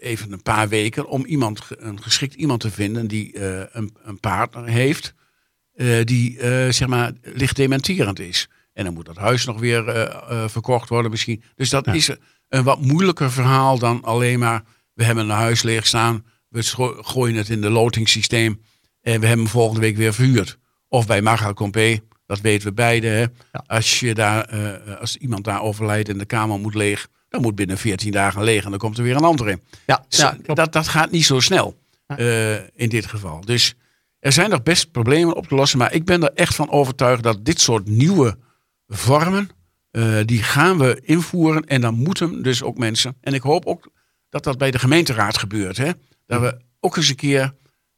even 0.00 0.32
een 0.32 0.42
paar 0.42 0.68
weken 0.68 1.08
om 1.08 1.24
iemand, 1.24 1.60
een 1.68 2.02
geschikt 2.02 2.34
iemand 2.34 2.60
te 2.60 2.70
vinden 2.70 3.06
die 3.06 3.40
een, 3.76 3.96
een 4.02 4.20
partner 4.20 4.64
heeft. 4.64 5.14
die 6.04 6.38
zeg 6.72 6.86
maar 6.86 7.12
licht 7.22 7.56
dementerend 7.56 8.18
is. 8.18 8.48
En 8.72 8.84
dan 8.84 8.94
moet 8.94 9.06
dat 9.06 9.16
huis 9.16 9.44
nog 9.44 9.60
weer 9.60 9.84
verkocht 10.46 10.88
worden 10.88 11.10
misschien. 11.10 11.42
Dus 11.54 11.70
dat 11.70 11.84
Ja. 11.84 11.92
is 11.92 12.10
een 12.48 12.64
wat 12.64 12.80
moeilijker 12.80 13.30
verhaal 13.30 13.78
dan 13.78 14.02
alleen 14.02 14.38
maar... 14.38 14.62
we 14.92 15.04
hebben 15.04 15.24
een 15.24 15.36
huis 15.36 15.62
leeg 15.62 15.86
staan, 15.86 16.24
we 16.48 16.62
gooien 17.02 17.36
het 17.36 17.48
in 17.48 17.60
de 17.60 17.70
lotingssysteem 17.70 18.60
en 19.04 19.20
we 19.20 19.26
hebben 19.26 19.44
hem 19.44 19.48
volgende 19.48 19.80
week 19.80 19.96
weer 19.96 20.14
verhuurd. 20.14 20.58
Of 20.88 21.06
bij 21.06 21.22
Maga 21.22 21.52
Compé, 21.52 22.00
dat 22.26 22.40
weten 22.40 22.68
we 22.68 22.74
beide. 22.74 23.06
Hè? 23.06 23.20
Ja. 23.20 23.64
Als, 23.66 24.00
je 24.00 24.14
daar, 24.14 24.44
eh, 24.44 25.00
als 25.00 25.16
iemand 25.16 25.44
daar 25.44 25.62
overlijdt 25.62 26.08
en 26.08 26.18
de 26.18 26.24
kamer 26.24 26.58
moet 26.58 26.74
leeg, 26.74 27.08
dan 27.28 27.42
moet 27.42 27.54
binnen 27.54 27.78
14 27.78 28.12
dagen 28.12 28.42
leeg 28.42 28.64
en 28.64 28.70
dan 28.70 28.78
komt 28.78 28.98
er 28.98 29.04
weer 29.04 29.16
een 29.16 29.24
ander 29.24 29.48
in. 29.48 29.60
Ja, 29.86 30.04
ja 30.08 30.30
klopt. 30.30 30.56
dat, 30.56 30.72
dat 30.72 30.88
gaat 30.88 31.10
niet 31.10 31.24
zo 31.24 31.40
snel 31.40 31.76
eh, 32.06 32.54
in 32.54 32.88
dit 32.88 33.06
geval. 33.06 33.40
Dus 33.40 33.74
er 34.18 34.32
zijn 34.32 34.50
nog 34.50 34.62
best 34.62 34.90
problemen 34.90 35.36
op 35.36 35.46
te 35.46 35.54
lossen. 35.54 35.78
Maar 35.78 35.92
ik 35.92 36.04
ben 36.04 36.22
er 36.22 36.32
echt 36.34 36.54
van 36.54 36.70
overtuigd 36.70 37.22
dat 37.22 37.44
dit 37.44 37.60
soort 37.60 37.86
nieuwe 37.86 38.36
vormen, 38.86 39.48
eh, 39.90 40.16
die 40.24 40.42
gaan 40.42 40.78
we 40.78 41.00
invoeren. 41.02 41.64
En 41.64 41.80
dan 41.80 41.94
moeten 41.94 42.42
dus 42.42 42.62
ook 42.62 42.78
mensen. 42.78 43.16
En 43.20 43.34
ik 43.34 43.42
hoop 43.42 43.66
ook 43.66 43.90
dat 44.28 44.44
dat 44.44 44.58
bij 44.58 44.70
de 44.70 44.78
gemeenteraad 44.78 45.38
gebeurt. 45.38 45.76
Hè? 45.76 45.90
Dat 46.26 46.40
we 46.40 46.60
ook 46.80 46.96
eens 46.96 47.08
een 47.08 47.16
keer 47.16 47.54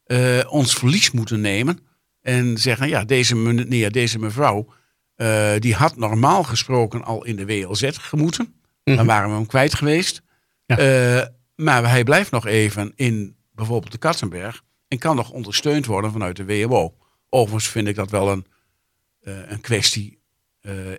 eh, 0.06 0.40
ons 0.48 0.74
verlies 0.74 1.10
moeten 1.10 1.40
nemen. 1.40 1.78
En 2.20 2.58
zeggen, 2.58 2.88
ja, 2.88 3.04
deze 3.04 3.36
meneer, 3.36 3.92
deze 3.92 4.18
mevrouw, 4.18 4.72
eh, 5.14 5.52
die 5.58 5.74
had 5.74 5.96
normaal 5.96 6.42
gesproken 6.42 7.04
al 7.04 7.24
in 7.24 7.36
de 7.36 7.46
WLZ 7.46 7.90
gemoeten. 7.92 8.54
Mhm. 8.84 8.96
Dan 8.96 9.06
waren 9.06 9.28
we 9.28 9.34
hem 9.34 9.46
kwijt 9.46 9.74
geweest. 9.74 10.22
Ja. 10.66 10.78
Eh, 10.78 11.26
maar 11.54 11.88
hij 11.88 12.04
blijft 12.04 12.30
nog 12.30 12.46
even 12.46 12.92
in 12.94 13.36
bijvoorbeeld 13.52 13.92
de 13.92 13.98
Kattenberg. 13.98 14.62
En 14.88 14.98
kan 14.98 15.16
nog 15.16 15.30
ondersteund 15.30 15.86
worden 15.86 16.12
vanuit 16.12 16.36
de 16.36 16.44
WMO. 16.44 16.94
Overigens 17.28 17.68
vind 17.68 17.88
ik 17.88 17.94
dat 17.94 18.10
wel 18.10 18.30
een, 18.30 18.46
een 19.22 19.60
kwestie 19.60 20.18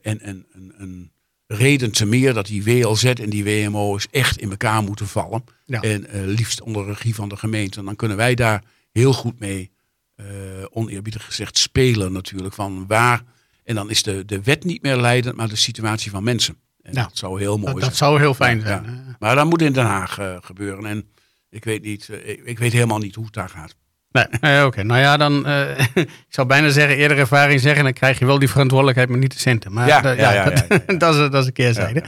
en 0.01 0.27
een, 0.27 0.45
een, 0.51 0.73
een 0.77 1.11
reden 1.47 1.91
te 1.91 2.05
meer 2.05 2.33
dat 2.33 2.45
die 2.45 2.63
WLZ 2.63 3.03
en 3.03 3.29
die 3.29 3.43
WMO's 3.43 4.07
echt 4.11 4.37
in 4.37 4.49
elkaar 4.49 4.83
moeten 4.83 5.07
vallen. 5.07 5.43
Ja. 5.65 5.81
En 5.81 6.25
liefst 6.25 6.61
onder 6.61 6.85
regie 6.85 7.15
van 7.15 7.29
de 7.29 7.37
gemeente. 7.37 7.83
Dan 7.83 7.95
kunnen 7.95 8.17
wij 8.17 8.35
daar 8.35 8.63
heel 8.91 9.13
goed 9.13 9.39
mee, 9.39 9.71
eh, 10.15 10.25
oneerbiedig 10.69 11.25
gezegd, 11.25 11.57
spelen 11.57 12.11
natuurlijk. 12.11 12.53
Van 12.53 12.87
waar. 12.87 13.21
En 13.63 13.75
dan 13.75 13.89
is 13.89 14.03
de, 14.03 14.25
de 14.25 14.41
wet 14.43 14.63
niet 14.63 14.81
meer 14.81 14.97
leidend, 14.97 15.35
maar 15.35 15.47
de 15.49 15.55
situatie 15.55 16.11
van 16.11 16.23
mensen. 16.23 16.55
En 16.81 16.93
dat 16.93 17.09
zou 17.13 17.39
heel 17.39 17.57
mooi 17.57 17.65
dat, 17.71 17.77
zijn. 17.79 17.89
dat 17.89 17.97
zou 17.99 18.19
heel 18.19 18.33
fijn 18.33 18.61
zijn. 18.61 18.83
ja. 18.83 19.15
Maar 19.19 19.35
dat 19.35 19.45
moet 19.45 19.61
in 19.61 19.73
Den 19.73 19.85
Haag 19.85 20.17
eh, 20.19 20.35
gebeuren. 20.41 20.85
En 20.85 21.09
ik 21.49 21.63
weet, 21.63 21.83
niet, 21.83 22.09
eh, 22.09 22.29
ik, 22.29 22.41
ik 22.43 22.59
weet 22.59 22.71
helemaal 22.73 22.97
niet 22.97 23.15
hoe 23.15 23.25
het 23.25 23.33
daar 23.33 23.49
gaat. 23.49 23.75
Nee, 24.11 24.25
nee, 24.41 24.65
oké. 24.65 24.83
Nou 24.83 24.99
ja, 24.99 25.17
dan, 25.17 25.47
ik 25.95 26.09
zou 26.29 26.47
bijna 26.47 26.69
zeggen, 26.69 26.97
eerder 26.97 27.17
ervaring 27.17 27.59
zeggen, 27.61 27.83
dan 27.83 27.93
krijg 27.93 28.19
je 28.19 28.25
wel 28.25 28.39
die 28.39 28.49
verantwoordelijkheid, 28.49 29.09
maar 29.09 29.17
niet 29.17 29.33
de 29.33 29.39
centen. 29.39 29.73
Maar 29.73 29.87
Ja, 29.87 30.01
da- 30.01 30.11
ja, 30.11 30.33
ja, 30.33 30.43
dat, 30.49 30.65
ja, 30.69 30.79
ja. 30.87 30.93
dat, 30.97 31.13
is, 31.15 31.19
dat 31.19 31.33
is 31.41 31.45
een 31.45 31.53
keerzijde. 31.53 32.03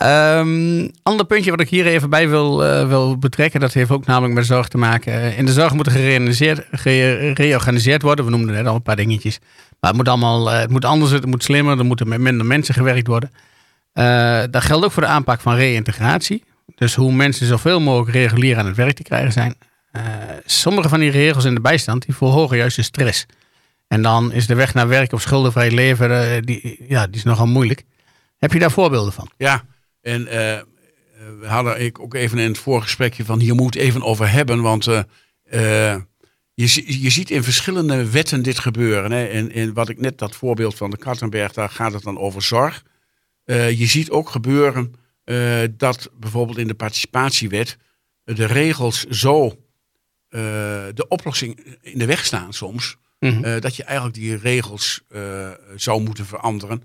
Ehm, 0.00 0.88
ander 1.02 1.26
puntje 1.26 1.50
wat 1.50 1.60
ik 1.60 1.68
hier 1.68 1.86
even 1.86 2.10
bij 2.10 2.28
wil, 2.28 2.64
eh, 2.64 2.88
wil 2.88 3.18
betrekken, 3.18 3.60
dat 3.60 3.72
heeft 3.72 3.90
ook 3.90 4.06
namelijk 4.06 4.34
met 4.34 4.46
zorg 4.46 4.68
te 4.68 4.78
maken. 4.78 5.36
In 5.36 5.46
de 5.46 5.52
zorg 5.52 5.72
moet 5.72 5.86
er 5.86 5.92
gereorganiseerd, 7.34 8.02
worden. 8.02 8.24
We 8.24 8.30
noemden 8.30 8.54
net 8.54 8.66
al 8.66 8.74
een 8.74 8.82
paar 8.82 8.96
dingetjes. 8.96 9.38
Maar 9.80 9.90
het 9.90 9.96
moet 9.96 10.08
allemaal, 10.08 10.52
eh, 10.52 10.58
het 10.58 10.70
moet 10.70 10.84
anders, 10.84 11.10
het 11.10 11.26
moet 11.26 11.42
slimmer, 11.42 11.78
er 11.78 11.84
moeten 11.84 12.08
met 12.08 12.20
minder 12.20 12.46
mensen 12.46 12.74
gewerkt 12.74 13.06
worden. 13.06 13.30
Eh, 13.92 14.42
dat 14.50 14.62
geldt 14.62 14.84
ook 14.84 14.92
voor 14.92 15.02
de 15.02 15.08
aanpak 15.08 15.40
van 15.40 15.54
reïntegratie. 15.54 16.44
Dus 16.74 16.94
hoe 16.94 17.12
mensen 17.12 17.46
zoveel 17.46 17.80
mogelijk 17.80 18.16
regulier 18.16 18.58
aan 18.58 18.66
het 18.66 18.76
werk 18.76 18.96
te 18.96 19.02
krijgen 19.02 19.32
zijn. 19.32 19.54
Sommige 20.44 20.88
van 20.88 21.00
die 21.00 21.10
regels 21.10 21.44
in 21.44 21.54
de 21.54 21.60
bijstand 21.60 22.04
die 22.06 22.14
verhogen 22.14 22.56
juist 22.56 22.76
de 22.76 22.82
stress. 22.82 23.26
En 23.88 24.02
dan 24.02 24.32
is 24.32 24.46
de 24.46 24.54
weg 24.54 24.74
naar 24.74 24.88
werk 24.88 25.12
of 25.12 25.20
schuldenvrij 25.20 25.70
leven, 25.70 26.42
die, 26.44 26.84
ja, 26.88 27.06
die 27.06 27.16
is 27.16 27.22
nogal 27.22 27.46
moeilijk. 27.46 27.84
Heb 28.38 28.52
je 28.52 28.58
daar 28.58 28.70
voorbeelden 28.70 29.12
van? 29.12 29.30
Ja, 29.36 29.64
en 30.02 30.26
eh, 30.26 30.58
eh, 30.58 30.64
we 31.40 31.46
hadden 31.46 31.80
ik 31.80 31.98
ook 31.98 32.14
even 32.14 32.38
in 32.38 32.48
het 32.48 32.58
voorgesprekje 32.58 33.24
van 33.24 33.40
hier 33.40 33.54
moet 33.54 33.74
even 33.74 34.02
over 34.02 34.30
hebben. 34.30 34.62
Want 34.62 34.86
eh, 34.86 35.96
je, 36.54 37.00
je 37.02 37.10
ziet 37.10 37.30
in 37.30 37.42
verschillende 37.42 38.10
wetten 38.10 38.42
dit 38.42 38.58
gebeuren. 38.58 39.10
Hè? 39.10 39.24
En, 39.26 39.52
en 39.52 39.72
wat 39.72 39.88
ik 39.88 40.00
net 40.00 40.18
dat 40.18 40.36
voorbeeld 40.36 40.74
van 40.74 40.90
de 40.90 40.96
Kattenberg, 40.96 41.52
daar 41.52 41.70
gaat 41.70 41.92
het 41.92 42.02
dan 42.02 42.18
over 42.18 42.42
zorg. 42.42 42.82
Je 43.44 43.86
ziet 43.86 44.10
ook 44.10 44.28
gebeuren 44.28 44.94
dat 45.76 46.10
bijvoorbeeld 46.18 46.58
in 46.58 46.66
de 46.66 46.74
participatiewet 46.74 47.76
de 48.24 48.44
regels 48.44 49.04
zo 49.04 49.64
de 50.28 51.04
oplossing 51.08 51.76
in 51.80 51.98
de 51.98 52.06
weg 52.06 52.24
staan 52.24 52.52
soms. 52.52 52.96
Mhm. 53.18 53.60
dat 53.60 53.76
je 53.76 53.84
eigenlijk 53.84 54.16
die 54.16 54.36
regels 54.36 55.00
zou 55.76 56.02
moeten 56.02 56.26
veranderen. 56.26 56.82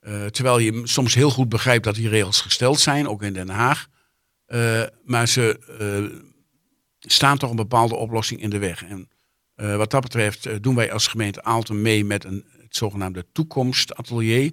Eh, 0.00 0.26
terwijl 0.26 0.58
je 0.58 0.80
soms 0.84 1.14
heel 1.14 1.30
goed 1.30 1.48
begrijpt 1.48 1.84
dat 1.84 1.94
die 1.94 2.08
regels 2.08 2.40
gesteld 2.40 2.80
zijn, 2.80 3.08
ook 3.08 3.22
in 3.22 3.32
Den 3.32 3.48
Haag. 3.48 3.88
Eh, 4.46 4.82
maar 5.04 5.28
ze 5.28 5.58
eh, 5.78 6.20
staan 6.98 7.38
toch 7.38 7.50
een 7.50 7.56
bepaalde 7.56 7.94
oplossing 7.94 8.40
in 8.40 8.50
de 8.50 8.58
weg. 8.58 8.84
En 8.84 9.08
wat 9.76 9.90
dat 9.90 10.02
betreft 10.02 10.62
doen 10.62 10.74
wij 10.74 10.92
als 10.92 11.06
gemeente 11.06 11.42
Aalten 11.42 11.82
mee 11.82 12.04
met 12.04 12.24
een, 12.24 12.44
het 12.60 12.76
zogenaamde 12.76 13.26
toekomstatelier. 13.32 14.52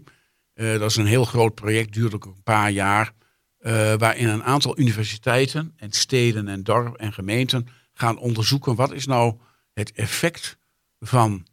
Dat 0.53 0.89
is 0.89 0.95
een 0.95 1.05
heel 1.05 1.25
groot 1.25 1.55
project, 1.55 1.93
duurt 1.93 2.13
ook 2.13 2.25
een 2.25 2.43
paar 2.43 2.71
jaar. 2.71 3.13
waarin 3.97 4.27
een 4.27 4.43
aantal 4.43 4.79
universiteiten 4.79 5.73
en 5.77 5.91
steden 5.91 6.47
en 6.47 6.63
dorpen 6.63 6.99
en 6.99 7.13
gemeenten 7.13 7.67
gaan 7.93 8.17
onderzoeken 8.17 8.75
wat 8.75 8.91
is 8.91 9.05
nou 9.05 9.35
het 9.73 9.91
effect 9.91 10.57
van 10.99 11.45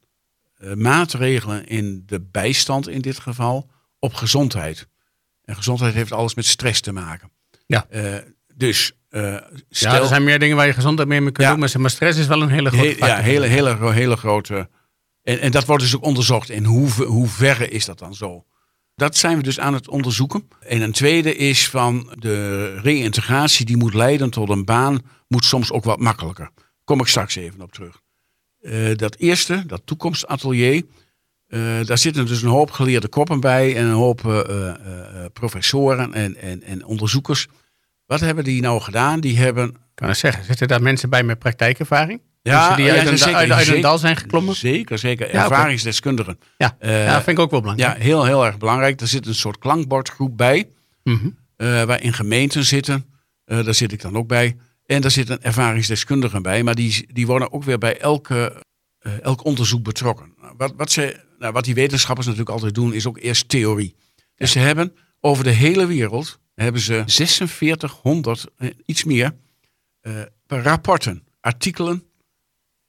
maatregelen 0.75 1.67
in 1.67 2.03
de 2.07 2.21
bijstand 2.21 2.89
in 2.89 3.01
dit 3.01 3.19
geval 3.19 3.71
op 4.03 4.15
gezondheid. 4.15 4.89
En 5.45 5.57
gezondheid 5.57 5.95
heeft 5.95 6.13
alles 6.13 6.35
met 6.35 6.47
stress 6.47 6.81
te 6.81 6.93
maken. 6.93 7.31
Ja. 7.67 7.87
Eh, 7.91 8.15
dus 8.55 8.93
eh, 9.09 9.37
stel, 9.71 9.93
Ja, 9.95 10.01
er 10.01 10.07
zijn 10.07 10.25
meer 10.25 10.39
dingen 10.39 10.57
waar 10.57 10.67
je 10.67 10.73
gezondheid 10.73 11.09
mee 11.09 11.19
kunt 11.21 11.37
Ja. 11.37 11.57
doen. 11.57 11.81
Maar 11.81 11.91
stress 11.91 12.19
is 12.19 12.27
wel 12.27 12.43
een 12.43 12.49
hele 12.49 12.71
grote 12.71 12.97
He- 13.05 13.07
ja, 13.07 13.17
hele, 13.19 13.47
hele, 13.47 13.93
hele 13.93 14.17
grote. 14.17 14.69
En, 15.23 15.41
en 15.41 15.51
dat 15.51 15.65
wordt 15.65 15.83
dus 15.83 15.97
ook 15.97 16.05
onderzocht. 16.05 16.51
In 16.51 16.65
hoe, 16.65 16.91
hoe 17.05 17.29
verre 17.29 17.69
is 17.69 17.85
dat 17.85 17.99
dan 17.99 18.15
zo? 18.15 18.45
Dat 18.95 19.17
zijn 19.17 19.37
we 19.37 19.43
dus 19.43 19.61
aan 19.61 19.75
het 19.75 19.89
onderzoeken. 19.89 20.49
En 20.61 20.81
een 20.81 20.93
tweede 20.93 21.37
is 21.37 21.69
van 21.69 22.15
de 22.19 22.67
reïntegratie 22.81 23.65
die 23.67 23.77
moet 23.77 23.95
leiden 23.95 24.31
tot 24.31 24.49
een 24.49 24.65
baan, 24.65 24.99
moet 25.29 25.45
soms 25.45 25.71
ook 25.71 25.85
wat 25.85 25.99
makkelijker. 26.01 26.51
Kom 26.85 27.01
ik 27.01 27.07
straks 27.07 27.37
even 27.37 27.61
op 27.61 27.73
terug. 27.73 28.01
Eh, 28.61 28.97
dat 28.97 29.17
eerste, 29.17 29.63
dat 29.67 29.83
toekomstatelier, 29.85 30.83
eh, 31.53 31.61
daar 31.87 31.99
zitten 31.99 32.27
dus 32.27 32.43
een 32.43 32.49
hoop 32.49 32.71
geleerde 32.71 33.09
koppen 33.09 33.41
bij 33.41 33.77
en 33.77 33.85
een 33.85 33.93
hoop 33.93 34.27
eh, 34.27 34.69
eh, 34.69 34.77
professoren 35.33 36.15
en, 36.15 36.37
en, 36.37 36.63
en 36.63 36.85
onderzoekers. 36.85 37.47
Wat 38.07 38.21
hebben 38.21 38.45
die 38.45 38.61
nou 38.63 38.81
gedaan? 38.81 39.21
Die 39.21 39.39
hebben 39.39 39.69
Ik 39.69 39.75
kan 39.95 40.09
het 40.09 40.19
zeggen, 40.19 40.45
zitten 40.45 40.69
daar 40.69 40.83
mensen 40.83 41.11
bij 41.11 41.23
met 41.23 41.39
praktijkervaring? 41.39 42.21
Ja, 42.43 42.59
mensen 42.59 42.77
die 42.77 42.87
ja, 42.87 42.93
uit, 42.99 43.09
een, 43.09 43.19
zeker, 43.19 43.35
uit, 43.35 43.51
uit 43.51 43.61
een 43.61 43.67
zeker. 43.67 43.83
dal 43.83 43.99
zijn 43.99 44.17
geklommen? 44.17 44.55
Zeker, 44.57 44.99
zeker. 44.99 45.33
Ja. 45.33 45.43
Ervaringsdeskundigen. 45.43 46.39
Ja, 46.57 46.77
ja, 46.81 47.15
vind 47.23 47.39
ik 47.39 47.45
ook 47.45 47.51
wel 47.51 47.61
belangrijk. 47.61 47.97
Ja, 47.97 48.03
heel, 48.03 48.25
heel 48.25 48.45
erg 48.47 48.59
belangrijk. 48.59 49.01
Er 49.01 49.07
zit 49.07 49.27
een 49.27 49.35
soort 49.35 49.59
klankbordgroep 49.59 50.37
bij, 50.37 50.69
Mhm. 51.05 51.29
eh, 51.57 51.83
waarin 51.83 52.13
gemeenten 52.13 52.65
zitten. 52.65 53.05
Daar 53.45 53.75
zit 53.75 53.93
ik 53.93 54.01
dan 54.01 54.17
ook 54.17 54.27
bij. 54.29 54.57
En 54.87 55.01
daar 55.01 55.11
zitten 55.11 55.43
ervaringsdeskundigen 55.43 56.43
bij, 56.43 56.63
maar 56.63 56.75
die, 56.75 57.07
die 57.13 57.27
worden 57.27 57.53
ook 57.53 57.65
weer 57.65 57.79
bij 57.79 57.99
elke, 57.99 58.63
elk 59.23 59.45
onderzoek 59.45 59.83
betrokken. 59.83 60.32
Wat, 60.57 60.73
wat, 60.77 60.93
ze, 60.93 61.21
nou, 61.39 61.53
wat 61.53 61.65
die 61.65 61.75
wetenschappers 61.75 62.27
natuurlijk 62.27 62.55
altijd 62.55 62.75
doen, 62.75 62.93
is 62.93 63.07
ook 63.07 63.19
eerst 63.19 63.49
theorie. 63.49 63.95
Dus 64.37 64.51
ze 64.53 64.59
hebben 64.59 64.95
over 65.21 65.45
de 65.45 65.51
hele 65.51 65.87
wereld 65.87 66.41
hebben 66.55 66.81
ze 66.81 67.03
4600, 67.07 68.47
eh, 68.57 68.71
iets 68.87 69.05
meer, 69.05 69.35
eh, 70.01 70.23
rapporten, 70.47 71.25
artikelen 71.41 72.05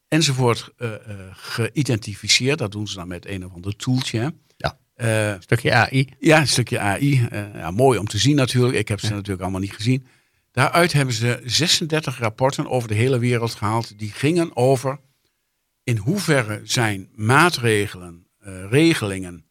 enzovoort 0.07 0.69
eh, 0.77 0.91
geïdentificeerd. 1.31 2.57
Dat 2.57 2.71
doen 2.71 2.87
ze 2.87 2.95
dan 2.95 3.07
met 3.07 3.25
een 3.25 3.45
of 3.45 3.53
ander 3.53 3.75
toeltje. 3.75 4.19
hè. 4.19 4.27
Ja. 4.57 5.37
Stukje 5.39 5.73
AI. 5.73 6.09
ja, 6.19 6.39
een 6.39 6.47
stukje 6.47 6.79
AI. 6.79 7.27
Ja, 7.53 7.71
mooi 7.71 7.99
om 7.99 8.07
te 8.07 8.17
zien 8.17 8.35
natuurlijk. 8.35 8.75
Ik 8.75 8.87
heb 8.87 8.99
ze 8.99 9.09
natuurlijk 9.09 9.41
allemaal 9.41 9.59
niet 9.59 9.73
gezien. 9.73 10.07
Daaruit 10.51 10.93
hebben 10.93 11.13
ze 11.13 11.41
36 11.45 12.19
rapporten 12.19 12.69
over 12.69 12.87
de 12.87 12.93
hele 12.93 13.19
wereld 13.19 13.53
gehaald. 13.53 13.99
Die 13.99 14.11
gingen 14.11 14.55
over 14.55 14.99
in 15.83 15.97
hoeverre 15.97 16.61
zijn 16.63 17.09
maatregelen, 17.15 18.27
eh, 18.39 18.65
regelingen, 18.69 19.45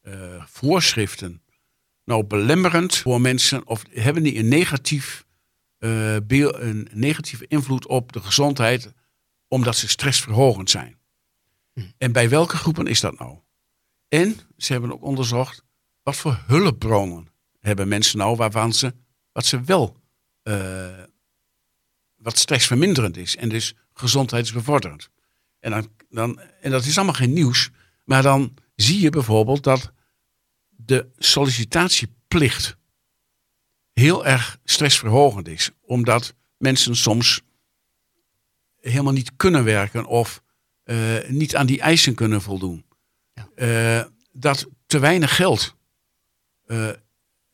eh, 0.00 0.44
voorschriften 0.46 1.42
nou 2.04 2.24
belemmerend 2.24 2.96
voor 2.96 3.20
mensen. 3.20 3.66
Of 3.66 3.84
hebben 3.90 4.22
die 4.22 4.38
een, 4.38 4.48
negatief, 4.48 5.24
beel- 6.26 6.60
een 6.60 6.88
negatieve 6.92 7.46
invloed 7.46 7.86
op 7.86 8.12
de 8.12 8.20
gezondheid 8.20 8.92
omdat 9.48 9.76
ze 9.76 9.88
stressverhogend 9.88 10.70
zijn. 10.70 10.98
En 11.98 12.12
bij 12.12 12.28
welke 12.28 12.56
groepen 12.56 12.86
is 12.86 13.00
dat 13.00 13.18
nou? 13.18 13.38
En 14.08 14.36
ze 14.56 14.72
hebben 14.72 14.92
ook 14.92 15.02
onderzocht 15.02 15.62
wat 16.02 16.16
voor 16.16 16.42
hulpbronnen 16.46 17.28
hebben 17.60 17.88
mensen 17.88 18.18
nou 18.18 18.36
waarvan 18.36 18.72
ze 18.72 18.94
wat 19.32 19.46
ze 19.46 19.60
wel 19.60 19.96
wat 22.16 22.38
stressverminderend 22.38 23.16
is 23.16 23.36
en 23.36 23.48
dus 23.48 23.74
gezondheidsbevorderend. 23.92 25.10
En, 25.60 25.70
dan, 25.70 25.88
dan, 26.10 26.40
en 26.60 26.70
dat 26.70 26.84
is 26.84 26.96
allemaal 26.96 27.14
geen 27.14 27.32
nieuws, 27.32 27.70
maar 28.04 28.22
dan 28.22 28.54
zie 28.76 29.00
je 29.00 29.10
bijvoorbeeld 29.10 29.62
dat 29.64 29.92
de 30.68 31.08
sollicitatieplicht 31.18 32.76
heel 33.92 34.26
erg 34.26 34.58
stressverhogend 34.64 35.48
is, 35.48 35.70
omdat 35.80 36.34
mensen 36.58 36.96
soms 36.96 37.42
helemaal 38.80 39.12
niet 39.12 39.36
kunnen 39.36 39.64
werken 39.64 40.06
of 40.06 40.42
eh, 40.82 41.28
niet 41.28 41.56
aan 41.56 41.66
die 41.66 41.80
eisen 41.80 42.14
kunnen 42.14 42.42
voldoen. 42.42 42.84
Ja. 43.34 43.48
Eh, 43.54 44.04
dat 44.32 44.66
te 44.86 44.98
weinig 44.98 45.36
geld 45.36 45.74
en, 46.66 47.00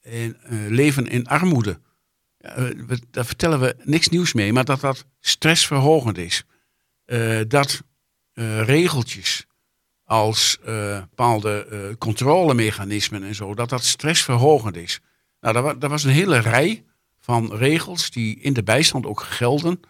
eh, 0.02 0.66
leven 0.68 1.06
in 1.06 1.26
armoede. 1.26 1.80
We- 2.86 3.00
daar 3.10 3.26
vertellen 3.26 3.60
we 3.60 3.76
niks 3.84 4.08
nieuws 4.08 4.32
mee, 4.32 4.52
maar 4.52 4.64
dat 4.64 4.80
dat 4.80 5.06
stressverhogend 5.20 6.18
is. 6.18 6.44
Dat 7.48 7.82
regeltjes 8.62 9.46
als 10.04 10.58
eh, 10.64 10.98
bepaalde 10.98 11.66
eh, 11.66 11.96
controlemechanismen 11.98 13.22
en 13.22 13.34
zo, 13.34 13.54
dat 13.54 13.68
dat 13.68 13.84
stressverhogend 13.84 14.76
is. 14.76 15.00
Nou, 15.40 15.54
daar, 15.54 15.78
daar 15.78 15.90
was 15.90 16.04
een 16.04 16.10
hele 16.10 16.38
rij 16.38 16.84
van 17.18 17.54
regels 17.54 18.10
die 18.10 18.40
in 18.40 18.52
de 18.52 18.62
bijstand 18.62 19.06
ook 19.06 19.22
gelden 19.22 19.80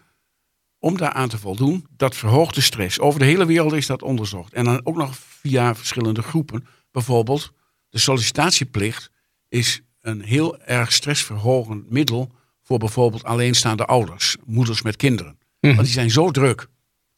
om 0.79 0.97
daaraan 0.97 1.29
te 1.29 1.37
voldoen. 1.37 1.87
Dat 1.89 2.15
verhoogt 2.15 2.55
de 2.55 2.61
stress. 2.61 2.99
Over 2.99 3.19
de 3.19 3.25
hele 3.25 3.45
wereld 3.45 3.73
is 3.73 3.87
dat 3.87 4.01
onderzocht. 4.01 4.53
En 4.53 4.65
dan 4.65 4.85
ook 4.85 4.95
nog 4.95 5.17
via 5.17 5.75
verschillende 5.75 6.21
groepen. 6.21 6.67
Bijvoorbeeld 6.91 7.53
de 7.89 7.99
sollicitatieplicht 7.99 9.11
is 9.49 9.81
een 10.01 10.21
heel 10.21 10.59
erg 10.59 10.91
stressverhogend 10.91 11.89
middel 11.89 12.31
voor 12.61 12.77
bijvoorbeeld 12.77 13.23
alleenstaande 13.23 13.85
ouders, 13.85 14.35
moeders 14.45 14.81
met 14.81 14.95
kinderen. 14.95 15.37
Mhm. 15.59 15.73
Want 15.73 15.85
die 15.85 15.95
zijn 15.95 16.11
zo 16.11 16.31
druk 16.31 16.67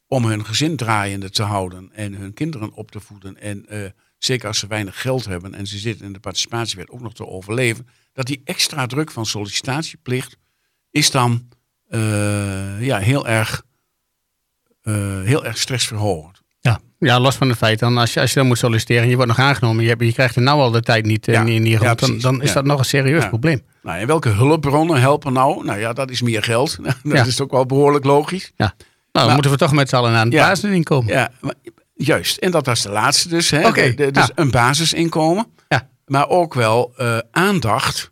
om 0.06 0.24
hun 0.24 0.44
gezin 0.44 0.76
draaiende 0.76 1.30
te 1.30 1.42
houden 1.42 1.90
en 1.92 2.14
hun 2.14 2.34
kinderen 2.34 2.72
op 2.72 2.90
te 2.90 3.00
voeden. 3.00 3.40
En 3.40 3.66
eh, 3.68 3.80
zeker 4.18 4.48
als 4.48 4.58
ze 4.58 4.66
weinig 4.66 5.00
geld 5.00 5.24
hebben 5.24 5.54
en 5.54 5.66
ze 5.66 5.78
zitten 5.78 6.06
in 6.06 6.12
de 6.12 6.20
participatiewet 6.20 6.90
ook 6.90 7.00
nog 7.00 7.14
te 7.14 7.26
overleven, 7.26 7.88
dat 8.12 8.26
die 8.26 8.40
extra 8.44 8.86
druk 8.86 9.10
van 9.10 9.26
sollicitatieplicht 9.26 10.36
is 10.90 11.10
dan 11.10 11.48
eh, 11.88 12.82
ja, 12.86 12.98
heel, 12.98 13.26
erg, 13.26 13.62
eh, 14.82 15.22
heel 15.22 15.44
erg 15.44 15.58
stressverhogend. 15.58 16.42
Ja. 16.60 16.80
ja, 16.98 17.20
los 17.20 17.36
van 17.36 17.48
het 17.48 17.58
feit 17.58 17.78
dan, 17.78 17.98
als 17.98 18.14
je, 18.14 18.20
als 18.20 18.32
je 18.32 18.38
dan 18.38 18.46
moet 18.46 18.58
solliciteren 18.58 19.02
en 19.02 19.08
je 19.08 19.14
wordt 19.16 19.30
nog 19.36 19.40
aangenomen, 19.46 19.82
je, 19.82 19.88
hebt, 19.88 20.02
je 20.02 20.12
krijgt 20.12 20.36
er 20.36 20.42
nou 20.42 20.60
al 20.60 20.70
de 20.70 20.82
tijd 20.82 21.04
niet, 21.04 21.26
Ja. 21.26 21.42
niet, 21.42 21.62
niet 21.62 21.80
Ja, 21.80 21.86
rond, 21.86 21.98
dan, 22.00 22.18
dan 22.18 22.42
is 22.42 22.48
Ja. 22.48 22.54
dat 22.54 22.64
nog 22.64 22.78
een 22.78 22.84
serieus 22.84 23.28
probleem. 23.28 23.62
Nou, 23.82 23.98
en 23.98 24.06
welke 24.06 24.28
hulpbronnen 24.28 25.00
helpen 25.00 25.32
nou? 25.32 25.64
Nou 25.64 25.78
ja, 25.78 25.92
dat 25.92 26.10
is 26.10 26.22
meer 26.22 26.42
geld. 26.42 26.78
dat 27.02 27.26
is 27.26 27.40
ook 27.40 27.50
wel 27.50 27.66
behoorlijk 27.66 28.04
logisch. 28.04 28.52
Ja. 28.56 28.74
Nou, 29.16 29.26
dan 29.26 29.34
moeten 29.34 29.52
we 29.52 29.56
toch 29.58 29.72
met 29.72 29.88
z'n 29.88 29.96
allen 29.96 30.12
aan 30.12 30.24
het 30.24 30.32
Ja. 30.32 30.48
basisinkomen. 30.48 31.12
Ja, 31.12 31.30
maar- 31.40 31.54
juist. 31.94 32.36
En 32.36 32.50
dat 32.50 32.66
was 32.66 32.82
de 32.82 32.90
laatste 32.90 33.28
dus. 33.28 33.50
Hè? 33.50 33.66
Oké, 33.66 33.82
De- 33.82 33.94
de- 33.94 34.10
dus 34.10 34.30
een 34.34 34.50
basisinkomen. 34.50 35.46
Ja. 35.68 35.88
Maar 36.06 36.28
ook 36.28 36.54
wel 36.54 36.92
eh, 36.96 37.18
aandacht. 37.30 38.10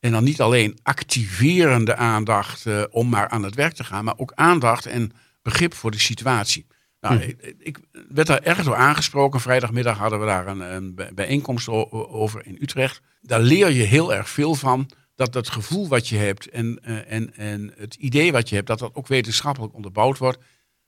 En 0.00 0.12
dan 0.12 0.24
niet 0.24 0.40
alleen 0.40 0.78
activerende 0.82 1.96
aandacht 1.96 2.66
eh, 2.66 2.82
om 2.90 3.08
maar 3.08 3.28
aan 3.28 3.42
het 3.42 3.54
werk 3.54 3.72
te 3.74 3.84
gaan. 3.84 4.04
Maar 4.04 4.14
ook 4.16 4.32
aandacht 4.34 4.86
en 4.86 5.12
begrip 5.42 5.74
voor 5.74 5.90
de 5.90 5.98
situatie. 5.98 6.66
Nou, 7.00 7.16
Hm. 7.16 7.22
ik, 7.22 7.54
ik 7.58 7.78
werd 8.08 8.26
daar 8.26 8.42
erg 8.42 8.62
door 8.64 8.76
aangesproken. 8.76 9.40
Vrijdagmiddag 9.40 9.98
hadden 9.98 10.20
we 10.20 10.26
daar 10.26 10.46
een, 10.46 10.60
een 10.60 10.94
bij- 10.94 11.10
bijeenkomst 11.14 11.68
over 11.92 12.46
in 12.46 12.58
Utrecht. 12.60 13.00
Daar 13.20 13.40
leer 13.40 13.70
je 13.72 13.82
heel 13.82 14.14
erg 14.14 14.28
veel 14.28 14.54
van. 14.54 14.90
Dat 15.16 15.34
het 15.34 15.50
gevoel 15.50 15.88
wat 15.88 16.08
je 16.08 16.16
hebt 16.16 16.48
en, 16.48 16.78
eh, 16.82 17.12
en, 17.12 17.36
en 17.36 17.72
het 17.76 17.94
idee 17.94 18.32
wat 18.32 18.48
je 18.48 18.54
hebt, 18.54 18.66
dat 18.66 18.78
dat 18.78 18.94
ook 18.94 19.06
wetenschappelijk 19.06 19.74
onderbouwd 19.74 20.18
wordt, 20.18 20.38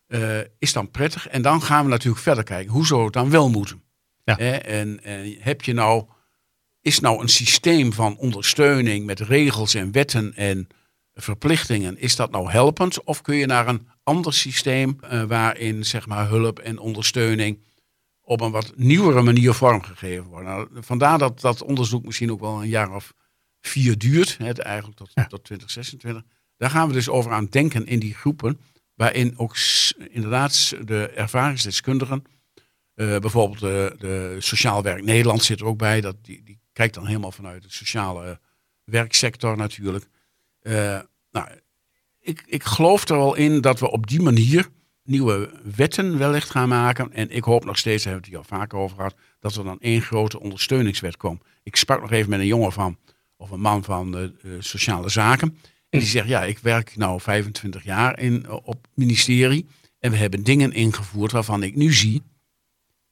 eh, 0.06 0.38
is 0.58 0.72
dan 0.72 0.90
prettig. 0.90 1.28
En 1.28 1.42
dan 1.42 1.62
gaan 1.62 1.84
we 1.84 1.90
natuurlijk 1.90 2.22
verder 2.22 2.44
kijken. 2.44 2.72
Hoe 2.72 2.86
zou 2.86 3.04
het 3.04 3.12
dan 3.12 3.30
wel 3.30 3.50
moeten? 3.50 3.82
Ja. 4.24 4.36
Hè, 4.36 4.56
en, 4.56 5.04
en 5.04 5.36
heb 5.38 5.62
je 5.62 5.72
nou, 5.72 6.04
is 6.80 7.00
nou 7.00 7.22
een 7.22 7.28
systeem 7.28 7.92
van 7.92 8.16
ondersteuning 8.16 9.06
met 9.06 9.20
regels 9.20 9.74
en 9.74 9.92
wetten 9.92 10.34
en 10.34 10.68
verplichtingen, 11.20 11.98
is 11.98 12.16
dat 12.16 12.30
nou 12.30 12.50
helpend? 12.50 13.04
Of 13.04 13.22
kun 13.22 13.36
je 13.36 13.46
naar 13.46 13.68
een 13.68 13.88
ander 14.02 14.32
systeem 14.32 14.98
eh, 15.00 15.22
waarin 15.22 15.84
zeg 15.84 16.06
maar 16.06 16.28
hulp 16.28 16.58
en 16.58 16.78
ondersteuning 16.78 17.58
op 18.20 18.40
een 18.40 18.50
wat 18.50 18.72
nieuwere 18.76 19.22
manier 19.22 19.54
vormgegeven 19.54 20.24
worden? 20.24 20.48
Nou, 20.48 20.68
vandaar 20.72 21.18
dat 21.18 21.40
dat 21.40 21.62
onderzoek 21.62 22.04
misschien 22.04 22.32
ook 22.32 22.40
wel 22.40 22.62
een 22.62 22.68
jaar 22.68 22.94
of 22.94 23.12
vier 23.68 23.98
duurt, 23.98 24.38
hè, 24.38 24.52
eigenlijk 24.52 24.96
tot, 24.96 25.10
Ja. 25.14 25.26
tot 25.26 25.44
2026. 25.44 26.22
Daar 26.56 26.70
gaan 26.70 26.88
we 26.88 26.92
dus 26.92 27.08
over 27.08 27.32
aan 27.32 27.46
denken 27.46 27.86
in 27.86 27.98
die 27.98 28.14
groepen, 28.14 28.60
waarin 28.94 29.38
ook 29.38 29.56
inderdaad 30.10 30.74
de 30.84 31.08
ervaringsdeskundigen, 31.08 32.24
eh, 32.94 33.18
bijvoorbeeld 33.18 33.60
de, 33.60 33.94
de 33.98 34.36
Sociaal 34.38 34.82
Werk 34.82 35.04
Nederland 35.04 35.42
zit 35.42 35.60
er 35.60 35.66
ook 35.66 35.78
bij, 35.78 36.00
dat, 36.00 36.16
die, 36.22 36.42
die 36.44 36.58
kijkt 36.72 36.94
dan 36.94 37.06
helemaal 37.06 37.32
vanuit 37.32 37.62
de 37.62 37.70
sociale 37.72 38.40
werksector 38.84 39.56
natuurlijk. 39.56 40.08
Eh, 40.60 41.00
nou, 41.30 41.48
ik, 42.20 42.42
ik 42.46 42.64
geloof 42.64 43.08
er 43.08 43.16
wel 43.16 43.34
in 43.34 43.60
dat 43.60 43.80
we 43.80 43.90
op 43.90 44.06
die 44.06 44.20
manier 44.20 44.68
nieuwe 45.02 45.50
wetten 45.76 46.18
wellicht 46.18 46.50
gaan 46.50 46.68
maken. 46.68 47.12
En 47.12 47.30
ik 47.30 47.44
hoop 47.44 47.64
nog 47.64 47.78
steeds, 47.78 48.02
daar 48.04 48.12
hebben 48.12 48.30
we 48.30 48.36
het 48.36 48.46
hier 48.46 48.56
al 48.56 48.58
vaker 48.60 48.78
over 48.78 48.96
gehad, 48.96 49.14
dat 49.40 49.54
er 49.54 49.64
dan 49.64 49.80
één 49.80 50.02
grote 50.02 50.40
ondersteuningswet 50.40 51.16
komt. 51.16 51.42
Ik 51.62 51.76
sprak 51.76 52.00
nog 52.00 52.10
even 52.12 52.30
met 52.30 52.40
een 52.40 52.46
jongen 52.46 52.72
van, 52.72 52.98
of 53.38 53.50
een 53.50 53.60
man 53.60 53.84
van 53.84 54.10
de 54.10 54.32
eh, 54.42 54.50
sociale 54.58 55.08
zaken. 55.08 55.56
En 55.88 55.98
die 55.98 56.08
zegt, 56.08 56.28
ja, 56.28 56.44
ik 56.44 56.58
werk 56.58 56.96
nou 56.96 57.20
25 57.20 57.84
jaar 57.84 58.18
in, 58.20 58.50
op 58.50 58.86
ministerie. 58.94 59.66
En 59.98 60.10
we 60.10 60.16
hebben 60.16 60.42
dingen 60.42 60.72
ingevoerd 60.72 61.32
waarvan 61.32 61.62
ik 61.62 61.74
nu 61.76 61.92
zie, 61.92 62.22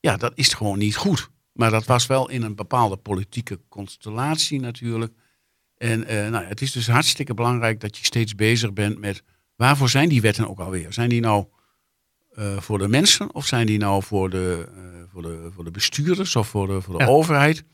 ja, 0.01 0.17
dat 0.17 0.33
is 0.35 0.53
gewoon 0.53 0.79
niet 0.79 0.97
goed. 0.97 1.31
Maar 1.53 1.71
dat 1.71 1.85
was 1.85 2.07
wel 2.07 2.31
in 2.31 2.43
een 2.43 2.55
bepaalde 2.55 2.97
politieke 2.97 3.61
constellatie 3.69 4.61
natuurlijk. 4.61 5.13
En 5.77 6.05
eh, 6.07 6.29
nou, 6.31 6.45
het 6.45 6.61
is 6.61 6.73
dus 6.73 6.87
hartstikke 6.89 7.35
belangrijk 7.35 7.81
dat 7.81 7.97
je 7.99 8.05
steeds 8.05 8.35
bezig 8.35 8.73
bent 8.73 8.99
met 8.99 9.23
waarvoor 9.57 9.89
zijn 9.89 10.09
die 10.09 10.21
wetten 10.21 10.49
ook 10.49 10.61
alweer? 10.61 10.93
Zijn 10.93 11.09
die 11.09 11.21
nou 11.21 11.47
eh, 12.35 12.57
voor 12.61 12.79
de 12.79 12.89
mensen 12.89 13.35
of 13.35 13.47
zijn 13.47 13.67
die 13.67 13.79
nou 13.79 14.03
voor 14.03 14.31
de, 14.31 14.69
eh, 14.77 14.83
voor 15.13 15.23
de, 15.23 15.49
voor 15.55 15.65
de 15.65 15.71
bestuurders 15.71 16.37
of 16.37 16.49
voor 16.49 16.67
de, 16.67 16.81
voor 16.83 16.99
de 16.99 17.05
Ja. 17.05 17.11
overheid? 17.11 17.65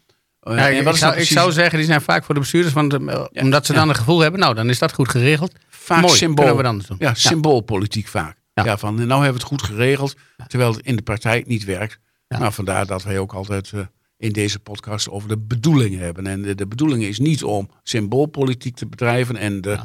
Eh, 0.42 0.56
Ja, 0.56 0.68
en 0.70 0.76
ik, 0.76 0.82
zou, 0.96 1.10
nou 1.10 1.22
ik 1.22 1.28
zou 1.28 1.52
zeggen, 1.52 1.78
die 1.78 1.86
zijn 1.86 2.00
vaak 2.00 2.24
voor 2.24 2.34
de 2.34 2.40
bestuurders, 2.40 2.74
want, 2.74 2.94
eh, 2.94 3.24
omdat 3.32 3.66
ze 3.66 3.72
dan 3.72 3.88
een 3.88 3.94
gevoel 3.94 4.20
hebben, 4.20 4.40
nou, 4.40 4.54
dan 4.54 4.68
is 4.68 4.78
dat 4.78 4.92
goed 4.92 5.08
geregeld. 5.08 5.52
vaak 5.68 6.00
Mooi, 6.02 6.16
symbool. 6.16 6.44
kunnen 6.44 6.56
we 6.56 6.62
dan 6.62 6.82
doen. 6.88 6.96
Ja, 6.98 7.14
symboolpolitiek 7.14 8.06
vaak. 8.08 8.36
Ja. 8.54 8.78
Van 8.78 8.94
nou 8.94 9.08
hebben 9.08 9.26
we 9.26 9.32
het 9.32 9.42
goed 9.42 9.62
geregeld, 9.62 10.14
terwijl 10.46 10.72
het 10.72 10.84
in 10.86 10.96
de 10.96 11.02
praktijk 11.02 11.46
niet 11.46 11.64
werkt. 11.64 11.98
Nou, 12.28 12.52
vandaar 12.52 12.86
dat 12.86 13.02
wij 13.02 13.18
ook 13.18 13.32
altijd 13.32 13.72
eh, 13.72 13.80
in 14.16 14.32
deze 14.32 14.58
podcast 14.58 15.08
over 15.10 15.28
de 15.28 15.38
bedoeling 15.38 15.98
hebben. 15.98 16.26
En 16.26 16.42
de, 16.42 16.54
de 16.54 16.66
bedoeling 16.66 17.02
is 17.02 17.18
niet 17.18 17.44
om 17.44 17.70
symboolpolitiek 17.82 18.76
te 18.76 18.86
bedrijven 18.86 19.36
en 19.36 19.60
de 19.60 19.78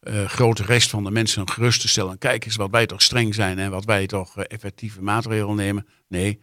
eh, 0.00 0.24
grote 0.24 0.62
rest 0.62 0.90
van 0.90 1.04
de 1.04 1.10
mensen 1.10 1.48
gerust 1.48 1.80
te 1.80 1.88
stellen. 1.88 2.18
Kijk 2.18 2.44
eens 2.44 2.56
wat 2.56 2.70
wij 2.70 2.86
toch 2.86 3.02
streng 3.02 3.34
zijn 3.34 3.58
en 3.58 3.70
wat 3.70 3.84
wij 3.84 4.06
toch 4.06 4.36
effectieve 4.38 5.02
maatregelen 5.02 5.56
nemen. 5.56 5.86
Nee, 6.08 6.40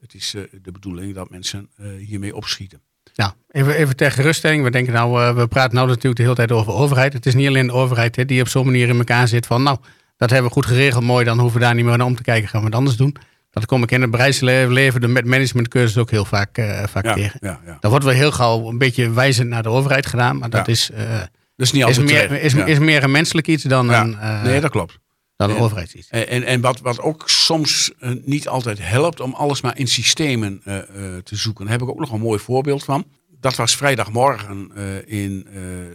het 0.00 0.14
is 0.14 0.30
de 0.62 0.72
bedoeling 0.72 1.14
dat 1.14 1.30
mensen 1.30 1.70
hiermee 1.98 2.36
opschieten. 2.36 2.80
Ja, 3.12 3.34
even, 3.50 3.74
even 3.74 3.96
ter 3.96 4.10
geruststelling. 4.12 4.62
We 4.64 4.70
denken 4.70 4.92
nou, 4.92 5.22
eh, 5.22 5.34
we 5.34 5.46
praten 5.46 5.74
nou 5.74 5.86
natuurlijk 5.88 6.16
de 6.16 6.22
hele 6.22 6.34
tijd 6.34 6.52
over 6.52 6.72
overheid. 6.72 7.12
Het 7.12 7.26
is 7.26 7.34
niet 7.34 7.48
alleen 7.48 7.66
de 7.66 7.72
overheid 7.72 8.16
hè, 8.16 8.24
die 8.24 8.40
op 8.40 8.48
zo'n 8.48 8.64
manier 8.64 8.88
in 8.88 8.98
elkaar 8.98 9.28
zit 9.28 9.46
van, 9.46 9.62
nou, 9.62 9.78
dat 10.16 10.30
hebben 10.30 10.48
we 10.48 10.54
goed 10.54 10.66
geregeld, 10.66 11.04
mooi, 11.04 11.24
dan 11.24 11.38
hoeven 11.38 11.58
we 11.58 11.64
daar 11.64 11.74
niet 11.74 11.84
meer 11.84 11.96
naar 11.96 12.06
om 12.06 12.16
te 12.16 12.22
kijken, 12.22 12.48
gaan 12.48 12.60
we 12.60 12.66
het 12.66 12.74
anders 12.74 12.96
doen. 12.96 13.16
Dat 13.50 13.66
kom 13.66 13.82
ik 13.82 13.90
in 13.90 14.00
het 14.00 14.10
bedrijfsleven, 14.10 15.12
met 15.12 15.24
managementcursus 15.24 15.98
ook 15.98 16.10
heel 16.10 16.24
vaak, 16.24 16.58
eh, 16.58 16.82
vaak 16.88 17.04
Ja, 17.04 17.14
tegen. 17.14 17.38
ja, 17.42 17.60
ja. 17.66 17.76
Dan 17.80 17.90
wordt 17.90 18.04
wel 18.04 18.14
heel 18.14 18.32
gauw 18.32 18.68
een 18.68 18.78
beetje 18.78 19.10
wijzend 19.10 19.48
naar 19.48 19.62
de 19.62 19.68
overheid 19.68 20.06
gedaan, 20.06 20.38
maar 20.38 20.50
dat 20.50 20.68
is, 20.68 20.90
eh, 20.90 21.18
Dat 21.56 21.66
is 21.66 21.72
niet 21.72 21.88
is, 21.88 21.98
meer, 21.98 22.32
is, 22.32 22.54
is 22.54 22.78
meer 22.78 23.02
een 23.02 23.10
menselijk 23.10 23.46
iets 23.46 23.64
dan 23.64 23.88
een, 23.88 24.18
nee, 24.42 24.60
dat 24.60 24.70
klopt. 24.70 24.98
Dan 25.40 25.50
een 25.50 25.56
Ja. 25.56 25.62
overheidsiets. 25.62 26.08
En, 26.08 26.28
en, 26.28 26.42
en 26.42 26.60
wat, 26.60 26.80
wat 26.80 27.00
ook 27.00 27.28
soms 27.28 27.92
eh, 27.98 28.10
niet 28.24 28.48
altijd 28.48 28.78
helpt 28.80 29.20
om 29.20 29.32
alles 29.34 29.60
maar 29.60 29.78
in 29.78 29.88
systemen 29.88 30.60
eh, 30.64 30.78
eh, 30.78 31.22
te 31.22 31.36
zoeken. 31.36 31.64
Daar 31.64 31.72
heb 31.72 31.82
ik 31.82 31.88
ook 31.88 31.98
nog 31.98 32.12
een 32.12 32.20
mooi 32.20 32.38
voorbeeld 32.38 32.84
van. 32.84 33.04
Dat 33.40 33.56
was 33.56 33.76
vrijdagmorgen 33.76 34.72
in 35.06 35.46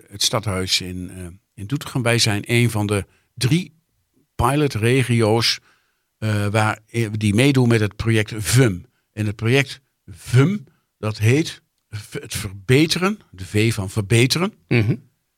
het 0.10 0.24
stadhuis 0.24 0.82
in, 0.82 1.12
in 1.54 1.66
Doetinchem. 1.66 2.02
Wij 2.02 2.18
zijn 2.20 2.42
een 2.46 2.70
van 2.70 2.88
de 2.88 3.06
drie 3.34 3.74
pilotregio's 4.36 5.60
waar, 6.52 6.80
die 7.12 7.34
meedoen 7.34 7.68
met 7.68 7.80
het 7.80 7.96
project 7.96 8.34
VUM. 8.38 8.86
En 9.14 9.26
het 9.26 9.36
project 9.36 9.82
VUM, 10.06 10.64
dat 10.98 11.18
heet 11.18 11.62
het 12.12 12.34
verbeteren, 12.36 13.20
de 13.32 13.46
V 13.46 13.74
van 13.74 13.90
verbeteren, 13.90 14.54
Mhm. 14.68 14.96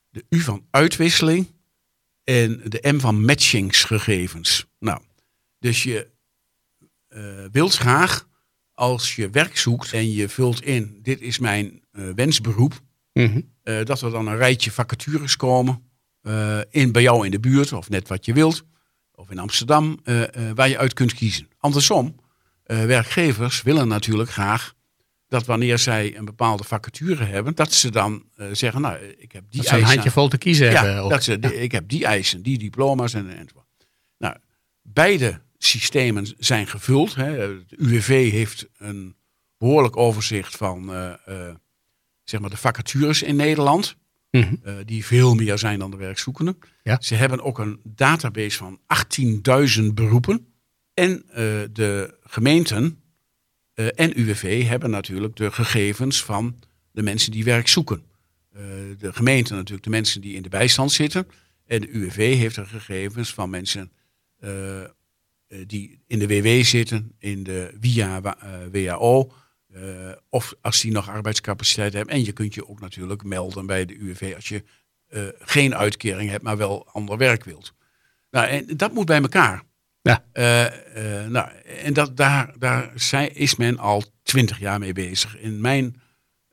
de 0.10 0.26
U 0.30 0.40
van 0.40 0.66
uitwisseling 0.72 1.48
en 2.28 2.62
de 2.64 2.92
M 2.92 3.00
van 3.00 3.26
matchingsgegevens. 3.26 4.66
Nou, 4.80 5.02
dus 5.60 5.84
je 5.84 6.08
eh, 7.08 7.22
wilt 7.52 7.76
graag 7.76 8.28
als 8.74 9.16
je 9.16 9.30
werk 9.30 9.58
zoekt 9.58 9.94
en 9.94 10.12
je 10.12 10.30
vult 10.30 10.64
in, 10.64 11.00
dit 11.02 11.22
is 11.22 11.40
mijn 11.40 11.84
eh, 11.92 12.10
wensberoep, 12.16 12.82
Mhm. 13.14 13.42
eh, 13.64 13.84
dat 13.86 14.02
er 14.02 14.12
dan 14.12 14.28
een 14.28 14.38
rijtje 14.38 14.72
vacatures 14.72 15.36
komen 15.36 15.82
in, 16.70 16.92
bij 16.92 17.02
jou 17.02 17.26
in 17.26 17.32
de 17.32 17.40
buurt 17.40 17.74
of 17.74 17.90
net 17.90 18.08
wat 18.08 18.26
je 18.26 18.34
wilt, 18.34 18.64
of 19.12 19.30
in 19.32 19.40
Amsterdam, 19.40 20.00
waar 20.56 20.70
je 20.70 20.78
uit 20.78 20.94
kunt 20.94 21.14
kiezen. 21.14 21.48
Andersom, 21.58 22.16
werkgevers 22.64 23.62
willen 23.62 23.88
natuurlijk 23.88 24.30
graag 24.30 24.74
dat 25.28 25.46
wanneer 25.46 25.78
zij 25.78 26.18
een 26.18 26.26
bepaalde 26.26 26.64
vacature 26.64 27.24
hebben, 27.24 27.56
dat 27.56 27.74
ze 27.74 27.92
dan 27.92 28.24
eh, 28.36 28.48
zeggen, 28.52 28.82
nou, 28.82 28.98
ik 29.18 29.32
heb 29.32 29.44
die 29.50 29.62
Dat 29.62 29.70
ze 29.70 29.74
een 29.76 29.80
eisen. 29.80 29.94
handje 29.94 30.12
vol 30.12 30.28
te 30.28 30.38
kiezen 30.38 30.72
Ja, 30.72 30.84
hebben. 30.84 31.04
ook. 31.04 31.10
dat 31.10 31.24
ze, 31.24 31.40
ik 31.40 31.72
heb 31.72 31.88
die 31.90 32.06
eisen, 32.06 32.42
die 32.42 32.58
diploma's 32.58 33.14
en, 33.14 33.30
enzovoort. 33.38 33.66
Nou, 34.18 34.36
beide 34.82 35.42
systemen 35.58 36.34
zijn 36.38 36.68
gevuld. 36.68 37.16
Hè. 37.16 37.30
Het 37.40 37.72
UWV 37.72 38.32
heeft 38.32 38.70
een 38.78 39.16
behoorlijk 39.58 39.98
overzicht 39.98 40.56
van 40.58 40.94
eh, 40.94 41.14
eh, 41.26 41.56
zeg 42.24 42.40
maar 42.40 42.50
de 42.50 42.58
vacatures 42.58 43.22
in 43.24 43.36
Nederland. 43.36 43.96
Mhm. 44.32 44.56
die 44.86 45.06
veel 45.06 45.36
meer 45.36 45.58
zijn 45.58 45.80
dan 45.80 45.92
de 45.92 45.98
werkzoekenden. 45.98 46.58
Ja. 46.84 46.98
Ze 47.02 47.16
hebben 47.16 47.42
ook 47.44 47.60
een 47.60 47.80
database 47.84 48.58
van 48.58 48.80
18.000 49.80 49.84
beroepen. 49.94 50.54
En 50.94 51.24
de 51.74 52.18
gemeenten 52.24 53.02
eh, 53.78 53.88
en 53.96 54.20
UWV 54.20 54.64
hebben 54.68 54.90
natuurlijk 54.90 55.36
de 55.36 55.52
gegevens 55.52 56.24
van 56.24 56.60
de 56.92 57.02
mensen 57.02 57.32
die 57.32 57.44
werk 57.44 57.68
zoeken. 57.68 58.04
Eh, 58.54 58.62
de 58.98 59.14
gemeente 59.14 59.54
natuurlijk 59.54 59.84
de 59.84 59.90
mensen 59.90 60.22
die 60.22 60.36
in 60.36 60.42
de 60.42 60.50
bijstand 60.50 60.92
zitten. 60.92 61.28
En 61.66 61.82
de 61.82 61.90
UWV 61.90 62.36
heeft 62.38 62.56
de 62.56 62.66
gegevens 62.66 63.34
van 63.34 63.50
mensen 63.50 63.92
eh, 64.40 64.82
die 65.68 66.00
in 66.08 66.20
de 66.20 66.28
WW 66.28 66.64
zitten, 66.64 67.16
in 67.20 67.44
de 67.44 67.78
via 67.82 68.22
wa- 68.22 68.38
WHO. 68.72 69.32
eh, 69.74 70.12
of 70.30 70.54
als 70.62 70.82
die 70.82 70.92
nog 70.92 71.10
arbeidscapaciteit 71.10 71.94
hebben. 71.94 72.14
En 72.16 72.26
je 72.26 72.32
kunt 72.32 72.54
je 72.54 72.68
ook 72.68 72.80
natuurlijk 72.80 73.24
melden 73.24 73.66
bij 73.66 73.86
de 73.86 73.96
UWV 73.96 74.32
als 74.36 74.48
je 74.48 74.64
geen 75.40 75.76
uitkering 75.76 76.30
hebt, 76.30 76.44
maar 76.44 76.58
wel 76.58 76.88
ander 76.92 77.18
werk 77.18 77.44
wilt. 77.44 77.74
Nou, 78.32 78.48
en 78.48 78.78
dat 78.78 78.94
moet 78.94 79.06
bij 79.06 79.22
elkaar. 79.22 79.64
Ja. 80.08 80.24
Eh, 80.32 80.66
eh, 81.22 81.30
nou, 81.30 81.50
en 81.84 81.94
dat, 81.94 82.18
daar, 82.18 82.54
daar 82.60 82.92
zijn, 82.96 83.36
is 83.36 83.56
men 83.56 83.78
al 83.78 84.04
twintig 84.24 84.60
jaar 84.60 84.80
mee 84.80 84.94
bezig. 84.94 85.38
In 85.38 85.62
mijn 85.62 86.02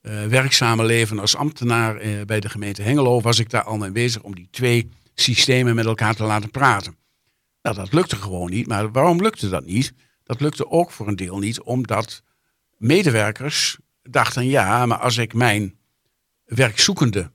eh, 0.01 0.25
werkzame 0.27 0.85
leven 0.85 1.19
als 1.19 1.37
ambtenaar 1.37 1.97
bij 2.27 2.41
de 2.41 2.49
gemeente 2.49 2.83
Hengelo 2.83 3.21
was 3.21 3.39
ik 3.39 3.51
daar 3.51 3.65
al 3.65 3.77
mee 3.77 3.91
bezig 3.91 4.23
om 4.23 4.35
die 4.35 4.49
twee 4.51 4.91
systemen 5.15 5.75
met 5.75 5.87
elkaar 5.87 6.15
te 6.15 6.25
laten 6.25 6.51
praten. 6.51 6.97
Nou, 7.63 7.77
dat 7.77 7.93
lukte 7.93 8.17
gewoon 8.17 8.51
niet. 8.51 8.67
Maar 8.67 8.93
waarom 8.93 9.23
lukte 9.23 9.49
dat 9.49 9.65
niet? 9.65 9.93
Dat 10.25 10.41
lukte 10.41 10.71
ook 10.71 10.91
voor 10.91 11.09
een 11.09 11.17
deel 11.17 11.39
niet, 11.39 11.61
omdat 11.61 12.23
medewerkers 12.77 13.79
dachten, 14.03 14.47
ja, 14.47 14.87
maar 14.87 14.99
als 14.99 15.17
ik 15.17 15.35
mijn 15.35 15.75
werkzoekende 16.45 17.31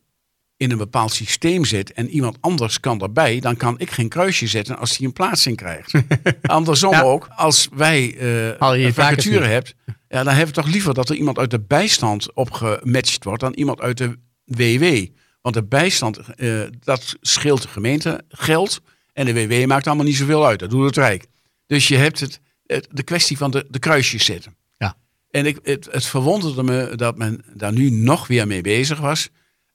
in 0.60 0.72
een 0.72 0.78
bepaald 0.78 1.12
systeem 1.14 1.66
zet 1.66 1.94
en 1.94 2.10
iemand 2.10 2.38
anders 2.40 2.80
kan 2.80 2.98
daarbij, 2.98 3.40
dan 3.40 3.56
kan 3.58 3.80
ik 3.80 3.92
geen 3.92 4.10
kruisje 4.10 4.48
zetten 4.48 4.78
als 4.78 4.98
hij 4.98 5.06
een 5.08 5.14
plaatsing 5.14 5.56
krijgt. 5.58 5.94
Andersom 6.42 6.92
Ja. 6.92 7.02
ook, 7.02 7.28
als 7.36 7.68
wij 7.74 7.98
eh 7.98 8.20
je 8.20 8.80
je 8.80 8.86
een 8.86 8.94
taken 8.94 8.94
vacature 8.94 9.46
hebt, 9.46 9.76
ja, 9.86 10.24
dan 10.24 10.28
hebben 10.34 10.56
we 10.56 10.62
toch 10.62 10.72
liever 10.72 10.94
dat 10.94 11.10
er 11.10 11.16
iemand 11.16 11.38
uit 11.38 11.52
de 11.52 11.60
bijstand 11.60 12.34
opgematcht 12.34 13.24
wordt 13.24 13.42
dan 13.42 13.54
iemand 13.54 13.80
uit 13.82 13.98
de 13.98 14.18
WW. 14.44 15.06
Want 15.42 15.56
de 15.56 15.64
bijstand, 15.64 16.18
eh, 16.18 16.62
dat 16.80 17.16
scheelt 17.22 17.62
de 17.62 17.68
gemeente 17.68 18.22
geld 18.30 18.82
en 19.14 19.26
de 19.26 19.34
WW 19.34 19.66
maakt 19.68 19.88
allemaal 19.88 20.06
niet 20.06 20.16
zoveel 20.16 20.46
uit. 20.46 20.60
Dat 20.60 20.70
doet 20.70 20.86
het 20.86 20.96
Rijk. 20.98 21.26
Dus 21.68 21.88
je 21.88 21.96
hebt 21.98 22.20
het, 22.20 22.40
het- 22.66 22.88
de 22.92 23.04
kwestie 23.04 23.38
van 23.38 23.52
de, 23.52 23.66
de 23.70 23.80
kruisjes 23.80 24.26
zetten. 24.26 24.56
Ja. 24.78 24.98
En 25.32 25.46
ik, 25.46 25.60
het, 25.64 25.88
het 25.92 26.06
verwonderde 26.06 26.64
me 26.64 26.96
dat 26.96 27.18
men 27.18 27.44
daar 27.54 27.74
nu 27.74 27.90
nog 27.90 28.28
weer 28.28 28.48
mee 28.48 28.62
bezig 28.62 29.00
was. 29.00 29.30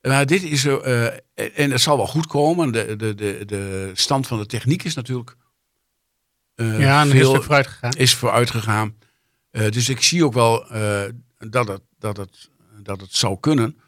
Maar 0.08 0.26
dit 0.26 0.42
is 0.42 0.60
zo, 0.60 0.78
eh, 0.78 1.04
en 1.58 1.70
het 1.70 1.80
zal 1.80 1.96
wel 1.96 2.06
goed 2.06 2.26
komen. 2.26 2.72
De, 2.72 2.96
de, 2.96 3.14
de, 3.14 3.42
de 3.46 3.90
stand 3.94 4.26
van 4.26 4.38
de 4.38 4.46
techniek 4.46 4.82
is 4.84 4.94
natuurlijk 4.94 5.36
eh, 6.54 6.80
Ja, 6.80 7.02
is 7.04 7.10
veel, 7.10 7.34
er 7.34 7.42
vooruit 7.42 7.66
gegaan. 7.66 7.92
is 7.92 8.14
vooruit 8.14 8.50
gegaan. 8.50 8.96
Eh, 9.50 9.70
dus 9.70 9.88
ik 9.88 10.00
zie 10.02 10.24
ook 10.24 10.32
wel 10.32 10.70
eh, 10.70 11.04
dat, 11.38 11.68
het, 11.68 11.82
dat, 11.98 12.16
het, 12.16 12.50
dat 12.82 13.00
het 13.00 13.14
zou 13.14 13.40
kunnen. 13.40 13.78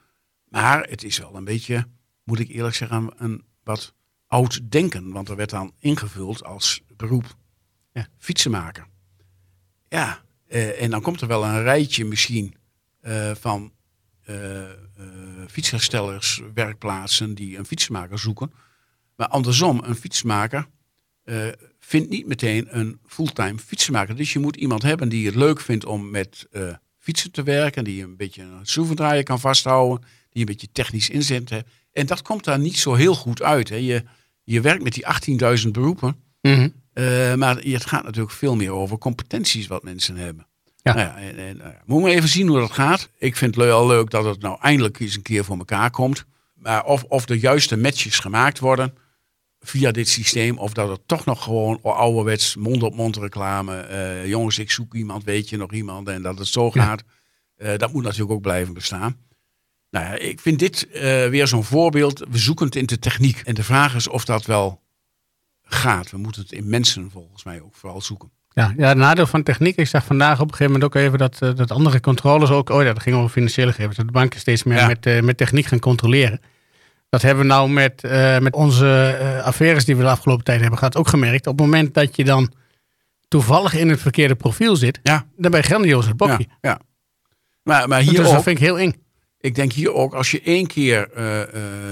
Maar 0.49 0.83
het 0.89 1.05
is 1.05 1.19
wel 1.19 1.35
een 1.37 1.45
beetje, 1.45 1.87
moet 2.25 2.39
ik 2.39 2.49
eerlijk 2.49 2.75
zeggen, 2.75 3.13
een, 3.17 3.45
wat 3.65 3.95
oud 4.27 4.71
denken. 4.71 5.13
Want 5.13 5.29
er 5.29 5.37
werd 5.37 5.51
dan 5.51 5.73
ingevuld 5.79 6.45
als 6.45 6.83
beroep 6.97 7.37
Ja. 7.93 8.07
fietsenmaker. 8.19 8.87
Ja, 9.89 10.23
eh, 10.47 10.83
en 10.83 10.91
dan 10.91 11.03
komt 11.03 11.21
er 11.21 11.29
wel 11.29 11.45
een 11.45 11.63
rijtje 11.63 12.05
misschien 12.05 12.55
eh, 13.01 13.31
van 13.35 13.73
eh, 15.47 15.53
eh, 15.53 15.53
fietsherstellers, 15.53 16.43
werkplaatsen 16.55 17.35
die 17.35 17.59
een 17.59 17.67
fietsenmaker 17.67 18.19
zoeken. 18.19 18.53
Maar 19.17 19.29
andersom, 19.29 19.81
een 19.85 19.97
fietsmaker 19.97 20.67
eh, 21.25 21.49
vindt 21.81 22.09
niet 22.11 22.27
meteen 22.27 22.67
een 22.79 22.99
fulltime 23.07 23.59
fietsenmaker. 23.59 24.17
Dus 24.17 24.33
je 24.33 24.39
moet 24.39 24.57
iemand 24.57 24.83
hebben 24.83 25.09
die 25.09 25.27
het 25.27 25.35
leuk 25.35 25.61
vindt 25.61 25.85
om 25.85 26.11
met 26.11 26.47
eh, 26.51 26.75
fietsen 26.99 27.31
te 27.31 27.43
werken, 27.43 27.85
die 27.85 28.03
een 28.03 28.17
beetje 28.17 28.43
een 28.43 28.67
schroevendraaier 28.67 29.23
kan 29.23 29.41
vasthouden, 29.41 30.05
die 30.31 30.41
een 30.41 30.47
beetje 30.47 30.69
technisch 30.73 31.11
inzet 31.11 31.51
heeft. 31.51 31.67
En 31.93 32.07
dat 32.07 32.23
komt 32.23 32.45
daar 32.45 32.59
niet 32.59 32.79
zo 32.79 32.95
heel 32.95 33.15
goed 33.15 33.43
uit. 33.43 33.69
Hè. 33.69 33.77
Je, 33.77 34.05
je 34.43 34.61
werkt 34.61 34.83
met 34.83 34.93
die 34.95 35.05
18.000 35.65 35.71
beroepen, 35.71 36.17
Mhm. 36.43 36.69
eh, 36.93 37.35
maar 37.35 37.57
het 37.57 37.87
gaat 37.87 38.05
natuurlijk 38.05 38.35
veel 38.35 38.57
meer 38.57 38.71
over 38.71 38.99
competenties 38.99 39.67
wat 39.67 39.83
mensen 39.83 40.17
hebben. 40.17 40.47
Ja. 40.87 40.95
Nou 40.95 41.07
ja, 41.07 41.17
en, 41.17 41.39
en, 41.39 41.57
nou 41.57 41.71
ja, 41.71 41.83
moet 41.85 42.03
maar 42.03 42.11
even 42.11 42.29
zien 42.29 42.49
hoe 42.49 42.59
dat 42.59 42.71
gaat. 42.71 43.11
Ik 43.19 43.37
vind 43.37 43.55
het 43.55 43.65
wel 43.65 43.87
leuk 43.87 44.11
dat 44.11 44.25
het 44.25 44.41
nou 44.41 44.59
eindelijk 44.61 44.99
eens 45.01 45.17
een 45.17 45.23
keer 45.23 45.45
voor 45.45 45.59
elkaar 45.59 45.91
komt. 45.91 46.25
Maar 46.55 46.85
of, 46.85 47.03
of 47.05 47.27
de 47.27 47.39
juiste 47.39 47.77
matches 47.77 48.19
gemaakt 48.19 48.59
worden 48.59 48.95
via 49.61 49.91
dit 49.91 50.09
systeem, 50.09 50.59
of 50.59 50.73
dat 50.73 50.89
het 50.89 51.01
toch 51.09 51.25
nog 51.25 51.43
gewoon 51.43 51.83
ouderwets 51.83 52.57
mond-op-mond 52.57 53.17
reclame. 53.17 53.81
eh, 53.81 54.27
jongens, 54.27 54.59
ik 54.59 54.71
zoek 54.71 54.95
iemand, 54.95 55.25
weet 55.25 55.49
je 55.49 55.57
nog 55.57 55.73
iemand, 55.73 56.09
en 56.09 56.23
dat 56.23 56.39
het 56.39 56.47
zo 56.49 56.71
Ja. 56.73 56.83
gaat. 56.85 57.03
eh, 57.57 57.77
dat 57.79 57.93
moet 57.93 58.03
natuurlijk 58.03 58.31
ook 58.31 58.41
blijven 58.43 58.75
bestaan. 58.75 59.17
Nou 59.91 60.05
ja, 60.07 60.13
ik 60.19 60.41
vind 60.41 60.59
dit 60.59 60.89
eh, 60.91 61.01
weer 61.29 61.47
zo'n 61.47 61.65
voorbeeld. 61.65 62.19
We 62.31 62.39
zoeken 62.39 62.67
het 62.67 62.77
in 62.77 62.87
de 62.87 62.99
techniek. 62.99 63.41
En 63.41 63.55
de 63.55 63.63
vraag 63.65 63.95
is 63.95 64.09
of 64.09 64.25
dat 64.25 64.45
wel 64.47 64.83
gaat. 65.63 66.11
We 66.11 66.17
moeten 66.19 66.43
het 66.43 66.53
in 66.53 66.69
mensen 66.69 67.11
volgens 67.11 67.45
mij 67.45 67.61
ook 67.61 67.75
vooral 67.75 68.01
zoeken. 68.01 68.31
Ja, 68.61 68.73
ja, 68.77 68.89
het 68.89 68.97
nadeel 68.97 69.27
van 69.27 69.43
techniek. 69.43 69.77
Ik 69.77 69.87
zag 69.87 70.05
vandaag 70.05 70.41
op 70.41 70.49
een 70.49 70.55
gegeven 70.57 70.73
moment 70.73 70.85
ook 70.85 71.03
even 71.03 71.19
dat, 71.19 71.43
eh, 71.43 71.51
dat 71.55 71.71
andere 71.71 72.01
controles 72.01 72.51
ook. 72.51 72.71
Oh 72.71 72.83
ja, 72.83 72.93
dat 72.93 73.03
ging 73.03 73.17
over 73.17 73.29
financiële 73.31 73.71
gegevens. 73.73 73.97
Dat 73.97 74.07
de 74.07 74.13
banken 74.13 74.41
steeds 74.41 74.63
meer 74.63 74.79
Ja. 74.79 74.87
met, 74.87 75.07
eh, 75.07 75.21
met 75.23 75.37
techniek 75.37 75.67
gaan 75.67 75.79
controleren. 75.79 76.41
Dat 77.09 77.23
hebben 77.23 77.43
we 77.43 77.49
nou 77.51 77.69
met, 77.71 78.05
eh, 78.05 78.39
met 78.39 78.55
onze 78.55 79.19
affaires 79.45 79.85
die 79.85 79.97
we 79.97 80.03
de 80.03 80.09
afgelopen 80.09 80.45
tijd 80.45 80.61
hebben 80.61 80.79
gehad 80.79 80.97
ook 80.97 81.09
gemerkt. 81.09 81.47
Op 81.47 81.59
het 81.59 81.67
moment 81.67 81.95
dat 81.95 82.17
je 82.17 82.25
dan 82.25 82.53
toevallig 83.29 83.75
in 83.75 83.89
het 83.89 84.01
verkeerde 84.01 84.35
profiel 84.35 84.77
zit, 84.77 84.99
Ja, 85.03 85.27
dan 85.37 85.51
ben 85.51 85.61
je 85.61 85.67
grandioos 85.67 86.07
het 86.07 86.17
bokje. 86.17 86.47
ja, 86.49 86.57
ja. 86.61 86.81
Maar, 87.63 87.89
maar 87.89 88.01
hier 88.01 88.11
dus 88.17 88.27
ook, 88.27 88.33
dat 88.33 88.43
vind 88.43 88.59
ik 88.59 88.65
heel 88.65 88.79
eng. 88.79 88.95
ik 89.41 89.55
denk 89.55 89.73
hier 89.73 89.93
ook, 89.93 90.15
als 90.15 90.31
je 90.31 90.41
één 90.41 90.67
keer 90.67 91.09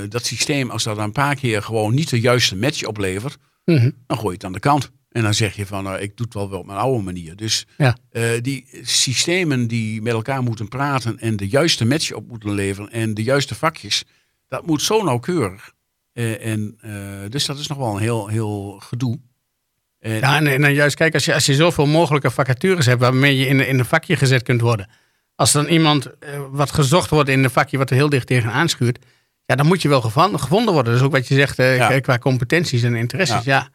dat 0.08 0.24
systeem, 0.26 0.70
als 0.70 0.82
dat 0.82 0.98
een 0.98 1.12
paar 1.12 1.34
keer 1.34 1.62
gewoon 1.62 1.94
niet 1.94 2.10
de 2.10 2.20
juiste 2.20 2.56
match 2.56 2.84
oplevert, 2.84 3.36
Mhm. 3.64 3.90
dan 4.06 4.16
gooi 4.16 4.28
je 4.28 4.34
het 4.34 4.44
aan 4.44 4.52
de 4.52 4.58
kant. 4.60 4.90
En 5.14 5.22
dan 5.22 5.34
zeg 5.34 5.56
je 5.56 5.66
van, 5.66 5.84
nou, 5.84 5.98
ik 5.98 6.16
doe 6.16 6.26
het 6.26 6.34
wel, 6.34 6.50
wel 6.50 6.58
op 6.58 6.66
mijn 6.66 6.78
oude 6.78 7.02
manier. 7.02 7.36
Dus 7.36 7.66
Ja. 7.78 7.96
eh, 8.10 8.30
die 8.40 8.66
systemen 8.82 9.66
die 9.66 10.02
met 10.02 10.12
elkaar 10.12 10.42
moeten 10.42 10.68
praten 10.68 11.18
en 11.18 11.36
de 11.36 11.48
juiste 11.48 11.84
match 11.84 12.12
op 12.12 12.28
moeten 12.28 12.52
leveren 12.54 12.90
en 12.90 13.14
de 13.14 13.22
juiste 13.22 13.54
vakjes, 13.54 14.04
dat 14.48 14.66
moet 14.66 14.82
zo 14.82 15.02
nauwkeurig. 15.02 15.72
Eh, 16.12 16.46
en, 16.46 16.76
eh, 16.80 16.90
dus 17.28 17.46
dat 17.46 17.58
is 17.58 17.66
nog 17.66 17.78
wel 17.78 17.94
een 17.94 18.00
heel, 18.02 18.28
heel 18.28 18.80
gedoe. 18.84 19.18
En, 20.00 20.12
Ja, 20.12 20.36
en, 20.36 20.46
en 20.46 20.60
dan 20.60 20.74
juist 20.74 20.96
kijk, 20.96 21.14
als 21.14 21.24
je, 21.24 21.34
als 21.34 21.46
je 21.46 21.54
zoveel 21.54 21.86
mogelijke 21.86 22.30
vacatures 22.30 22.86
hebt 22.86 23.00
waarmee 23.00 23.36
je 23.36 23.46
in, 23.46 23.66
in 23.66 23.78
een 23.78 23.84
vakje 23.84 24.16
gezet 24.16 24.42
kunt 24.42 24.60
worden. 24.60 24.88
Als 25.34 25.52
dan 25.52 25.66
iemand 25.66 26.10
wat 26.50 26.70
gezocht 26.70 27.10
wordt 27.10 27.28
in 27.28 27.44
een 27.44 27.50
vakje 27.50 27.78
wat 27.78 27.90
er 27.90 27.96
heel 27.96 28.08
dicht 28.08 28.26
tegen 28.26 28.50
aanschuurt. 28.52 28.98
Ja, 29.46 29.54
dan 29.54 29.66
moet 29.66 29.82
je 29.82 29.88
wel 29.88 30.00
gevonden 30.00 30.72
worden. 30.72 30.92
Dus 30.92 31.02
ook 31.02 31.12
wat 31.12 31.28
je 31.28 31.34
zegt 31.34 31.56
Ja. 31.56 32.00
qua 32.00 32.18
competenties 32.18 32.82
en 32.82 32.94
interesses. 32.94 33.44
Ja, 33.44 33.68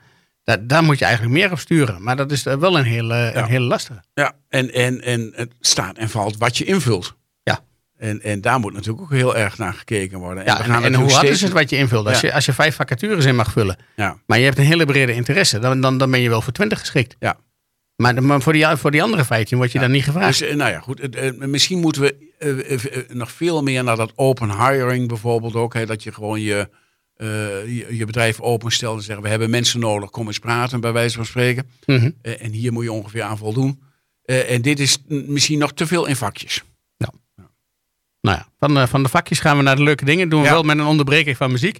daar, 0.49 0.67
daar 0.67 0.83
moet 0.83 0.99
je 0.99 1.05
eigenlijk 1.05 1.33
meer 1.35 1.51
op 1.51 1.59
sturen. 1.59 2.03
Maar 2.03 2.15
dat 2.15 2.31
is 2.31 2.45
eh, 2.45 2.55
wel 2.55 2.77
een 2.77 2.83
hele, 2.83 3.15
Ja. 3.15 3.35
een 3.35 3.45
hele 3.49 3.65
lastige. 3.65 4.01
Ja, 4.13 4.33
en, 4.49 4.73
en, 4.73 5.01
en 5.01 5.31
het 5.35 5.51
staat 5.59 5.97
en 5.97 6.09
valt 6.09 6.37
wat 6.37 6.57
je 6.57 6.65
invult. 6.65 7.15
Ja. 7.43 7.59
En, 7.97 8.21
en 8.21 8.41
daar 8.41 8.59
moet 8.59 8.73
natuurlijk 8.73 9.01
ook 9.03 9.11
heel 9.11 9.35
erg 9.35 9.57
naar 9.57 9.73
gekeken 9.73 10.19
worden. 10.19 10.45
Ja, 10.45 10.57
en, 10.59 10.65
gaan 10.65 10.83
en 10.83 10.93
hoe 10.93 11.11
hard 11.11 11.27
is 11.27 11.41
het 11.41 11.51
wat 11.51 11.69
je 11.69 11.77
invult? 11.77 12.07
Als, 12.07 12.19
Ja. 12.21 12.27
je, 12.27 12.33
als 12.33 12.45
je 12.45 12.53
vijf 12.53 12.75
vacatures 12.75 13.25
in 13.25 13.35
mag 13.35 13.51
vullen, 13.51 13.77
Ja, 13.95 14.17
maar 14.25 14.37
je 14.39 14.45
hebt 14.45 14.57
een 14.57 14.63
hele 14.65 14.85
brede 14.85 15.13
interesse, 15.13 15.59
dan, 15.59 15.81
dan, 15.81 15.97
dan 15.97 16.11
ben 16.11 16.19
je 16.21 16.29
wel 16.29 16.41
voor 16.41 16.53
twintig 16.53 16.79
geschikt. 16.79 17.15
ja. 17.19 17.37
Maar, 17.95 18.23
maar 18.23 18.41
voor, 18.41 18.53
die, 18.53 18.65
voor 18.67 18.91
die 18.91 19.03
andere 19.03 19.25
vijftien 19.25 19.57
word 19.57 19.71
je 19.71 19.79
dan 19.79 19.91
niet 19.91 20.03
gevraagd. 20.03 20.39
Dus 20.39 20.49
eh, 20.49 20.55
nou 20.55 20.71
ja, 20.71 20.79
goed. 20.79 20.99
eh, 21.15 21.31
misschien 21.37 21.79
moeten 21.79 22.01
we 22.01 23.05
nog 23.13 23.31
veel 23.31 23.63
meer 23.63 23.83
naar 23.83 23.95
dat 23.95 24.11
open 24.15 24.51
hiring 24.67 25.07
bijvoorbeeld 25.07 25.55
ook. 25.55 25.73
Hè, 25.73 25.85
dat 25.85 26.03
je 26.03 26.11
gewoon 26.11 26.41
je, 26.41 26.69
je, 27.25 27.85
je 27.91 28.05
bedrijf 28.05 28.39
openstelt 28.39 28.97
en 28.97 29.03
zegt... 29.03 29.21
we 29.21 29.29
hebben 29.29 29.49
mensen 29.49 29.79
nodig, 29.79 30.09
kom 30.09 30.27
eens 30.27 30.39
praten 30.39 30.81
bij 30.81 30.91
wijze 30.91 31.15
van 31.15 31.25
spreken. 31.25 31.69
Mhm. 31.85 32.11
Eh, 32.21 32.43
en 32.43 32.51
hier 32.51 32.71
moet 32.73 32.83
je 32.83 32.91
ongeveer 32.91 33.21
aan 33.23 33.37
voldoen. 33.37 33.81
Eh, 34.23 34.51
en 34.51 34.61
dit 34.61 34.79
is 34.79 34.97
misschien 35.07 35.59
nog 35.59 35.73
te 35.73 35.87
veel 35.87 36.05
in 36.05 36.15
vakjes. 36.15 36.63
Nou 38.21 38.37
ja, 38.37 38.47
van, 38.59 38.77
eh, 38.77 38.87
van 38.87 39.03
de 39.03 39.09
vakjes 39.09 39.39
gaan 39.39 39.57
we 39.57 39.63
naar 39.63 39.75
de 39.75 39.83
leuke 39.83 40.05
dingen. 40.05 40.29
Doen 40.29 40.41
we 40.41 40.47
Ja. 40.47 40.53
wel 40.53 40.63
met 40.63 40.77
een 40.77 40.85
onderbreking 40.85 41.37
van 41.37 41.51
muziek. 41.51 41.79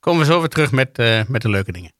Komen 0.00 0.20
we 0.20 0.26
zo 0.26 0.38
weer 0.38 0.48
terug 0.48 0.72
met, 0.72 0.98
eh, 0.98 1.20
met 1.28 1.42
de 1.42 1.48
leuke 1.48 1.72
dingen. 1.72 1.92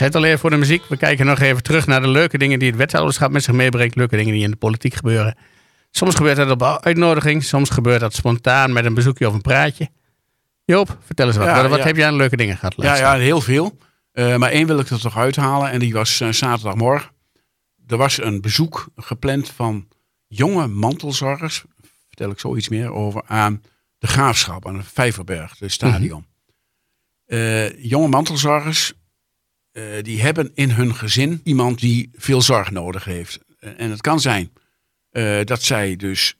Zei 0.00 0.12
het 0.12 0.20
al 0.20 0.24
even 0.24 0.38
voor 0.38 0.50
de 0.50 0.56
muziek. 0.56 0.84
We 0.88 0.96
kijken 0.96 1.26
nog 1.26 1.38
even 1.38 1.62
terug 1.62 1.86
naar 1.86 2.00
de 2.00 2.08
leuke 2.08 2.38
dingen 2.38 2.58
die 2.58 2.68
het 2.68 2.76
wethouderschap 2.76 3.30
met 3.30 3.42
zich 3.42 3.54
meebrengt. 3.54 3.96
Leuke 3.96 4.16
dingen 4.16 4.32
die 4.32 4.42
in 4.42 4.50
de 4.50 4.56
politiek 4.56 4.94
gebeuren. 4.94 5.36
Soms 5.90 6.14
gebeurt 6.14 6.36
dat 6.36 6.50
op 6.50 6.62
uitnodiging. 6.62 7.44
Soms 7.44 7.70
gebeurt 7.70 8.00
dat 8.00 8.14
spontaan 8.14 8.72
met 8.72 8.84
een 8.84 8.94
bezoekje 8.94 9.28
of 9.28 9.34
een 9.34 9.40
praatje. 9.40 9.90
Joop, 10.64 10.98
vertel 11.04 11.26
eens 11.26 11.36
wat. 11.36 11.46
Ja, 11.46 11.68
wat 11.68 11.78
ja. 11.78 11.84
heb 11.84 11.96
jij 11.96 12.06
aan 12.06 12.16
leuke 12.16 12.36
dingen 12.36 12.56
gehad? 12.56 12.74
Ja, 12.76 12.96
ja, 12.96 13.16
heel 13.16 13.40
veel. 13.40 13.78
Eh, 14.12 14.36
maar 14.36 14.50
één 14.50 14.66
wil 14.66 14.78
ik 14.78 14.88
er 14.88 15.00
toch 15.00 15.16
uithalen 15.16 15.70
en 15.70 15.78
die 15.78 15.92
was 15.92 16.20
eh, 16.20 16.28
zaterdagmorgen. 16.28 17.10
Er 17.86 17.96
was 17.96 18.22
een 18.22 18.40
bezoek 18.40 18.88
gepland 18.96 19.50
van 19.50 19.88
jonge 20.26 20.66
mantelzorgers, 20.66 21.64
vertel 22.08 22.30
ik 22.30 22.38
zoiets 22.38 22.68
meer 22.68 22.92
over, 22.92 23.22
aan 23.26 23.62
de 23.98 24.06
Graafschap, 24.06 24.66
aan 24.66 24.76
de 24.76 24.84
Vijverberg, 24.84 25.56
de 25.56 25.68
stadion. 25.68 26.26
Eh, 27.26 27.82
jonge 27.82 28.08
mantelzorgers, 28.08 28.92
eh, 29.80 30.02
die 30.02 30.22
hebben 30.22 30.50
in 30.54 30.70
hun 30.70 30.94
gezin 30.94 31.40
iemand 31.44 31.80
die 31.80 32.10
veel 32.14 32.42
zorg 32.42 32.70
nodig 32.70 33.04
heeft. 33.04 33.40
Eh, 33.58 33.70
en 33.76 33.90
het 33.90 34.00
kan 34.00 34.20
zijn 34.20 34.52
eh, 35.10 35.44
dat 35.44 35.62
zij 35.62 35.96
dus 35.96 36.34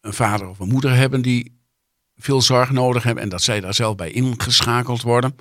een 0.00 0.12
vader 0.12 0.48
of 0.48 0.58
een 0.58 0.68
moeder 0.68 0.94
hebben 0.94 1.22
die 1.22 1.60
veel 2.16 2.42
zorg 2.42 2.70
nodig 2.70 3.02
hebben 3.02 3.22
en 3.22 3.28
dat 3.28 3.42
zij 3.42 3.60
daar 3.60 3.74
zelf 3.74 3.96
bij 3.96 4.10
ingeschakeld 4.10 5.02
worden. 5.02 5.36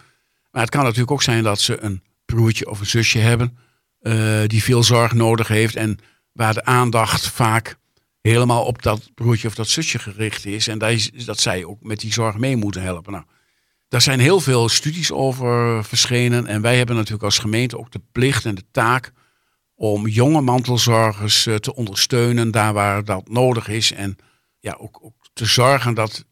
Maar 0.51 0.61
het 0.61 0.71
kan 0.71 0.83
natuurlijk 0.83 1.11
ook 1.11 1.23
zijn 1.23 1.43
dat 1.43 1.61
ze 1.61 1.81
een 1.81 2.03
broertje 2.25 2.69
of 2.69 2.79
een 2.79 2.85
zusje 2.85 3.19
hebben 3.19 3.57
die 4.47 4.63
veel 4.63 4.83
zorg 4.83 5.13
nodig 5.13 5.47
heeft 5.47 5.75
en 5.75 5.97
waar 6.31 6.53
de 6.53 6.65
aandacht 6.65 7.27
vaak 7.27 7.77
helemaal 8.21 8.65
op 8.65 8.81
dat 8.81 9.11
broertje 9.13 9.47
of 9.47 9.55
dat 9.55 9.67
zusje 9.67 9.99
gericht 9.99 10.45
is 10.45 10.67
en 10.67 10.77
dat, 10.77 11.09
dat 11.25 11.39
zij 11.39 11.65
ook 11.65 11.81
met 11.81 11.99
die 11.99 12.13
zorg 12.13 12.37
mee 12.37 12.55
moeten 12.55 12.81
helpen. 12.81 13.11
Nou, 13.11 13.25
daar 13.93 14.01
zijn 14.01 14.19
heel 14.19 14.39
veel 14.39 14.69
studies 14.69 15.11
over 15.11 15.83
verschenen 15.83 16.47
en 16.47 16.61
wij 16.61 16.77
hebben 16.77 16.95
natuurlijk 16.95 17.23
als 17.23 17.37
gemeente 17.37 17.77
ook 17.77 17.91
de 17.91 18.01
plicht 18.11 18.45
en 18.45 18.55
de 18.55 18.63
taak 18.71 19.11
om 19.75 20.07
jonge 20.07 20.41
mantelzorgers 20.41 21.45
eh, 21.45 21.55
te 21.55 21.75
ondersteunen 21.75 22.51
daar 22.51 22.73
waar 22.73 23.03
dat 23.03 23.29
nodig 23.29 23.67
is 23.67 23.91
en 23.91 24.15
ja, 24.59 24.75
ook, 24.79 24.99
ook 25.01 25.15
te 25.33 25.45
zorgen 25.45 25.93
dat 25.93 26.25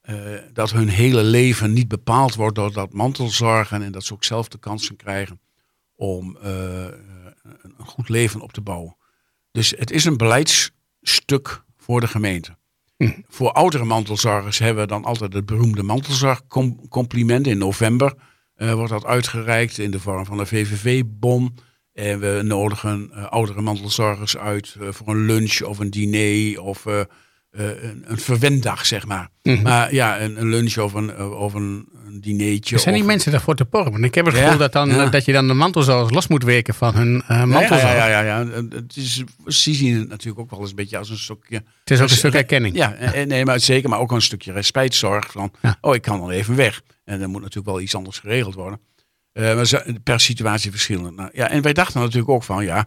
eh, 0.00 0.16
dat 0.52 0.70
hun 0.70 0.88
hele 0.88 1.22
leven 1.22 1.72
niet 1.72 1.88
bepaald 1.88 2.34
wordt 2.34 2.54
door 2.54 2.72
dat 2.72 2.92
mantelzorgen 2.92 3.82
en 3.82 3.92
dat 3.92 4.04
ze 4.04 4.12
ook 4.12 4.24
zelf 4.24 4.48
de 4.48 4.58
kansen 4.58 4.96
krijgen 4.96 5.40
om 5.94 6.36
eh, 6.36 6.50
een 6.82 7.74
een 7.76 7.86
goed 7.86 8.08
leven 8.08 8.40
op 8.40 8.52
te 8.52 8.60
bouwen. 8.60 8.96
Dus 9.50 9.70
het 9.70 9.90
is 9.90 10.04
een 10.04 10.16
beleidsstuk 10.16 11.62
voor 11.76 12.00
de 12.00 12.08
gemeente. 12.08 12.56
Voor 13.28 13.52
oudere 13.52 13.84
mantelzorgers 13.84 14.58
hebben 14.58 14.82
we 14.82 14.88
dan 14.88 15.04
altijd 15.04 15.32
het 15.32 15.46
beroemde 15.46 15.82
mantelzorgcompliment. 15.82 17.46
In 17.46 17.58
november 17.58 18.14
eh, 18.54 18.72
wordt 18.72 18.90
dat 18.90 19.04
uitgereikt 19.04 19.78
in 19.78 19.90
de 19.90 20.00
vorm 20.00 20.24
van 20.24 20.38
een 20.38 20.46
VVV-bon. 20.46 21.56
En 21.92 22.20
we 22.20 22.40
nodigen 22.44 23.10
eh, 23.12 23.24
oudere 23.24 23.60
mantelzorgers 23.60 24.36
uit 24.36 24.76
eh, 24.80 24.88
voor 24.90 25.08
een 25.08 25.26
lunch 25.26 25.62
of 25.62 25.78
een 25.78 25.90
diner 25.90 26.62
of 26.62 26.84
een, 27.54 28.04
een 28.06 28.18
verwenddag, 28.18 28.86
zeg 28.86 29.06
maar. 29.06 29.28
Maar 29.62 29.94
ja, 29.94 30.20
een, 30.20 30.40
een 30.40 30.48
lunch 30.48 30.76
of 30.78 30.92
een, 30.92 31.10
eh, 31.14 31.40
of 31.40 31.54
een, 31.54 31.88
een 32.06 32.20
dinertje. 32.20 32.74
Er 32.74 32.80
zijn 32.80 32.94
die 32.94 33.04
mensen 33.04 33.32
daarvoor 33.32 33.54
te 33.54 33.64
porren. 33.64 33.92
Want 33.92 34.04
ik 34.04 34.14
heb 34.14 34.26
het 34.26 34.34
Ja, 34.34 34.42
gevoel 34.42 34.58
dat, 34.58 34.72
dan, 34.72 34.88
ja. 34.88 35.04
eh, 35.04 35.10
dat 35.10 35.24
je 35.24 35.32
dan 35.32 35.46
de 35.48 35.54
mantelzorgers 35.54 36.14
los 36.14 36.26
moet 36.28 36.42
weken 36.44 36.74
van 36.74 36.94
hun 36.94 37.22
eh 37.28 37.36
Ja, 37.36 37.44
mantelzorg. 37.46 37.82
ja, 37.82 38.06
ja, 38.06 38.20
ja, 38.20 38.40
ja. 38.40 38.62
Het 38.70 38.96
is, 38.96 39.22
ze 39.46 39.74
zien 39.74 39.98
het 39.98 40.08
natuurlijk 40.08 40.38
ook 40.40 40.50
wel 40.50 40.60
eens 40.60 40.70
een 40.70 40.76
beetje 40.76 40.98
als 40.98 41.10
een 41.10 41.18
stukje... 41.18 41.56
Het 41.80 41.90
is 41.90 42.00
ook 42.00 42.08
een 42.10 42.16
stuk 42.16 42.34
erkenning. 42.34 42.76
Ja, 42.76 42.94
en- 42.94 43.28
nee, 43.28 43.44
maar 43.44 43.60
zeker, 43.60 43.88
maar 43.88 43.98
ook 43.98 44.12
een 44.12 44.22
stukje 44.22 44.52
respijtzorg. 44.52 45.32
Van, 45.32 45.52
oh, 45.80 45.94
ik 45.94 46.02
kan 46.02 46.18
dan 46.20 46.30
even 46.30 46.56
weg. 46.56 46.82
En 47.04 47.20
dan 47.20 47.30
moet 47.30 47.40
natuurlijk 47.40 47.66
wel 47.68 47.80
iets 47.80 47.94
anders 47.94 48.18
geregeld 48.18 48.54
worden. 48.54 48.80
Eh, 49.32 49.54
maar 49.54 49.84
per 50.04 50.20
situatie 50.20 50.70
verschillend. 50.70 51.16
Nou, 51.16 51.30
ja, 51.32 51.48
en 51.50 51.62
wij 51.62 51.72
dachten 51.72 52.00
natuurlijk 52.00 52.28
ook 52.28 52.42
van, 52.42 52.64
ja, 52.64 52.86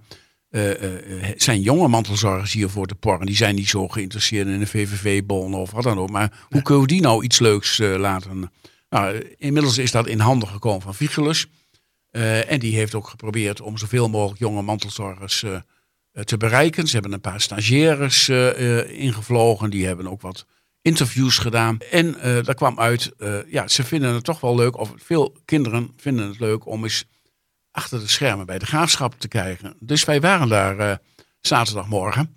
eh, 0.58 0.72
eh, 0.72 1.30
eh, 1.30 1.34
zijn 1.38 1.62
jonge 1.62 1.88
mantelzorgers 1.88 2.53
hiervoor 2.53 2.86
te 2.86 2.95
porren? 2.95 3.26
Die 3.26 3.36
zijn 3.36 3.55
niet 3.55 3.70
zo 3.70 3.88
geïnteresseerd 3.88 4.47
in 4.47 4.62
een 4.62 4.68
VVV-bon 4.68 5.53
of 5.53 5.72
wat 5.72 5.84
dan 5.84 5.99
ook. 5.99 6.10
Maar 6.10 6.45
hoe 6.49 6.62
kunnen 6.62 6.84
we 6.84 6.89
die 6.89 7.01
nou 7.01 7.24
iets 7.24 7.39
leuks 7.39 7.78
laten? 7.78 8.51
Nou, 8.89 9.36
inmiddels 9.38 9.78
is 9.78 9.91
dat 9.91 10.08
in 10.08 10.20
handen 10.20 10.47
gekomen 10.47 10.82
van 10.82 10.95
Vigilus. 10.95 11.47
En 12.47 12.60
die 12.60 12.76
heeft 12.76 12.95
ook 12.95 13.08
geprobeerd 13.08 13.62
om 13.62 13.78
zoveel 13.78 14.10
mogelijk 14.10 14.39
jonge 14.39 14.62
mantelzorgers 14.62 15.45
te 16.24 16.38
bereiken. 16.38 16.88
Ze 16.88 16.93
hebben 16.93 17.14
een 17.14 17.22
paar 17.22 17.41
stagiaires 17.41 18.30
ingevlogen. 18.88 19.70
Die 19.70 19.86
hebben 19.86 20.08
ook 20.08 20.22
wat 20.22 20.45
interviews 20.82 21.38
gedaan. 21.38 21.78
En 21.91 22.16
daar 22.22 22.55
kwam 22.55 22.80
uit, 22.80 23.12
ja, 23.47 23.68
ze 23.68 23.84
vinden 23.84 24.14
het 24.14 24.24
toch 24.24 24.39
wel 24.39 24.55
leuk, 24.55 24.78
of 24.78 24.93
veel 24.95 25.36
kinderen 25.45 25.91
vinden 25.97 26.28
het 26.28 26.39
leuk 26.39 26.66
om 26.66 26.84
eens 26.84 27.05
achter 27.78 27.99
de 27.99 28.07
schermen 28.07 28.45
bij 28.45 28.59
de 28.59 28.65
graafschap 28.65 29.13
te 29.19 29.28
kijken. 29.28 29.73
Dus 29.80 30.05
wij 30.05 30.21
waren 30.21 30.47
daar 30.49 30.80
eh, 30.80 30.95
zaterdagmorgen. 31.41 32.36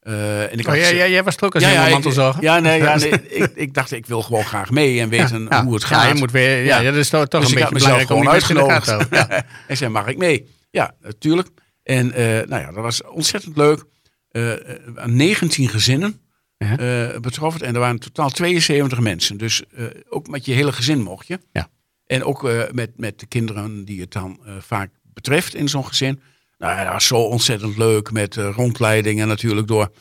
Eh, 0.00 0.42
en 0.42 0.58
ik 0.58 0.66
Oh, 0.66 0.66
had 0.66 0.74
jij, 0.76 0.84
ze- 0.88 0.94
jij, 1.10 1.24
was 1.24 1.36
er 1.36 1.44
ook 1.44 1.54
als 1.54 1.62
ja, 1.62 1.70
ja, 1.70 1.86
ik-? 1.86 2.40
Ja, 2.40 2.58
nee, 2.58 2.82
ja, 2.82 2.96
nee 2.96 3.10
ik, 3.42 3.50
ik 3.54 3.74
dacht, 3.74 3.92
ik 3.92 4.06
wil 4.06 4.22
gewoon 4.22 4.44
graag 4.44 4.70
mee 4.70 5.00
en 5.00 5.08
weten 5.08 5.46
Ja, 5.50 5.64
hoe 5.64 5.74
het 5.74 5.82
ja, 5.82 5.88
gaat. 5.88 6.08
je 6.08 6.14
moet 6.14 6.30
weer, 6.30 6.64
ja, 6.64 6.78
Ja. 6.80 6.90
dat 6.90 6.94
is 7.00 7.08
toch, 7.08 7.26
toch 7.26 7.40
Dus 7.40 7.50
een 7.50 7.56
beetje 7.58 7.74
belangrijk 7.74 8.10
om 8.10 8.28
uitgenodigd. 8.28 8.86
Ja. 9.10 9.44
en 9.66 9.76
zei, 9.76 9.90
mag 9.90 10.06
ik 10.06 10.16
mee? 10.18 10.54
Ja, 10.70 10.94
natuurlijk. 11.02 11.48
En 11.82 12.12
eh, 12.12 12.24
nou 12.24 12.62
ja, 12.62 12.66
dat 12.66 12.82
was 12.82 13.02
ontzettend 13.04 13.56
leuk. 13.56 13.84
Eh, 14.30 14.52
eh, 14.52 14.78
19 15.04 15.68
gezinnen 15.68 16.20
Ja. 16.58 17.20
betroffen. 17.20 17.60
En 17.66 17.74
er 17.74 17.80
waren 17.80 17.94
in 17.94 18.00
totaal 18.00 18.30
72 18.30 19.00
mensen. 19.00 19.36
Dus 19.36 19.62
ook 20.08 20.28
met 20.28 20.44
je 20.44 20.52
hele 20.52 20.72
gezin 20.72 21.02
mocht 21.02 21.26
je. 21.26 21.38
Ja. 21.52 21.68
En 22.08 22.24
ook 22.24 22.48
eh, 22.48 22.62
met, 22.72 22.90
met 22.96 23.20
de 23.20 23.26
kinderen 23.26 23.84
die 23.84 24.00
het 24.00 24.12
dan 24.12 24.38
eh, 24.44 24.52
vaak 24.60 24.90
betreft 25.14 25.54
in 25.54 25.68
zo'n 25.68 25.86
gezin. 25.86 26.20
Nou 26.58 26.76
ja, 26.76 26.84
dat 26.84 26.92
was 26.92 27.06
zo 27.06 27.16
ontzettend 27.16 27.76
leuk 27.76 28.12
met 28.12 28.36
eh, 28.36 28.50
rondleidingen 28.54 29.28
natuurlijk 29.28 29.66
door 29.66 29.92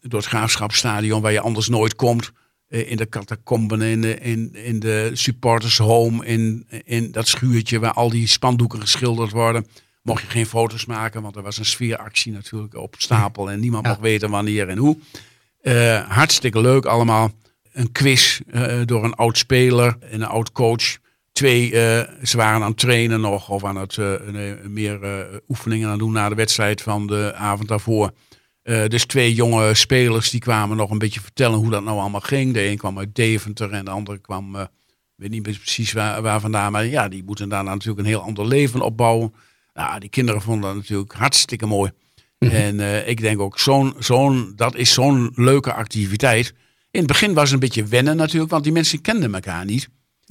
door 0.00 0.20
het 0.20 0.28
Graafschapstadion, 0.28 1.22
waar 1.22 1.32
je 1.32 1.40
anders 1.40 1.68
nooit 1.68 1.94
komt. 1.94 2.32
In 2.68 2.96
de 2.96 3.08
catacomben, 3.08 3.82
in 3.82 4.00
de, 4.00 4.18
in, 4.18 4.54
in 4.54 4.80
de 4.80 5.10
supporters 5.12 5.78
home, 5.78 6.26
in, 6.26 6.66
in 6.84 7.12
dat 7.12 7.28
schuurtje 7.28 7.78
waar 7.78 7.92
al 7.92 8.10
die 8.10 8.26
spandoeken 8.26 8.80
geschilderd 8.80 9.30
worden. 9.30 9.66
Mocht 10.02 10.22
je 10.22 10.28
geen 10.28 10.46
foto's 10.46 10.86
maken, 10.86 11.22
want 11.22 11.36
er 11.36 11.42
was 11.42 11.58
een 11.58 11.64
sfeeractie 11.64 12.32
natuurlijk 12.32 12.74
op 12.74 12.94
stapel 12.98 13.50
en 13.50 13.60
niemand 13.60 13.84
Ja. 13.84 13.90
mocht 13.90 14.02
weten 14.02 14.30
wanneer 14.30 14.68
en 14.68 14.78
hoe. 14.78 14.96
Hartstikke 16.08 16.60
leuk 16.60 16.84
allemaal. 16.84 17.30
Een 17.72 17.92
quiz 17.92 18.40
door 18.84 19.04
een 19.04 19.14
oud 19.14 19.38
speler 19.38 19.96
en 20.00 20.20
een 20.20 20.28
oud 20.28 20.52
coach. 20.52 20.98
Twee, 21.40 21.72
eh, 21.72 22.08
ze 22.22 22.36
waren 22.36 22.62
aan 22.62 22.68
het 22.68 22.78
trainen 22.78 23.20
nog 23.20 23.48
of 23.48 23.64
aan 23.64 23.76
het 23.76 23.98
eh, 23.98 24.14
nee, 24.32 24.54
meer 24.54 25.02
eh, 25.02 25.36
oefeningen 25.48 25.88
aan 25.88 25.98
doen 25.98 26.12
na 26.12 26.28
de 26.28 26.34
wedstrijd 26.34 26.82
van 26.82 27.06
de 27.06 27.34
avond 27.34 27.68
daarvoor. 27.68 28.12
Eh, 28.62 28.86
dus 28.86 29.04
twee 29.04 29.34
jonge 29.34 29.74
spelers 29.74 30.30
die 30.30 30.40
kwamen 30.40 30.76
nog 30.76 30.90
een 30.90 30.98
beetje 30.98 31.20
vertellen 31.20 31.58
hoe 31.58 31.70
dat 31.70 31.84
nou 31.84 31.98
allemaal 31.98 32.20
ging. 32.20 32.54
De 32.54 32.66
een 32.66 32.76
kwam 32.76 32.98
uit 32.98 33.14
Deventer 33.14 33.70
en 33.70 33.84
de 33.84 33.90
andere 33.90 34.18
kwam, 34.18 34.56
eh, 34.56 34.62
ik 34.62 34.68
weet 35.16 35.30
niet 35.30 35.42
precies 35.42 35.92
waar, 35.92 36.22
waar 36.22 36.40
vandaan. 36.40 36.72
Maar 36.72 36.86
ja, 36.86 37.08
die 37.08 37.24
moeten 37.24 37.48
daarna 37.48 37.70
natuurlijk 37.70 38.00
een 38.00 38.04
heel 38.04 38.22
ander 38.22 38.46
leven 38.46 38.80
opbouwen. 38.80 39.34
Ja, 39.74 39.98
die 39.98 40.10
kinderen 40.10 40.42
vonden 40.42 40.62
dat 40.62 40.74
natuurlijk 40.74 41.12
hartstikke 41.12 41.66
mooi. 41.66 41.90
En 42.38 42.80
eh, 42.80 43.08
ik 43.08 43.20
denk 43.20 43.40
ook, 43.40 43.58
zo'n, 43.58 43.94
zo'n, 43.98 44.52
dat 44.56 44.74
is 44.74 44.92
zo'n 44.92 45.32
leuke 45.34 45.72
activiteit. 45.72 46.54
In 46.90 46.98
het 46.98 47.08
begin 47.08 47.34
was 47.34 47.44
het 47.44 47.52
een 47.52 47.68
beetje 47.68 47.84
wennen 47.84 48.16
natuurlijk, 48.16 48.50
want 48.50 48.64
die 48.64 48.72
mensen 48.72 49.00
kenden 49.00 49.34
elkaar 49.34 49.64
niet. 49.64 49.88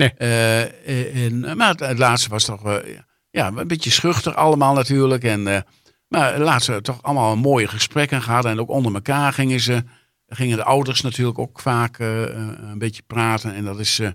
Eh, 0.08 0.62
eh, 0.62 1.26
en, 1.26 1.58
maar 1.58 1.76
het, 1.76 1.98
laatste 1.98 2.30
was 2.30 2.44
toch 2.44 2.66
eh, 2.66 2.98
ja, 3.32 3.48
een 3.48 3.68
beetje 3.68 3.90
schuchter 3.90 4.34
allemaal 4.34 4.74
natuurlijk. 4.74 5.24
En, 5.24 5.48
eh, 5.48 5.62
maar 6.08 6.34
het 6.34 6.42
laatste 6.42 6.82
toch 6.82 7.04
allemaal 7.04 7.38
mooie 7.38 7.68
gesprekken 7.68 8.22
gehad. 8.22 8.46
En 8.46 8.60
ook 8.60 8.70
onder 8.70 8.94
elkaar 8.94 9.34
gingen 9.34 9.60
ze, 9.60 9.84
gingen 10.28 10.58
de 10.58 10.64
ouders 10.64 11.02
natuurlijk 11.02 11.40
ook 11.40 11.60
vaak 11.60 12.00
eh, 12.00 12.24
eh, 12.24 12.30
een 12.72 12.78
beetje 12.78 13.04
praten. 13.08 13.54
En 13.54 13.66
dat 13.66 13.80
is, 13.80 14.00
eh, 14.00 14.10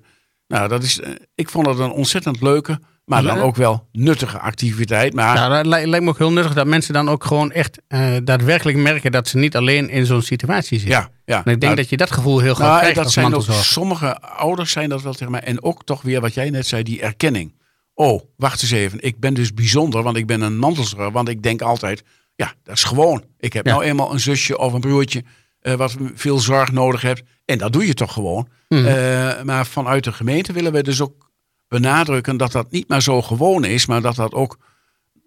nou, 0.47 0.69
dat 0.69 0.83
is, 0.83 1.01
eh, 1.01 1.13
ik 1.35 1.49
vond 1.49 1.67
het 1.67 1.79
een 1.79 1.91
ontzettend 1.91 2.41
leuke, 2.41 2.81
maar 3.05 3.23
dan 3.23 3.41
ook 3.41 3.57
wel 3.57 3.87
nuttige 3.93 4.39
activiteit. 4.39 5.15
Maar 5.15 5.37
Ja, 5.37 5.49
dat 5.49 5.67
li- 5.67 5.87
lijkt 5.87 6.05
me 6.05 6.11
ook 6.11 6.19
heel 6.19 6.33
nuttig 6.33 6.55
dat 6.55 6.67
mensen 6.67 6.95
dan 6.95 7.09
ook 7.09 7.25
gewoon 7.25 7.53
echt 7.53 7.81
eh, 7.89 8.15
daadwerkelijk 8.25 8.79
merken 8.79 9.13
dat 9.13 9.29
ze 9.29 9.39
niet 9.39 9.57
alleen 9.57 9.89
in 9.91 10.07
zo'n 10.07 10.23
situatie 10.23 10.79
zitten. 10.79 10.99
ja, 10.99 11.11
ja. 11.25 11.35
En 11.37 11.41
ik 11.41 11.45
denk 11.45 11.63
Nou, 11.63 11.75
dat 11.77 11.89
je 11.89 11.97
dat 11.97 12.11
gevoel 12.11 12.39
heel 12.39 12.55
graag 12.55 12.67
Nou, 12.69 12.79
krijgt 12.79 12.97
dat 12.97 13.05
als 13.05 13.15
zijn 13.15 13.35
ook, 13.35 13.43
sommige 13.65 14.21
ouders 14.21 14.73
zijn 14.73 14.89
dat 14.89 15.03
wel 15.03 15.13
tegen 15.13 15.31
mij. 15.31 15.41
En 15.41 15.63
ook 15.63 15.85
toch 15.85 16.03
weer 16.03 16.21
wat 16.21 16.35
jij 16.35 16.51
net 16.51 16.67
zei, 16.67 16.83
die 16.83 17.03
erkenning. 17.03 17.55
Oh, 17.95 18.21
wacht 18.37 18.63
eens 18.63 18.71
even. 18.71 18.99
Ik 19.03 19.21
ben 19.21 19.35
dus 19.35 19.55
bijzonder, 19.55 20.03
want 20.03 20.17
ik 20.17 20.27
ben 20.27 20.41
een 20.41 20.59
mantelzorger. 20.59 21.11
Want 21.11 21.29
ik 21.29 21.43
denk 21.43 21.61
altijd, 21.63 22.03
ja, 22.35 22.53
dat 22.63 22.77
is 22.77 22.85
gewoon. 22.85 23.25
Ik 23.39 23.53
heb 23.53 23.67
Ja. 23.67 23.73
nou 23.73 23.85
eenmaal 23.85 24.13
een 24.13 24.21
zusje 24.21 24.59
of 24.59 24.73
een 24.73 24.81
broertje 24.81 25.25
eh, 25.61 25.75
wat 25.75 25.97
veel 26.15 26.39
zorg 26.39 26.73
nodig 26.73 27.01
hebt. 27.03 27.23
En 27.45 27.59
dat 27.59 27.73
doe 27.73 27.87
je 27.87 27.95
toch 27.95 28.13
gewoon. 28.13 28.49
Mhm. 28.69 28.87
Eh, 28.87 29.43
maar 29.43 29.67
vanuit 29.67 30.05
de 30.05 30.13
gemeente 30.13 30.53
willen 30.53 30.73
we 30.73 30.83
dus 30.83 31.01
ook 31.01 31.31
benadrukken 31.69 32.37
dat 32.37 32.53
dat 32.53 32.71
niet 32.71 32.89
maar 32.89 33.03
zo 33.03 33.23
gewoon 33.23 33.65
is, 33.65 33.87
maar 33.87 34.03
dat 34.03 34.17
dat 34.17 34.33
ook 34.33 34.59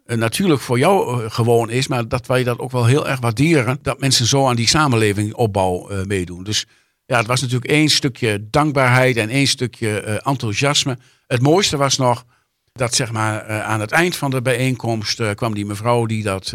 eh, 0.08 0.18
natuurlijk 0.18 0.62
voor 0.62 0.80
jou 0.80 1.24
eh, 1.24 1.32
gewoon 1.32 1.70
is, 1.70 1.88
maar 1.88 2.08
dat 2.08 2.28
wij 2.28 2.44
dat 2.44 2.60
ook 2.60 2.72
wel 2.72 2.86
heel 2.86 3.08
erg 3.08 3.20
waarderen. 3.20 3.80
Dat 3.82 4.00
mensen 4.00 4.26
zo 4.26 4.48
aan 4.48 4.56
die 4.56 4.68
samenleving 4.68 5.34
opbouw 5.34 5.90
eh, 5.90 6.06
meedoen. 6.06 6.44
Dus 6.44 6.66
ja, 7.06 7.18
het 7.18 7.28
was 7.28 7.42
natuurlijk 7.42 7.72
één 7.72 7.90
stukje 7.90 8.48
dankbaarheid 8.50 9.18
en 9.18 9.30
één 9.30 9.48
stukje 9.48 10.00
enthousiasme. 10.24 10.98
Het 11.28 11.42
mooiste 11.42 11.78
was 11.78 11.98
nog 11.98 12.26
dat 12.72 12.96
zeg 12.96 13.12
maar 13.12 13.62
aan 13.62 13.80
het 13.80 13.92
eind 13.92 14.16
van 14.16 14.32
de 14.32 14.42
bijeenkomst 14.42 15.36
kwam 15.36 15.54
die 15.54 15.66
mevrouw 15.66 16.06
die 16.06 16.24
dat, 16.24 16.54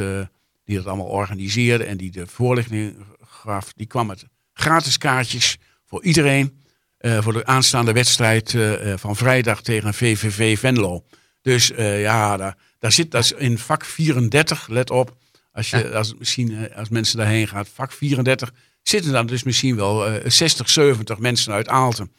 die 0.64 0.76
dat 0.76 0.87
allemaal 0.87 1.07
organiseerde 1.07 1.85
en 1.85 1.97
die 1.97 2.11
de 2.11 2.26
voorlichting 2.26 2.97
gaf. 3.20 3.72
Die 3.72 3.87
kwam 3.87 4.07
met 4.07 4.24
gratis 4.53 4.99
kaartjes 4.99 5.59
voor 5.87 6.05
iedereen. 6.05 6.61
Eh, 7.03 7.22
voor 7.22 7.32
de 7.32 7.46
aanstaande 7.46 7.92
wedstrijd 7.92 8.55
eh, 8.55 8.92
eh, 8.92 8.98
van 8.98 9.16
vrijdag 9.16 9.62
tegen 9.62 9.94
VVV 9.94 10.59
Venlo. 10.59 11.05
Dus 11.40 11.72
ja, 11.76 12.36
daar, 12.36 12.57
daar 12.78 12.92
zit 12.92 13.11
dat 13.11 13.34
in 13.36 13.59
vak 13.59 13.84
34, 13.84 14.68
let 14.68 14.90
op. 14.90 15.16
Als, 15.53 15.70
je, 15.70 15.94
als, 15.94 16.14
misschien, 16.18 16.74
als 16.74 16.88
mensen 16.88 17.18
daarheen 17.18 17.48
gaat, 17.48 17.68
vak 17.74 17.92
34, 17.92 18.53
zitten 18.82 19.12
dan 19.12 19.26
dus 19.26 19.42
misschien 19.42 19.76
wel 19.76 20.07
eh 20.07 20.30
60, 20.30 20.70
70 20.70 21.18
mensen 21.18 21.53
uit 21.53 21.68
Aalten. 21.68 22.12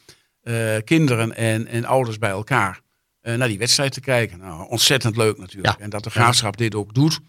kinderen 0.84 1.36
en, 1.36 1.66
en 1.66 1.84
ouders 1.84 2.18
bij 2.18 2.30
elkaar. 2.30 2.80
eh, 3.20 3.34
naar 3.34 3.48
die 3.48 3.58
wedstrijd 3.58 3.92
te 3.92 4.00
kijken. 4.00 4.38
Nou, 4.38 4.68
ontzettend 4.68 5.16
leuk 5.16 5.38
natuurlijk. 5.38 5.78
Ja. 5.78 5.84
En 5.84 5.90
dat 5.90 6.04
de 6.04 6.10
graafschap 6.10 6.56
dit 6.56 6.74
ook 6.74 6.94
doet, 6.94 7.20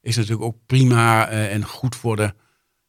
is 0.00 0.16
natuurlijk 0.16 0.44
ook 0.44 0.56
prima 0.66 1.28
en 1.28 1.64
goed 1.64 1.96
voor 1.96 2.16
de, 2.16 2.34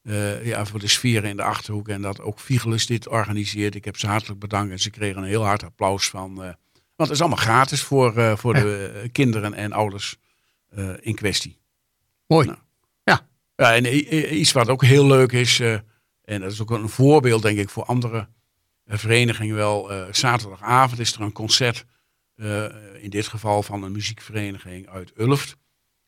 eh, 0.06 0.46
ja, 0.46 0.66
voor 0.66 0.80
de 0.80 0.88
sfeer 0.88 1.24
in 1.24 1.36
de 1.38 1.44
achterhoek. 1.44 1.88
En 1.90 2.02
dat 2.02 2.22
ook 2.22 2.40
Vigelus 2.40 2.86
dit 2.86 3.08
organiseert. 3.08 3.76
Ik 3.76 3.86
heb 3.86 3.98
ze 3.98 4.08
hartelijk 4.08 4.40
bedankt 4.40 4.72
en 4.72 4.80
ze 4.80 4.90
kregen 4.90 5.18
een 5.22 5.28
heel 5.28 5.46
hard 5.46 5.64
applaus 5.64 6.10
van. 6.10 6.32
eh, 6.44 6.54
want 6.96 7.10
het 7.10 7.12
is 7.20 7.20
allemaal 7.20 7.44
gratis 7.44 7.82
voor, 7.84 8.18
eh, 8.18 8.38
voor 8.38 8.54
de 8.54 9.10
kinderen 9.12 9.54
en 9.54 9.72
ouders 9.72 10.18
in 11.00 11.16
kwestie. 11.16 11.58
Mooi. 12.28 12.46
Nou. 12.48 12.58
Ja, 13.56 13.76
en 13.76 13.86
i- 13.86 14.08
i- 14.12 14.28
iets 14.28 14.52
wat 14.52 14.70
ook 14.70 14.84
heel 14.84 15.06
leuk 15.08 15.32
is, 15.32 15.60
en 15.60 16.42
dat 16.42 16.52
is 16.52 16.62
ook 16.62 16.72
een 16.72 16.90
voorbeeld 16.90 17.42
denk 17.42 17.58
ik 17.58 17.70
voor 17.70 17.84
andere 17.86 18.28
verenigingen 18.88 19.56
wel. 19.56 19.92
zaterdagavond 20.12 21.00
is 21.00 21.14
er 21.14 21.22
een 21.22 21.32
concert, 21.32 21.86
in 23.00 23.10
dit 23.10 23.28
geval 23.28 23.64
van 23.64 23.84
een 23.84 23.92
muziekvereniging 23.92 24.90
uit 24.90 25.12
Ulft 25.18 25.56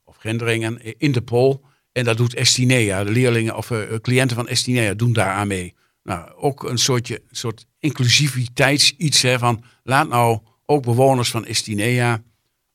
of 0.04 0.16
Gendringen 0.18 0.80
eh, 0.82 0.94
in 0.98 1.12
de 1.12 1.22
Pool. 1.22 1.66
En 1.98 2.04
dat 2.04 2.18
doet 2.18 2.34
Estinea, 2.34 3.04
de 3.04 3.12
leerlingen 3.12 3.56
of 3.56 3.72
eh, 3.72 3.80
cliënten 4.02 4.36
van 4.36 4.48
Estinea 4.48 4.94
doen 4.94 5.14
daar 5.14 5.32
aan 5.32 5.48
mee. 5.48 5.76
Nou, 6.04 6.32
ook 6.36 6.64
een 6.64 6.78
soortje, 6.78 7.22
soort 7.32 7.66
inclusiviteits 7.80 8.94
iets 8.98 9.22
hè, 9.22 9.40
van 9.40 9.64
laat 9.84 10.08
nou 10.08 10.40
ook 10.66 10.84
bewoners 10.84 11.30
van 11.30 11.46
Estinea, 11.46 12.24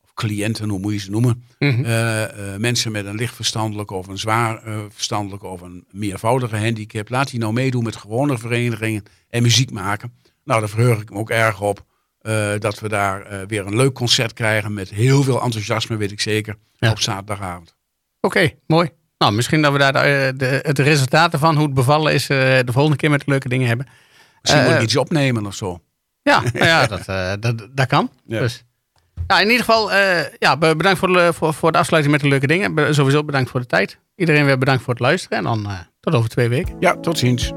of 0.02 0.12
cliënten, 0.14 0.68
hoe 0.68 0.78
moet 0.78 0.92
je 0.92 0.98
ze 0.98 1.10
noemen, 1.10 1.44
Mhm. 1.58 1.84
eh, 1.84 2.22
eh, 2.54 2.60
mensen 2.60 2.92
met 2.92 3.06
een 3.06 3.14
licht 3.16 3.34
verstandelijke 3.34 3.94
of 3.94 4.06
een 4.06 4.18
zwaar 4.18 4.62
verstandelijke 4.88 5.46
of 5.46 5.60
een 5.60 5.84
meervoudige 5.90 6.56
handicap. 6.56 7.08
Laat 7.08 7.30
die 7.30 7.40
nou 7.40 7.52
meedoen 7.52 7.84
met 7.84 7.96
gewone 7.96 8.38
verenigingen 8.38 9.02
en 9.28 9.42
muziek 9.42 9.70
maken. 9.70 10.12
Nou, 10.44 10.60
daar 10.60 10.68
verheug 10.68 11.00
ik 11.00 11.10
me 11.10 11.16
ook 11.16 11.30
erg 11.30 11.60
op. 11.60 11.84
dat 12.58 12.80
we 12.80 12.88
daar 12.88 13.46
weer 13.46 13.66
een 13.66 13.76
leuk 13.76 13.92
concert 13.94 14.32
krijgen 14.32 14.72
met 14.72 14.90
heel 14.90 15.22
veel 15.22 15.42
enthousiasme, 15.42 15.96
weet 15.96 16.12
ik 16.12 16.20
zeker, 16.20 16.56
Ja. 16.72 16.90
op 16.90 17.00
zaterdagavond. 17.00 17.76
Oké, 18.20 18.50
mooi. 18.66 18.90
Nou, 19.22 19.34
misschien 19.34 19.62
dat 19.62 19.72
we 19.72 19.78
daar 19.78 19.92
de, 19.92 20.32
de, 20.36 20.58
het 20.62 20.78
resultaat 20.78 21.32
ervan, 21.32 21.54
hoe 21.54 21.64
het 21.64 21.74
bevallen 21.74 22.12
is, 22.12 22.28
eh, 22.28 22.38
de 22.38 22.72
volgende 22.72 22.96
keer 22.96 23.10
met 23.10 23.26
leuke 23.26 23.48
dingen 23.48 23.68
hebben. 23.68 23.86
Misschien 24.40 24.62
Eh, 24.62 24.68
moet 24.68 24.76
ik 24.76 24.82
iets 24.82 24.96
opnemen 24.96 25.46
of 25.46 25.54
zo. 25.54 25.80
Ja, 26.22 26.40
nou 26.52 26.64
ja 26.66 26.86
dat, 26.86 27.06
eh, 27.08 27.32
dat, 27.40 27.68
dat 27.72 27.86
kan. 27.86 28.10
Ja. 28.26 28.38
Dus. 28.38 28.64
Ja, 29.26 29.40
in 29.40 29.46
ieder 29.50 29.64
geval, 29.64 29.92
eh, 29.92 30.24
ja, 30.38 30.56
be- 30.56 30.76
bedankt 30.76 30.98
voor 30.98 31.12
de, 31.12 31.32
voor, 31.32 31.54
voor 31.54 31.72
de 31.72 31.78
afsluiting 31.78 32.14
met 32.14 32.22
de 32.22 32.28
leuke 32.28 32.46
dingen. 32.46 32.74
Be- 32.74 32.92
sowieso 32.92 33.24
bedankt 33.24 33.50
voor 33.50 33.60
de 33.60 33.66
tijd. 33.66 33.98
Iedereen 34.16 34.44
weer 34.44 34.58
bedankt 34.58 34.82
voor 34.82 34.92
het 34.92 35.02
luisteren. 35.02 35.38
En 35.38 35.44
dan 35.44 35.66
eh, 35.66 35.78
tot 36.00 36.14
over 36.14 36.28
twee 36.30 36.48
weken. 36.48 36.76
Ja, 36.80 36.96
tot 37.00 37.18
ziens. 37.18 37.52